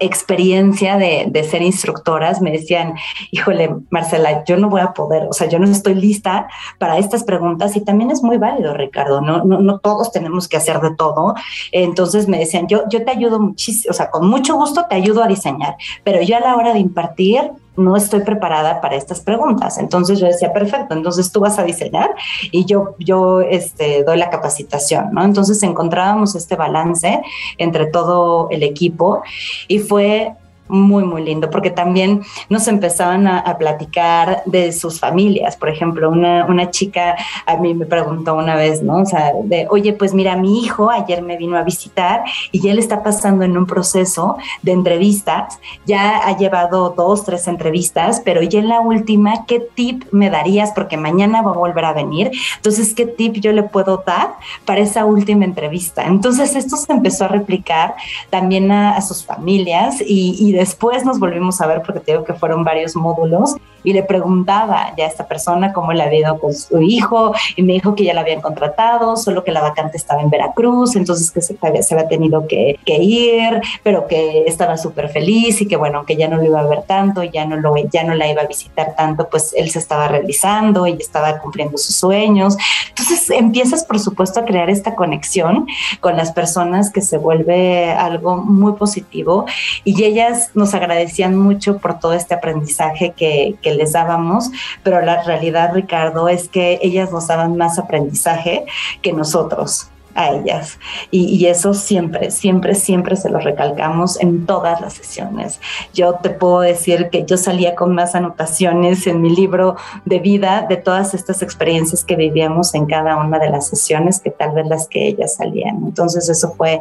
experiencia 0.00 0.96
de, 0.96 1.26
de, 1.30 1.44
ser 1.44 1.62
instructoras 1.62 2.40
me 2.40 2.50
decían, 2.50 2.94
híjole, 3.30 3.76
Marcela, 3.90 4.44
yo 4.44 4.56
no 4.56 4.68
voy 4.68 4.80
a 4.80 4.94
poder, 4.94 5.28
o 5.28 5.32
sea, 5.32 5.46
yo 5.46 5.58
no 5.58 5.66
estoy 5.66 5.94
lista 5.94 6.48
para 6.78 6.98
estas 6.98 7.22
preguntas 7.22 7.76
y 7.76 7.82
también 7.82 8.10
es 8.10 8.22
muy 8.22 8.38
válido, 8.38 8.74
Ricardo, 8.74 9.20
no, 9.20 9.44
no, 9.44 9.60
no 9.60 9.78
todos 9.78 10.10
tenemos 10.10 10.48
que 10.48 10.56
hacer 10.56 10.80
de 10.80 10.96
todo. 10.96 11.34
Entonces 11.70 12.28
me 12.28 12.38
decían, 12.38 12.66
yo, 12.66 12.82
yo 12.88 13.04
te 13.04 13.10
ayudo 13.10 13.38
muchísimo, 13.38 13.90
o 13.90 13.94
sea, 13.94 14.10
con 14.10 14.26
mucho 14.26 14.56
gusto 14.56 14.86
te 14.88 14.96
ayudo 14.96 15.22
a 15.22 15.28
diseñar, 15.28 15.76
pero 16.02 16.22
yo 16.22 16.36
a 16.36 16.40
la 16.40 16.56
hora 16.56 16.72
de 16.72 16.80
impartir 16.80 17.52
no 17.76 17.96
estoy 17.96 18.20
preparada 18.20 18.80
para 18.80 18.96
estas 18.96 19.20
preguntas. 19.20 19.78
Entonces 19.78 20.18
yo 20.18 20.26
decía, 20.26 20.52
perfecto, 20.52 20.94
entonces 20.94 21.30
tú 21.32 21.40
vas 21.40 21.58
a 21.58 21.62
diseñar 21.62 22.10
y 22.50 22.64
yo, 22.64 22.94
yo 22.98 23.40
este, 23.40 24.04
doy 24.04 24.18
la 24.18 24.30
capacitación, 24.30 25.10
¿no? 25.12 25.22
Entonces 25.24 25.62
encontrábamos 25.62 26.34
este 26.34 26.56
balance 26.56 27.22
entre 27.58 27.86
todo 27.86 28.48
el 28.50 28.62
equipo 28.62 29.22
y 29.68 29.78
fue 29.78 30.34
muy, 30.70 31.04
muy 31.04 31.22
lindo, 31.24 31.50
porque 31.50 31.70
también 31.70 32.22
nos 32.48 32.68
empezaban 32.68 33.26
a, 33.26 33.50
platicar 33.58 34.42
de 34.46 34.72
sus 34.72 35.00
familias. 35.00 35.56
Por 35.56 35.68
ejemplo, 35.68 36.08
una, 36.08 36.46
una, 36.46 36.70
chica 36.70 37.16
a 37.46 37.56
mí 37.56 37.74
me 37.74 37.84
preguntó 37.84 38.34
una 38.34 38.54
vez, 38.54 38.82
¿no? 38.82 38.98
O 38.98 39.06
sea, 39.06 39.32
de, 39.42 39.66
oye, 39.70 39.92
pues 39.92 40.14
mira, 40.14 40.36
mi 40.36 40.62
hijo 40.62 40.88
ayer 40.88 41.20
me 41.20 41.36
vino 41.36 41.56
a 41.58 41.62
visitar 41.62 42.22
y 42.52 42.68
él 42.68 42.78
está 42.78 43.02
pasando 43.02 43.44
en 43.44 43.56
un 43.58 43.66
proceso 43.66 44.36
de 44.62 44.72
entrevistas, 44.72 45.58
ya 45.84 46.18
ha 46.18 46.36
llevado 46.36 46.94
dos, 46.96 47.24
tres 47.24 47.48
entrevistas, 47.48 48.22
pero 48.24 48.42
ya 48.42 48.60
en 48.60 48.68
la 48.68 48.80
última, 48.80 49.46
¿qué 49.46 49.60
tip 49.60 50.04
me 50.12 50.30
darías? 50.30 50.70
Porque 50.72 50.96
mañana 50.96 51.42
va 51.42 51.50
a 51.50 51.54
volver 51.54 51.84
a 51.84 51.92
venir. 51.92 52.30
Entonces, 52.56 52.94
¿qué 52.94 53.06
tip 53.06 53.34
yo 53.36 53.52
le 53.52 53.64
puedo 53.64 54.02
dar 54.06 54.34
para 54.64 54.80
esa 54.80 55.04
última 55.04 55.44
entrevista? 55.44 56.04
Entonces, 56.04 56.54
esto 56.54 56.76
se 56.76 56.92
empezó 56.92 57.24
a 57.24 57.28
replicar 57.28 57.94
también 58.30 58.70
a, 58.70 59.00
sus 59.00 59.24
familias 59.24 60.00
y, 60.00 60.36
y 60.38 60.52
después 60.60 61.06
nos 61.06 61.18
volvimos 61.18 61.58
a 61.62 61.66
ver 61.66 61.80
porque 61.80 62.00
te 62.00 62.12
digo 62.12 62.24
que 62.24 62.34
fueron 62.34 62.64
varios 62.64 62.94
módulos 62.94 63.56
y 63.84 63.92
le 63.92 64.02
preguntaba 64.02 64.92
ya 64.96 65.04
a 65.04 65.08
esta 65.08 65.26
persona 65.26 65.72
cómo 65.72 65.92
le 65.92 66.02
había 66.02 66.20
ido 66.20 66.38
con 66.38 66.54
su 66.54 66.80
hijo 66.80 67.32
y 67.56 67.62
me 67.62 67.74
dijo 67.74 67.94
que 67.94 68.04
ya 68.04 68.14
la 68.14 68.20
habían 68.20 68.40
contratado, 68.40 69.16
solo 69.16 69.44
que 69.44 69.52
la 69.52 69.60
vacante 69.60 69.96
estaba 69.96 70.22
en 70.22 70.30
Veracruz, 70.30 70.96
entonces 70.96 71.30
que 71.30 71.40
se, 71.40 71.56
se 71.56 71.94
había 71.94 72.08
tenido 72.08 72.46
que, 72.46 72.78
ir, 72.86 73.60
pero 73.82 74.06
que 74.06 74.44
estaba 74.46 74.76
súper 74.76 75.08
feliz 75.08 75.60
y 75.60 75.66
que 75.66 75.76
bueno, 75.76 76.04
que 76.04 76.16
ya 76.16 76.28
no 76.28 76.36
lo 76.36 76.44
iba 76.44 76.60
a 76.60 76.66
ver 76.66 76.82
tanto, 76.82 77.22
ya 77.22 77.44
no, 77.46 77.56
lo, 77.56 77.74
ya 77.76 78.04
no 78.04 78.14
la 78.14 78.30
iba 78.30 78.42
a 78.42 78.46
visitar 78.46 78.94
tanto, 78.96 79.28
pues 79.28 79.54
él 79.56 79.70
se 79.70 79.78
estaba 79.78 80.08
realizando 80.08 80.86
y 80.86 80.92
estaba 80.92 81.38
cumpliendo 81.38 81.78
sus 81.78 81.96
sueños. 81.96 82.56
Entonces 82.88 83.30
empiezas, 83.30 83.84
por 83.84 83.98
supuesto, 83.98 84.40
a 84.40 84.44
crear 84.44 84.70
esta 84.70 84.94
conexión 84.94 85.66
con 86.00 86.16
las 86.16 86.32
personas 86.32 86.90
que 86.90 87.00
se 87.00 87.18
vuelve 87.18 87.90
algo 87.92 88.36
muy 88.36 88.72
positivo 88.72 89.46
y 89.84 90.02
ellas 90.04 90.50
nos 90.54 90.74
agradecían 90.74 91.36
mucho 91.36 91.78
por 91.78 91.98
todo 91.98 92.12
este 92.12 92.34
aprendizaje 92.34 93.12
que, 93.16 93.54
que 93.62 93.69
les 93.74 93.92
dábamos, 93.92 94.50
pero 94.82 95.00
la 95.00 95.22
realidad, 95.22 95.72
Ricardo, 95.74 96.28
es 96.28 96.48
que 96.48 96.78
ellas 96.82 97.12
nos 97.12 97.28
daban 97.28 97.56
más 97.56 97.78
aprendizaje 97.78 98.66
que 99.02 99.12
nosotros 99.12 99.90
a 100.14 100.30
ellas. 100.30 100.78
Y, 101.10 101.46
eso 101.46 101.74
siempre, 101.74 102.30
siempre, 102.30 102.74
siempre 102.74 103.16
se 103.16 103.30
lo 103.30 103.38
recalcamos 103.38 104.20
en 104.20 104.46
todas 104.46 104.80
las 104.80 104.94
sesiones. 104.94 105.60
Yo 105.94 106.14
te 106.14 106.30
puedo 106.30 106.60
decir 106.60 107.08
que 107.10 107.24
yo 107.24 107.36
salía 107.36 107.74
con 107.74 107.94
más 107.94 108.14
anotaciones 108.14 109.06
en 109.06 109.22
mi 109.22 109.34
libro 109.34 109.76
de 110.04 110.18
vida 110.18 110.66
de 110.68 110.76
todas 110.76 111.14
estas 111.14 111.42
experiencias 111.42 112.04
que 112.04 112.16
vivíamos 112.16 112.74
en 112.74 112.86
cada 112.86 113.16
una 113.16 113.38
de 113.38 113.50
las 113.50 113.68
sesiones 113.68 114.20
que 114.20 114.30
tal 114.30 114.52
vez 114.52 114.66
las 114.66 114.88
que 114.88 115.08
ellas 115.08 115.36
salían. 115.36 115.76
Entonces 115.84 116.28
eso 116.28 116.54
fue 116.56 116.80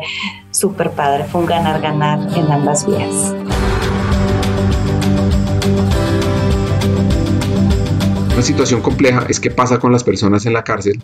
súper 0.51 0.91
padre, 0.91 1.23
fue 1.25 1.41
un 1.41 1.47
ganar-ganar 1.47 2.19
en 2.35 2.51
ambas 2.51 2.85
vías. 2.85 3.33
Una 8.39 8.45
situación 8.45 8.79
compleja 8.79 9.25
es 9.27 9.37
qué 9.37 9.51
pasa 9.51 9.79
con 9.79 9.91
las 9.91 10.01
personas 10.01 10.45
en 10.45 10.53
la 10.53 10.63
cárcel 10.63 11.03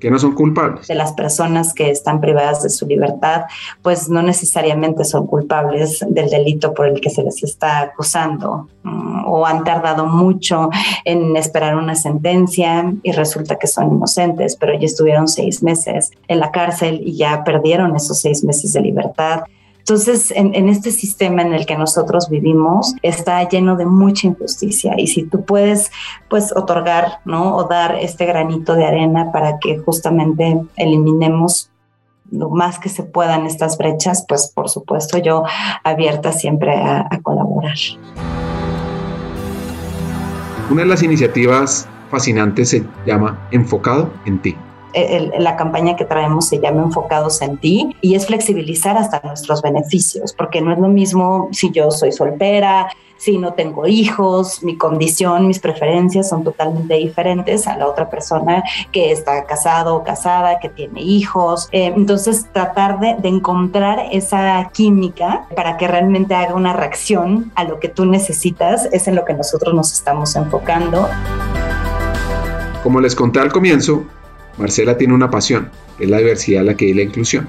que 0.00 0.10
no 0.10 0.18
son 0.18 0.34
culpables. 0.34 0.88
De 0.88 0.96
las 0.96 1.12
personas 1.12 1.74
que 1.74 1.92
están 1.92 2.20
privadas 2.20 2.64
de 2.64 2.70
su 2.70 2.88
libertad, 2.88 3.42
pues 3.82 4.08
no 4.08 4.20
necesariamente 4.20 5.04
son 5.04 5.28
culpables 5.28 6.04
del 6.08 6.28
delito 6.28 6.74
por 6.74 6.88
el 6.88 7.00
que 7.00 7.08
se 7.08 7.22
les 7.22 7.40
está 7.44 7.82
acusando 7.82 8.66
mm, 8.82 9.26
o 9.26 9.46
han 9.46 9.62
tardado 9.62 10.06
mucho 10.06 10.70
en 11.04 11.36
esperar 11.36 11.76
una 11.76 11.94
sentencia 11.94 12.92
y 13.04 13.12
resulta 13.12 13.60
que 13.60 13.68
son 13.68 13.92
inocentes, 13.98 14.56
pero 14.56 14.76
ya 14.76 14.86
estuvieron 14.86 15.28
seis 15.28 15.62
meses 15.62 16.10
en 16.26 16.40
la 16.40 16.50
cárcel 16.50 17.00
y 17.04 17.16
ya 17.16 17.44
perdieron 17.44 17.94
esos 17.94 18.18
seis 18.18 18.42
meses 18.42 18.72
de 18.72 18.80
libertad. 18.80 19.42
Entonces, 19.82 20.32
en, 20.36 20.68
este 20.68 20.92
sistema 20.92 21.42
en 21.42 21.52
el 21.52 21.66
que 21.66 21.76
nosotros 21.76 22.30
vivimos 22.30 22.94
está 23.02 23.48
lleno 23.48 23.74
de 23.74 23.84
mucha 23.84 24.28
injusticia 24.28 24.94
y 24.96 25.08
si 25.08 25.24
tú 25.24 25.44
puedes, 25.44 25.90
pues, 26.30 26.54
otorgar, 26.54 27.18
¿no? 27.24 27.56
O 27.56 27.64
dar 27.64 27.96
este 27.96 28.24
granito 28.24 28.76
de 28.76 28.84
arena 28.84 29.32
para 29.32 29.58
que 29.58 29.78
justamente 29.78 30.62
eliminemos 30.76 31.68
lo 32.30 32.48
más 32.48 32.78
que 32.78 32.88
se 32.90 33.02
puedan 33.02 33.44
estas 33.44 33.76
brechas, 33.76 34.24
pues, 34.28 34.52
por 34.54 34.68
supuesto, 34.68 35.18
yo 35.18 35.42
abierta 35.82 36.30
siempre 36.30 36.76
a, 36.76 37.08
a 37.10 37.20
colaborar. 37.20 37.76
Una 40.70 40.82
de 40.82 40.88
las 40.88 41.02
iniciativas 41.02 41.88
fascinantes 42.08 42.70
se 42.70 42.84
llama 43.04 43.48
Enfocado 43.50 44.12
en 44.26 44.40
ti 44.40 44.56
la 45.38 45.56
campaña 45.56 45.96
que 45.96 46.04
traemos 46.04 46.48
se 46.48 46.60
llama 46.60 46.82
Enfocados 46.82 47.42
en 47.42 47.56
ti 47.58 47.96
y 48.00 48.14
es 48.14 48.26
flexibilizar 48.26 48.96
hasta 48.96 49.20
nuestros 49.24 49.62
beneficios, 49.62 50.32
porque 50.32 50.60
no 50.60 50.72
es 50.72 50.78
lo 50.78 50.88
mismo 50.88 51.48
si 51.52 51.70
yo 51.70 51.90
soy 51.90 52.12
soltera, 52.12 52.88
si 53.22 53.38
no 53.38 53.52
tengo 53.52 53.86
hijos, 53.86 54.64
mi 54.64 54.76
condición, 54.76 55.46
mis 55.46 55.60
preferencias 55.60 56.28
son 56.28 56.42
totalmente 56.42 56.94
diferentes 56.94 57.68
a 57.68 57.76
la 57.76 57.86
otra 57.86 58.10
persona 58.10 58.64
que 58.90 59.12
está 59.12 59.44
casado 59.44 59.94
o 59.94 60.02
casada, 60.02 60.58
que 60.58 60.68
tiene 60.68 61.02
hijos. 61.02 61.68
Eh, 61.70 61.92
entonces, 61.94 62.48
tratar 62.52 62.98
de, 62.98 63.14
de 63.14 63.28
encontrar 63.28 64.08
esa 64.10 64.68
química 64.72 65.46
para 65.54 65.76
que 65.76 65.86
realmente 65.86 66.34
haga 66.34 66.54
una 66.54 66.72
reacción 66.72 67.52
a 67.54 67.62
lo 67.62 67.78
que 67.78 67.86
tú 67.86 68.06
necesitas 68.06 68.88
es 68.90 69.06
en 69.06 69.14
lo 69.14 69.24
que 69.24 69.34
nosotros 69.34 69.72
nos 69.72 69.92
estamos 69.92 70.34
enfocando. 70.34 71.08
Como 72.82 73.00
les 73.00 73.14
conté 73.14 73.38
al 73.38 73.52
comienzo, 73.52 74.02
Marcela 74.58 74.96
tiene 74.96 75.14
una 75.14 75.30
pasión, 75.30 75.70
es 75.98 76.08
la 76.08 76.18
diversidad, 76.18 76.62
la 76.62 76.74
que 76.74 76.86
y 76.86 76.94
la 76.94 77.02
inclusión, 77.02 77.48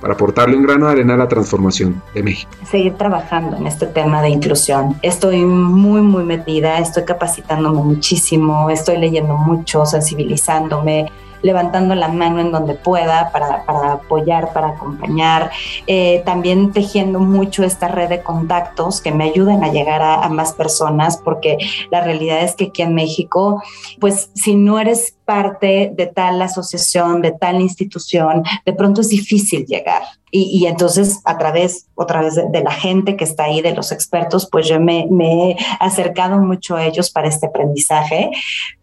para 0.00 0.14
aportarle 0.14 0.56
un 0.56 0.64
grano 0.64 0.86
de 0.86 0.92
arena 0.92 1.14
a 1.14 1.16
la 1.16 1.28
transformación 1.28 2.02
de 2.14 2.22
México. 2.22 2.50
Seguir 2.70 2.94
trabajando 2.94 3.56
en 3.56 3.66
este 3.66 3.86
tema 3.86 4.22
de 4.22 4.30
inclusión. 4.30 4.96
Estoy 5.02 5.44
muy, 5.44 6.02
muy 6.02 6.24
metida, 6.24 6.78
estoy 6.78 7.04
capacitándome 7.04 7.82
muchísimo, 7.82 8.68
estoy 8.70 8.98
leyendo 8.98 9.36
mucho, 9.36 9.86
sensibilizándome 9.86 11.10
levantando 11.42 11.94
la 11.94 12.08
mano 12.08 12.40
en 12.40 12.52
donde 12.52 12.74
pueda 12.74 13.30
para, 13.32 13.92
apoyar, 13.92 14.52
para 14.52 14.68
acompañar, 14.68 15.50
eh, 15.86 16.22
también 16.24 16.72
tejiendo 16.72 17.18
mucho 17.18 17.64
esta 17.64 17.88
red 17.88 18.08
de 18.08 18.22
contactos 18.22 19.00
que 19.00 19.12
me 19.12 19.24
ayuden 19.24 19.62
a 19.64 19.72
llegar 19.72 20.02
a, 20.02 20.24
a 20.24 20.28
más 20.28 20.52
personas, 20.52 21.16
porque 21.18 21.58
la 21.90 22.00
realidad 22.00 22.42
es 22.42 22.54
que 22.54 22.66
aquí 22.66 22.82
en 22.82 22.94
México, 22.94 23.62
pues 24.00 24.30
si 24.34 24.54
no 24.54 24.78
eres 24.78 25.16
parte 25.32 25.90
de 25.94 26.06
tal 26.08 26.42
asociación, 26.42 27.22
de 27.22 27.32
tal 27.32 27.58
institución, 27.62 28.42
de 28.66 28.72
pronto 28.74 29.00
es 29.00 29.08
difícil 29.08 29.64
llegar. 29.64 30.02
Y, 30.30 30.66
entonces 30.66 31.20
a 31.24 31.36
través, 31.38 31.88
otra 31.94 32.20
vez 32.20 32.34
de, 32.36 32.62
la 32.62 32.70
gente 32.70 33.16
que 33.16 33.24
está 33.24 33.44
ahí, 33.44 33.62
de 33.62 33.74
los 33.74 33.92
expertos, 33.92 34.46
pues 34.50 34.68
yo 34.68 34.78
me, 34.78 35.08
he 35.20 35.56
acercado 35.80 36.38
mucho 36.38 36.76
a 36.76 36.84
ellos 36.84 37.10
para 37.10 37.28
este 37.28 37.46
aprendizaje, 37.46 38.30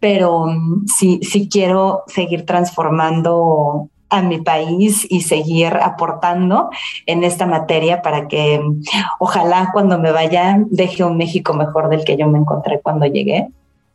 pero 0.00 0.46
mm, 0.46 0.86
sí, 0.86 1.20
sí 1.22 1.48
quiero 1.48 2.02
seguir 2.08 2.46
transformando 2.46 3.88
a 4.08 4.22
mi 4.22 4.40
país 4.40 5.06
y 5.08 5.22
seguir 5.22 5.72
aportando 5.80 6.70
en 7.06 7.22
esta 7.22 7.46
materia 7.46 8.02
para 8.02 8.26
que 8.26 8.58
mm, 8.58 8.82
ojalá 9.20 9.70
cuando 9.72 9.98
me 10.00 10.10
vaya 10.10 10.56
deje 10.66 11.04
un 11.04 11.16
México 11.16 11.52
mejor 11.52 11.88
del 11.88 12.04
que 12.04 12.16
yo 12.16 12.26
me 12.28 12.38
encontré 12.38 12.80
cuando 12.80 13.06
llegué 13.06 13.48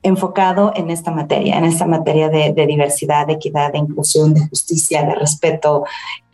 enfocado 0.06 0.72
en 0.76 0.92
esta 0.92 1.12
materia, 1.12 1.58
en 1.58 1.66
esta 1.66 1.86
materia 1.86 2.30
de, 2.30 2.54
diversidad, 2.68 3.26
de 3.26 3.34
equidad, 3.34 3.72
de 3.72 3.80
inclusión, 3.80 4.34
de 4.34 4.48
justicia, 4.48 5.04
de 5.04 5.16
respeto, 5.16 5.84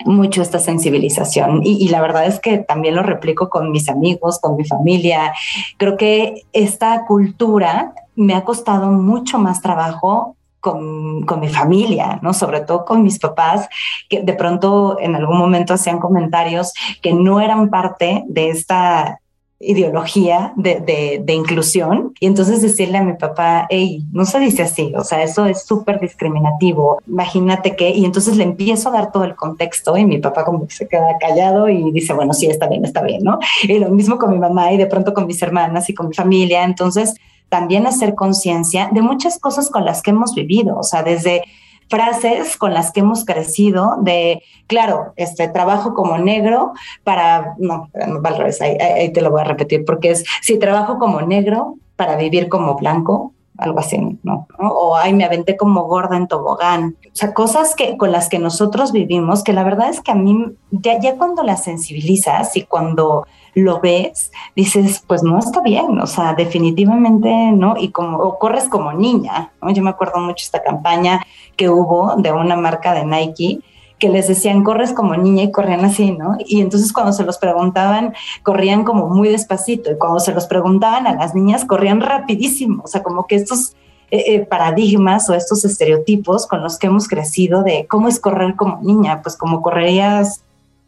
mucho 0.06 0.42
esta 0.42 0.60
sensibilización. 0.60 1.62
Y, 1.64 1.88
la 1.88 2.02
verdad 2.02 2.26
es 2.26 2.40
que 2.40 2.58
también 2.58 2.96
lo 2.96 3.04
replico 3.04 3.50
con 3.50 3.72
mis 3.72 3.88
amigos, 3.88 4.40
con 4.40 4.58
mi 4.58 4.66
familia. 4.66 5.34
Creo 5.78 5.96
que 5.96 6.44
esta 6.52 7.06
cultura 7.06 7.94
me 8.16 8.36
ha 8.36 8.44
costado 8.44 8.88
mucho 8.92 9.40
más 9.40 9.62
trabajo 9.62 10.36
con, 10.60 11.24
con, 11.24 11.40
mi 11.40 11.48
familia, 11.48 12.20
¿no? 12.22 12.34
Sobre 12.34 12.62
todo 12.62 12.86
con 12.86 13.02
mis 13.02 13.20
papás, 13.20 13.68
que 14.10 14.22
de 14.22 14.34
pronto 14.34 14.98
en 15.00 15.16
algún 15.16 15.38
momento 15.38 15.74
hacían 15.74 16.00
comentarios 16.00 16.74
que 17.02 17.14
no 17.14 17.40
eran 17.40 17.70
parte 17.70 18.24
de 18.28 18.50
esta 18.50 19.21
ideología 19.62 20.54
de, 20.56 21.22
de, 21.24 21.34
inclusión 21.34 22.14
y 22.20 22.28
entonces 22.28 22.62
decirle 22.62 22.98
a 22.98 23.04
mi 23.04 23.14
papá, 23.14 23.68
hey, 23.70 24.04
no 24.12 24.26
se 24.26 24.40
dice 24.40 24.64
así, 24.64 24.94
o 24.96 25.04
sea, 25.04 25.24
eso 25.24 25.46
es 25.46 25.64
súper 25.64 26.00
discriminativo, 26.00 27.02
imagínate 27.08 27.76
que, 27.76 27.90
y 27.90 28.06
entonces 28.06 28.38
le 28.38 28.44
empiezo 28.44 28.90
a 28.90 28.94
dar 28.94 29.12
todo 29.12 29.24
el 29.24 29.36
contexto 29.36 29.98
y 29.98 30.06
mi 30.06 30.18
papá 30.18 30.44
como 30.44 30.68
que 30.68 30.74
se 30.74 30.88
queda 30.88 31.18
callado 31.20 31.70
y 31.70 31.92
dice, 31.92 32.14
bueno, 32.14 32.34
sí, 32.34 32.48
está 32.48 32.68
bien, 32.68 32.86
está 32.86 33.02
bien, 33.02 33.24
¿no? 33.24 33.40
Y 33.64 33.80
lo 33.80 33.90
mismo 33.90 34.18
con 34.18 34.32
mi 34.32 34.40
mamá 34.40 34.72
y 34.74 34.78
de 34.78 34.88
pronto 34.88 35.14
con 35.14 35.28
mis 35.28 35.42
hermanas 35.42 35.90
y 35.90 35.94
con 35.94 36.10
mi 36.10 36.14
familia, 36.14 36.64
entonces 36.64 37.16
también 37.50 37.86
hacer 37.86 38.16
conciencia 38.16 38.90
de 38.92 39.02
muchas 39.02 39.38
cosas 39.38 39.70
con 39.70 39.86
las 39.86 40.02
que 40.02 40.12
hemos 40.12 40.34
vivido, 40.34 40.78
o 40.78 40.84
sea, 40.84 41.04
desde 41.04 41.44
frases 41.92 42.58
con 42.58 42.74
las 42.74 42.92
que 42.92 43.02
hemos 43.02 43.26
crecido 43.26 43.98
de, 44.02 44.42
claro, 44.66 45.14
este 45.18 45.50
trabajo 45.50 45.94
como 45.94 46.18
negro 46.18 46.72
para, 47.04 47.54
no, 47.60 47.90
no 48.08 48.22
al 48.24 48.38
revés, 48.38 48.62
ahí, 48.62 49.12
te 49.12 49.22
lo 49.22 49.30
voy 49.30 49.42
a 49.42 49.44
repetir, 49.44 49.84
porque 49.86 50.12
es, 50.12 50.24
si 50.42 50.58
trabajo 50.58 50.98
como 50.98 51.22
negro 51.22 51.76
para 51.98 52.16
vivir 52.16 52.48
como 52.48 52.76
blanco, 52.76 53.34
algo 53.58 53.80
así, 53.80 54.18
¿no? 54.24 54.48
O 54.58 54.96
ay, 54.96 55.14
me 55.14 55.26
aventé 55.26 55.56
como 55.58 55.84
gorda 55.84 56.18
en 56.18 56.28
tobogán. 56.28 56.96
O 57.06 57.16
sea, 57.16 57.34
cosas 57.34 57.76
que 57.76 57.98
con 57.98 58.12
las 58.12 58.30
que 58.30 58.40
nosotros 58.40 58.92
vivimos, 58.92 59.44
que 59.44 59.54
la 59.54 59.64
verdad 59.64 59.90
es 59.90 60.02
que 60.02 60.12
a 60.12 60.16
mí, 60.16 60.46
ya 60.72 61.18
cuando 61.18 61.44
las 61.44 61.64
sensibilizas 61.64 62.56
y 62.58 62.64
cuando 62.64 63.28
lo 63.54 63.80
ves, 63.80 64.32
dices, 64.56 65.04
pues 65.06 65.24
no 65.24 65.40
está 65.40 65.62
bien, 65.62 66.00
o 66.00 66.08
sea, 66.08 66.34
definitivamente 66.34 67.30
no, 67.52 67.76
y 67.78 67.90
como 67.90 68.18
o 68.18 68.40
corres 68.40 68.70
como 68.70 68.94
niña, 68.94 69.52
¿no? 69.62 69.72
Yo 69.72 69.84
me 69.84 69.90
acuerdo 69.90 70.20
mucho 70.20 70.44
esta 70.44 70.64
campaña 70.64 71.22
que 71.58 71.70
hubo 71.70 72.16
de 72.18 72.32
una 72.32 72.56
marca 72.56 72.94
de 72.94 73.06
Nike 73.06 73.60
que 74.00 74.10
les 74.10 74.28
decían, 74.28 74.64
corres 74.64 74.94
como 74.94 75.16
niña 75.16 75.44
y 75.44 75.52
corrían 75.52 75.86
así, 75.86 76.12
¿no? 76.12 76.36
Y 76.40 76.62
entonces 76.62 76.92
cuando 76.92 77.14
se 77.14 77.24
los 77.24 77.38
preguntaban, 77.38 78.14
corrían 78.42 78.84
como 78.84 79.08
muy 79.08 79.30
despacito 79.30 79.92
y 79.92 79.98
cuando 79.98 80.20
se 80.20 80.34
los 80.34 80.48
preguntaban 80.48 81.06
a 81.06 81.14
las 81.14 81.36
niñas, 81.36 81.66
corrían 81.66 82.02
rapidísimo, 82.02 82.82
o 82.84 82.88
sea, 82.88 83.04
como 83.04 83.28
que 83.28 83.36
estos 83.36 83.76
eh, 84.10 84.24
eh, 84.34 84.40
paradigmas 84.40 85.30
o 85.30 85.36
estos 85.36 85.64
estereotipos 85.66 86.48
con 86.48 86.64
los 86.64 86.80
que 86.80 86.88
hemos 86.88 87.08
crecido 87.08 87.64
de 87.64 87.86
cómo 87.88 88.08
es 88.08 88.20
correr 88.20 88.56
como 88.56 88.82
niña, 88.82 89.22
pues 89.22 89.38
como 89.38 89.62
correrías 89.62 90.44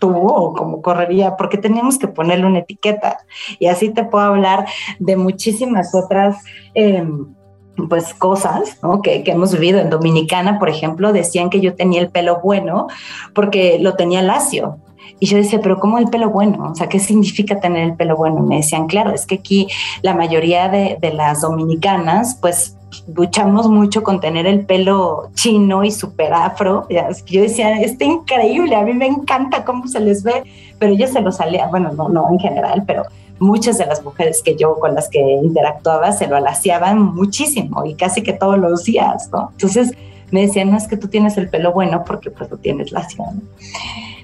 o 0.10 0.54
como 0.54 0.82
correría, 0.82 1.36
porque 1.38 1.58
teníamos 1.58 1.98
que 1.98 2.08
ponerle 2.08 2.46
una 2.46 2.60
etiqueta. 2.60 3.20
Y 3.60 3.68
así 3.68 3.90
te 3.90 4.04
puedo 4.04 4.26
hablar 4.26 4.66
de 5.00 5.16
muchísimas 5.16 5.94
otras. 5.96 6.38
Em, 6.74 7.34
pues 7.90 8.14
cosas 8.14 8.80
que, 9.02 9.24
que, 9.24 9.32
hemos 9.32 9.52
vivido 9.52 9.80
en 9.80 9.90
Dominicana, 9.90 10.60
por 10.60 10.70
ejemplo, 10.70 11.12
decían 11.12 11.50
que 11.50 11.60
yo 11.60 11.74
tenía 11.74 12.02
el 12.02 12.10
pelo 12.12 12.40
bueno 12.44 12.86
porque 13.34 13.80
lo 13.80 13.96
tenía 13.96 14.22
lacio. 14.22 14.78
Y 15.20 15.26
yo 15.26 15.38
decía, 15.38 15.60
pero 15.60 15.80
¿cómo 15.80 15.98
el 15.98 16.08
pelo 16.08 16.30
bueno? 16.30 16.70
O 16.72 16.76
sea, 16.76 16.88
¿qué 16.88 17.00
significa 17.00 17.60
tener 17.60 17.84
el 17.84 17.96
pelo 17.96 18.16
bueno? 18.16 18.42
Me 18.42 18.58
decían, 18.58 18.86
claro, 18.86 19.12
es 19.12 19.26
que 19.26 19.36
aquí 19.36 19.68
la 20.04 20.14
mayoría 20.14 20.70
de 20.70 21.14
las 21.14 21.42
dominicanas, 21.42 22.38
pues 22.40 22.78
luchamos 23.16 23.70
mucho 23.70 24.04
con 24.04 24.20
tener 24.20 24.46
el 24.46 24.66
pelo 24.66 25.30
chino 25.34 25.84
y 25.84 25.92
súper 25.92 26.34
afro. 26.34 26.88
Yo 27.26 27.42
decía, 27.42 27.80
está 27.82 28.06
increíble, 28.06 28.76
a 28.76 28.84
mí 28.84 28.94
me 28.94 29.08
encanta 29.08 29.66
cómo 29.66 29.88
se 29.88 30.00
les 30.00 30.24
ve, 30.24 30.44
pero 30.80 30.94
ella 30.94 31.08
se 31.08 31.22
lo 31.22 31.32
salía, 31.32 31.68
bueno, 31.68 31.92
no, 31.92 32.10
no 32.10 32.30
en 32.30 32.40
general, 32.40 32.84
pero 32.86 33.04
muchas 33.40 33.78
de 33.78 33.86
las 33.86 34.04
mujeres 34.04 34.42
que 34.44 34.56
yo 34.56 34.80
con 34.80 34.96
las 34.96 35.10
que 35.10 35.20
interactuaba 35.20 36.12
se 36.12 36.28
lo 36.28 36.36
alaciaban 36.36 37.02
muchísimo 37.02 37.86
y 37.86 37.96
casi 37.96 38.22
que 38.22 38.34
todos 38.34 38.58
los 38.58 38.84
días, 38.84 39.30
¿no? 39.32 39.50
Entonces 39.52 39.94
me 40.32 40.42
decían, 40.42 40.72
no 40.72 40.78
es 40.78 40.88
que 40.88 40.98
tú 40.98 41.08
tienes 41.08 41.38
el 41.38 41.50
pelo 41.50 41.72
bueno 41.74 42.04
porque 42.06 42.32
pues 42.32 42.50
lo 42.50 42.58
tienes 42.58 42.92
lacio, 42.92 43.24
¿no? 43.24 43.42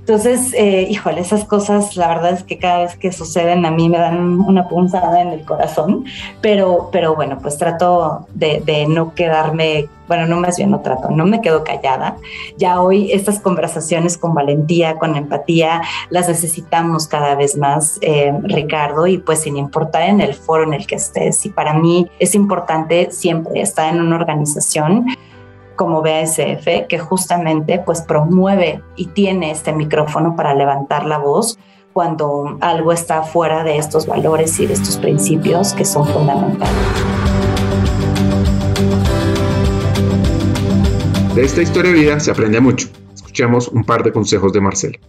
Entonces, 0.09 0.55
eh, 0.57 0.87
híjole, 0.89 1.21
esas 1.21 1.45
cosas, 1.45 1.95
la 1.95 2.07
verdad 2.07 2.31
es 2.31 2.41
que 2.41 2.57
cada 2.57 2.79
vez 2.79 2.97
que 2.97 3.11
suceden 3.11 3.63
a 3.63 3.69
mí 3.69 3.89
me 3.89 3.99
dan 3.99 4.39
una 4.39 4.67
punzada 4.67 5.21
en 5.21 5.27
el 5.27 5.45
corazón, 5.45 6.05
pero, 6.41 6.89
pero 6.91 7.13
bueno, 7.13 7.37
pues 7.39 7.59
trato 7.59 8.25
de, 8.33 8.59
de 8.65 8.87
no 8.87 9.13
quedarme, 9.13 9.87
bueno, 10.07 10.25
no 10.25 10.37
más 10.39 10.57
bien 10.57 10.71
no 10.71 10.79
trato, 10.79 11.11
no 11.11 11.27
me 11.27 11.41
quedo 11.41 11.63
callada. 11.63 12.17
Ya 12.57 12.81
hoy 12.81 13.11
estas 13.11 13.39
conversaciones 13.39 14.17
con 14.17 14.33
valentía, 14.33 14.95
con 14.95 15.15
empatía, 15.15 15.83
las 16.09 16.27
necesitamos 16.27 17.07
cada 17.07 17.35
vez 17.35 17.55
más, 17.55 17.99
eh, 18.01 18.33
Ricardo, 18.41 19.05
y 19.05 19.19
pues 19.19 19.41
sin 19.41 19.57
importar 19.57 20.09
en 20.09 20.21
el 20.21 20.33
foro 20.33 20.63
en 20.63 20.73
el 20.73 20.87
que 20.87 20.95
estés. 20.95 21.45
Y 21.45 21.49
para 21.49 21.75
mí 21.75 22.09
es 22.17 22.33
importante 22.33 23.11
siempre 23.11 23.61
estar 23.61 23.93
en 23.93 24.01
una 24.01 24.15
organización 24.15 25.05
como 25.79 26.01
BASF, 26.01 26.87
que 26.89 26.99
justamente 26.99 27.79
pues 27.79 28.01
promueve 28.01 28.83
y 28.97 29.05
tiene 29.05 29.49
este 29.49 29.71
micrófono 29.71 30.35
para 30.35 30.53
levantar 30.53 31.05
la 31.05 31.19
voz 31.19 31.57
cuando 31.93 32.57
algo 32.59 32.91
está 32.91 33.23
fuera 33.23 33.63
de 33.63 33.77
estos 33.77 34.05
valores 34.05 34.59
y 34.59 34.67
de 34.67 34.73
estos 34.73 34.97
principios 34.97 35.71
que 35.71 35.85
son 35.85 36.05
fundamentales. 36.05 36.75
De 41.33 41.45
esta 41.45 41.61
historia 41.61 41.93
de 41.93 41.97
vida 41.97 42.19
se 42.19 42.31
aprende 42.31 42.59
mucho. 42.59 42.89
Escuchemos 43.15 43.69
un 43.69 43.85
par 43.85 44.03
de 44.03 44.11
consejos 44.11 44.51
de 44.51 44.59
Marcelo. 44.59 44.99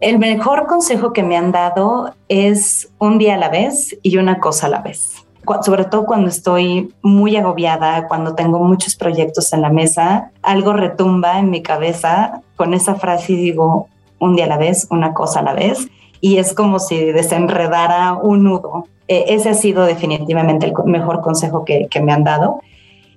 El 0.00 0.18
mejor 0.18 0.66
consejo 0.66 1.12
que 1.12 1.22
me 1.22 1.36
han 1.36 1.52
dado 1.52 2.12
es 2.28 2.90
un 2.98 3.18
día 3.18 3.34
a 3.34 3.38
la 3.38 3.50
vez 3.50 3.96
y 4.02 4.16
una 4.16 4.40
cosa 4.40 4.66
a 4.66 4.70
la 4.70 4.80
vez 4.80 5.27
sobre 5.62 5.84
todo 5.84 6.04
cuando 6.04 6.28
estoy 6.28 6.94
muy 7.02 7.36
agobiada, 7.36 8.06
cuando 8.08 8.34
tengo 8.34 8.58
muchos 8.60 8.96
proyectos 8.96 9.52
en 9.52 9.62
la 9.62 9.70
mesa, 9.70 10.30
algo 10.42 10.72
retumba 10.72 11.38
en 11.38 11.50
mi 11.50 11.62
cabeza 11.62 12.42
con 12.56 12.74
esa 12.74 12.94
frase 12.96 13.32
y 13.32 13.36
digo, 13.36 13.88
un 14.18 14.36
día 14.36 14.46
a 14.46 14.48
la 14.48 14.58
vez, 14.58 14.86
una 14.90 15.14
cosa 15.14 15.40
a 15.40 15.42
la 15.42 15.54
vez, 15.54 15.88
y 16.20 16.38
es 16.38 16.52
como 16.52 16.78
si 16.78 17.12
desenredara 17.12 18.14
un 18.14 18.44
nudo. 18.44 18.86
E, 19.06 19.34
ese 19.34 19.50
ha 19.50 19.54
sido 19.54 19.84
definitivamente 19.84 20.66
el 20.66 20.74
mejor 20.84 21.20
consejo 21.20 21.64
que, 21.64 21.86
que 21.88 22.00
me 22.00 22.12
han 22.12 22.24
dado. 22.24 22.60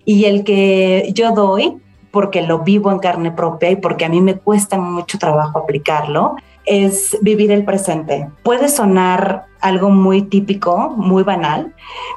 Y 0.06 0.26
el 0.26 0.44
que 0.44 1.12
yo 1.14 1.32
doy, 1.32 1.78
porque 2.12 2.42
lo 2.42 2.60
vivo 2.60 2.92
en 2.92 3.00
carne 3.00 3.32
propia 3.32 3.72
y 3.72 3.76
porque 3.78 4.06
a 4.06 4.10
mí 4.10 4.22
me 4.22 4.36
cuesta 4.36 4.78
mucho 4.78 5.18
trabajo 5.18 5.60
aplicarlo, 5.60 6.36
es 6.66 7.18
vivir 7.22 7.52
el 7.52 7.66
presente. 7.66 8.30
Puede 8.44 8.70
sonar 8.70 9.46
algo 9.60 9.90
muy 9.90 10.24
típico, 10.24 10.90
muy 10.90 11.24
banal, 11.24 11.74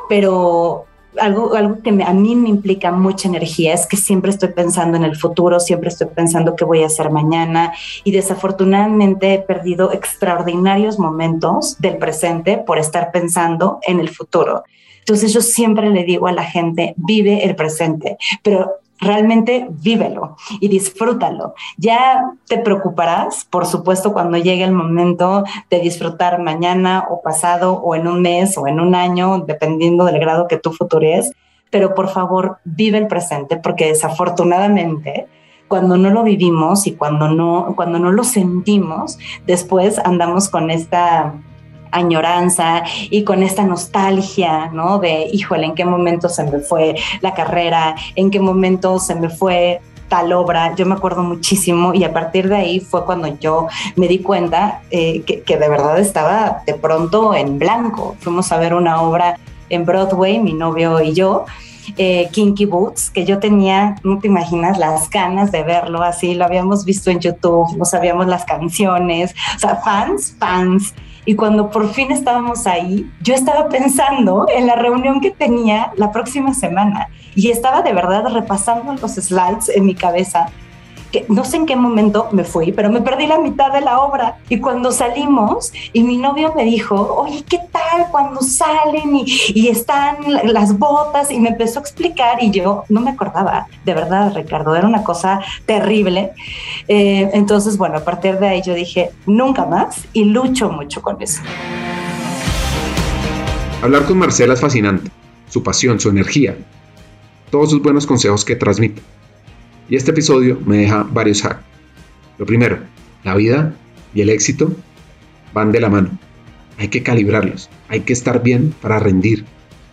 pero 0.09 0.87
algo, 1.19 1.55
algo 1.55 1.81
que 1.83 1.91
a 1.91 2.13
mí 2.13 2.35
me 2.35 2.49
implica 2.49 2.91
mucha 2.91 3.29
energía 3.29 3.75
es 3.75 3.87
que 3.87 3.97
siempre 3.97 4.31
estoy 4.31 4.51
pensando 4.51 4.97
en 4.97 5.05
el 5.05 5.17
futuro, 5.17 5.61
siempre 5.61 5.89
estoy 5.89 6.09
pensando 6.09 6.57
qué 6.57 6.65
voy 6.65 6.83
a 6.83 6.87
hacer 6.87 7.11
mañana 7.11 7.73
y 8.03 8.11
desafortunadamente 8.11 9.35
he 9.35 9.39
perdido 9.39 9.93
extraordinarios 9.93 10.99
momentos 10.99 11.79
del 11.81 11.99
presente 11.99 12.59
por 12.59 12.79
estar 12.79 13.13
pensando 13.13 13.79
en 13.83 14.01
el 14.01 14.09
futuro. 14.09 14.65
Entonces 15.01 15.33
yo 15.33 15.43
siempre 15.43 15.91
le 15.91 16.05
digo 16.05 16.27
a 16.27 16.33
la 16.33 16.45
gente, 16.45 16.95
vive 16.97 17.45
el 17.45 17.55
presente, 17.55 18.17
pero 18.43 18.73
realmente 19.05 19.67
vívelo 19.71 20.37
y 20.61 20.69
disfrútalo. 20.69 21.55
Ya 21.77 22.33
te 22.47 22.59
preocuparás, 22.59 23.45
por 23.45 23.67
supuesto, 23.67 24.13
cuando 24.13 24.39
llegue 24.39 24.65
el 24.65 24.73
momento 24.73 25.45
de 25.71 25.81
disfrutar 25.81 26.41
mañana 26.41 27.07
o 27.09 27.23
pasado 27.23 27.75
o 27.75 27.95
en 27.95 28.07
un 28.07 28.23
mes 28.23 28.59
o 28.59 28.67
en 28.67 28.81
un 28.81 28.95
año, 28.95 29.45
dependiendo 29.47 30.05
del 30.05 30.19
grado 30.19 30.49
que 30.49 30.59
tú 30.59 30.73
futures, 30.73 31.33
pero 31.71 31.95
por 31.95 32.09
favor 32.09 32.59
vive 32.65 32.99
el 32.99 33.09
presente 33.09 33.57
porque 33.57 33.87
desafortunadamente 33.87 35.27
cuando 35.69 35.97
no 35.97 36.11
lo 36.11 36.23
vivimos 36.23 36.87
y 36.87 36.93
cuando 36.93 37.29
no, 37.29 37.73
cuando 37.75 37.99
no 37.99 38.13
lo 38.13 38.23
sentimos, 38.23 39.19
después 39.47 39.99
andamos 39.99 40.49
con 40.49 40.71
esta 40.71 41.35
añoranza 41.95 42.83
y 43.11 43.25
con 43.25 43.43
esta 43.43 43.65
nostalgia, 43.65 44.71
¿no? 44.73 44.99
De, 44.99 45.29
híjole, 45.33 45.67
¿en 45.67 45.75
qué 45.75 45.85
momento 45.85 46.29
se 46.29 46.45
me 46.45 46.59
fue 46.59 46.97
la 47.21 47.33
carrera? 47.35 47.95
¿En 48.17 48.31
qué 48.31 48.41
momento 48.41 48.99
se 48.99 49.15
me 49.15 49.31
fue 49.31 49.81
tal 50.09 50.33
obra, 50.33 50.75
yo 50.75 50.87
me 50.87 50.95
acuerdo 50.95 51.23
muchísimo 51.23 51.95
y 51.95 52.05
a 52.05 52.13
partir 52.13 52.49
de 52.49 52.57
ahí 52.57 52.81
fue 52.81 53.05
cuando 53.05 53.27
yo 53.39 53.69
me 53.97 54.07
di 54.07 54.19
cuenta 54.19 54.83
eh, 54.91 55.23
que, 55.23 55.57
de 55.57 55.69
verdad 55.69 55.99
estaba 55.99 56.63
de 56.67 56.75
pronto 56.75 57.35
en 57.35 57.59
blanco. 57.59 58.15
Fuimos 58.21 58.53
a 58.53 58.59
ver 58.59 58.75
una 58.75 59.01
obra 59.01 59.39
en 59.71 59.85
Broadway, 59.85 60.39
mi 60.39 60.53
novio 60.53 61.01
y 61.01 61.15
yo, 61.15 61.47
eh, 61.97 62.29
Kinky 62.31 62.67
Boots, 62.67 63.11
que 63.11 63.25
yo 63.25 63.39
tenía, 63.39 63.97
no 64.05 64.19
te 64.19 64.29
imaginas, 64.29 64.79
las 64.79 65.09
ganas 65.11 65.51
de 65.53 65.63
verlo 65.63 66.03
así, 66.03 66.35
lo 66.35 66.45
habíamos 66.45 66.85
visto 66.85 67.11
en 67.11 67.21
YouTube, 67.21 67.77
no 67.77 67.85
sabíamos 67.85 68.27
las 68.27 68.45
canciones, 68.45 69.35
o 69.57 69.59
sea, 69.59 69.77
fans, 69.77 70.37
fans 70.39 70.95
Y 71.27 71.37
cuando 71.37 71.71
por 71.71 71.93
fin 71.93 72.11
estábamos 72.11 72.67
ahí, 72.67 73.11
yo 73.23 73.35
estaba 73.35 73.69
pensando 73.69 74.47
en 74.55 74.67
la 74.67 74.75
reunión 74.75 75.21
que 75.21 75.31
tenía 75.31 75.93
la 75.97 76.13
próxima 76.13 76.53
semana 76.53 77.09
y 77.35 77.51
estaba 77.51 77.83
de 77.83 77.93
verdad 77.93 78.27
repasando 78.33 78.95
los 78.95 79.15
slides 79.15 79.71
en 79.71 79.87
mi 79.87 79.95
cabeza 79.95 80.49
no 81.29 81.45
sé 81.45 81.57
en 81.57 81.67
qué 81.67 81.77
momento 81.77 82.29
me 82.33 82.45
fui, 82.45 82.73
pero 82.73 82.91
me 82.91 83.01
perdí 83.01 83.27
la 83.27 83.39
mitad 83.39 83.73
de 83.73 83.81
la 83.81 84.01
obra. 84.01 84.39
Y 84.49 84.61
cuando 84.61 84.93
salimos, 84.93 85.73
y 85.93 86.03
mi 86.03 86.17
novio 86.17 86.53
me 86.57 86.65
dijo, 86.65 86.95
oye, 87.17 87.45
¿qué 87.49 87.59
tal 87.71 88.07
cuando 88.11 88.41
salen 88.43 89.15
y, 89.15 89.69
están 89.69 90.17
las 90.45 90.79
botas? 90.79 91.31
Y 91.31 91.41
me 91.41 91.51
empezó 91.51 91.79
a 91.79 91.83
explicar 91.83 92.43
y 92.43 92.51
yo 92.51 92.85
no 92.89 93.01
me 93.01 93.11
acordaba, 93.11 93.67
de 93.85 93.95
verdad, 93.95 94.33
Ricardo, 94.35 94.75
era 94.75 94.87
una 94.87 95.05
cosa 95.05 95.41
terrible. 95.67 96.33
Eh, 96.89 97.31
entonces, 97.33 97.77
bueno, 97.77 97.99
a 97.99 98.05
partir 98.05 98.39
de 98.39 98.49
ahí 98.49 98.63
yo 98.63 98.75
dije, 98.75 99.11
nunca 99.27 99.65
más 99.65 100.05
y 100.13 100.25
lucho 100.25 100.71
mucho 100.71 101.03
con 101.03 101.21
eso. 101.21 101.43
Hablar 103.83 104.05
con 104.05 104.19
Marcela 104.19 104.55
es 104.55 104.61
fascinante, 104.61 105.11
su 105.51 105.63
pasión, 105.63 106.01
su 106.01 106.09
energía, 106.09 106.57
todos 107.51 107.71
sus 107.71 107.83
buenos 107.83 108.07
consejos 108.07 108.45
que 108.45 108.57
transmite. 108.57 109.03
Y 109.89 109.97
este 109.97 110.13
episodio 110.13 110.59
me 110.65 110.79
deja 110.79 111.03
varios 111.03 111.45
hacks. 111.45 111.63
Lo 112.39 112.47
primero, 112.47 112.79
la 113.23 113.35
vida 113.35 113.75
y 114.15 114.23
el 114.23 114.31
éxito 114.31 114.73
van 115.53 115.73
de 115.73 115.81
la 115.81 115.91
mano. 115.91 116.19
Hay 116.79 116.89
que 116.89 117.03
calibrarlos. 117.03 117.71
Hay 117.89 118.01
que 118.01 118.13
estar 118.13 118.43
bien 118.43 118.75
para 118.81 118.99
rendir, 118.99 119.45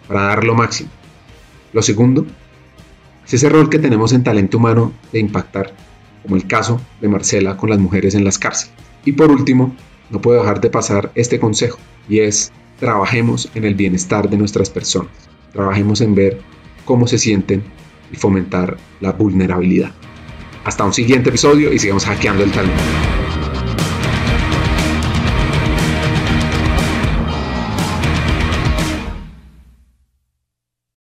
para 0.08 0.24
dar 0.24 0.44
lo 0.44 0.56
máximo. 0.56 0.89
Lo 1.74 1.82
segundo, 1.82 2.26
es 3.26 3.34
ese 3.34 3.50
rol 3.50 3.70
que 3.70 3.80
tenemos 3.80 4.14
en 4.14 4.24
talento 4.24 4.58
humano 4.58 4.92
de 5.12 5.20
impactar, 5.20 5.74
como 6.24 6.36
el 6.36 6.48
caso 6.48 6.82
de 7.00 7.08
Marcela 7.08 7.58
con 7.58 7.70
las 7.70 7.80
mujeres 7.80 8.16
en 8.16 8.24
las 8.24 8.39
cárceles. 8.39 8.74
Y 9.06 9.14
por 9.14 9.32
último, 9.32 9.76
no 10.10 10.22
puedo 10.22 10.39
dejar 10.39 10.60
de 10.60 10.70
pasar 10.70 11.12
este 11.16 11.39
consejo, 11.39 11.80
y 12.10 12.20
es 12.20 12.52
trabajemos 12.80 13.50
en 13.56 13.64
el 13.64 13.76
bienestar 13.76 14.30
de 14.30 14.38
nuestras 14.38 14.70
personas. 14.70 15.12
Trabajemos 15.54 16.02
en 16.02 16.16
ver 16.16 16.42
cómo 16.84 17.08
se 17.08 17.18
sienten 17.18 17.64
y 18.12 18.16
fomentar 18.16 18.78
la 18.99 19.12
vulnerabilidad. 19.12 19.91
Hasta 20.64 20.84
un 20.84 20.93
siguiente 20.93 21.30
episodio 21.30 21.74
y 21.74 21.80
sigamos 21.80 22.05
hackeando 22.05 22.43
el 22.43 22.51
talento. 22.51 22.82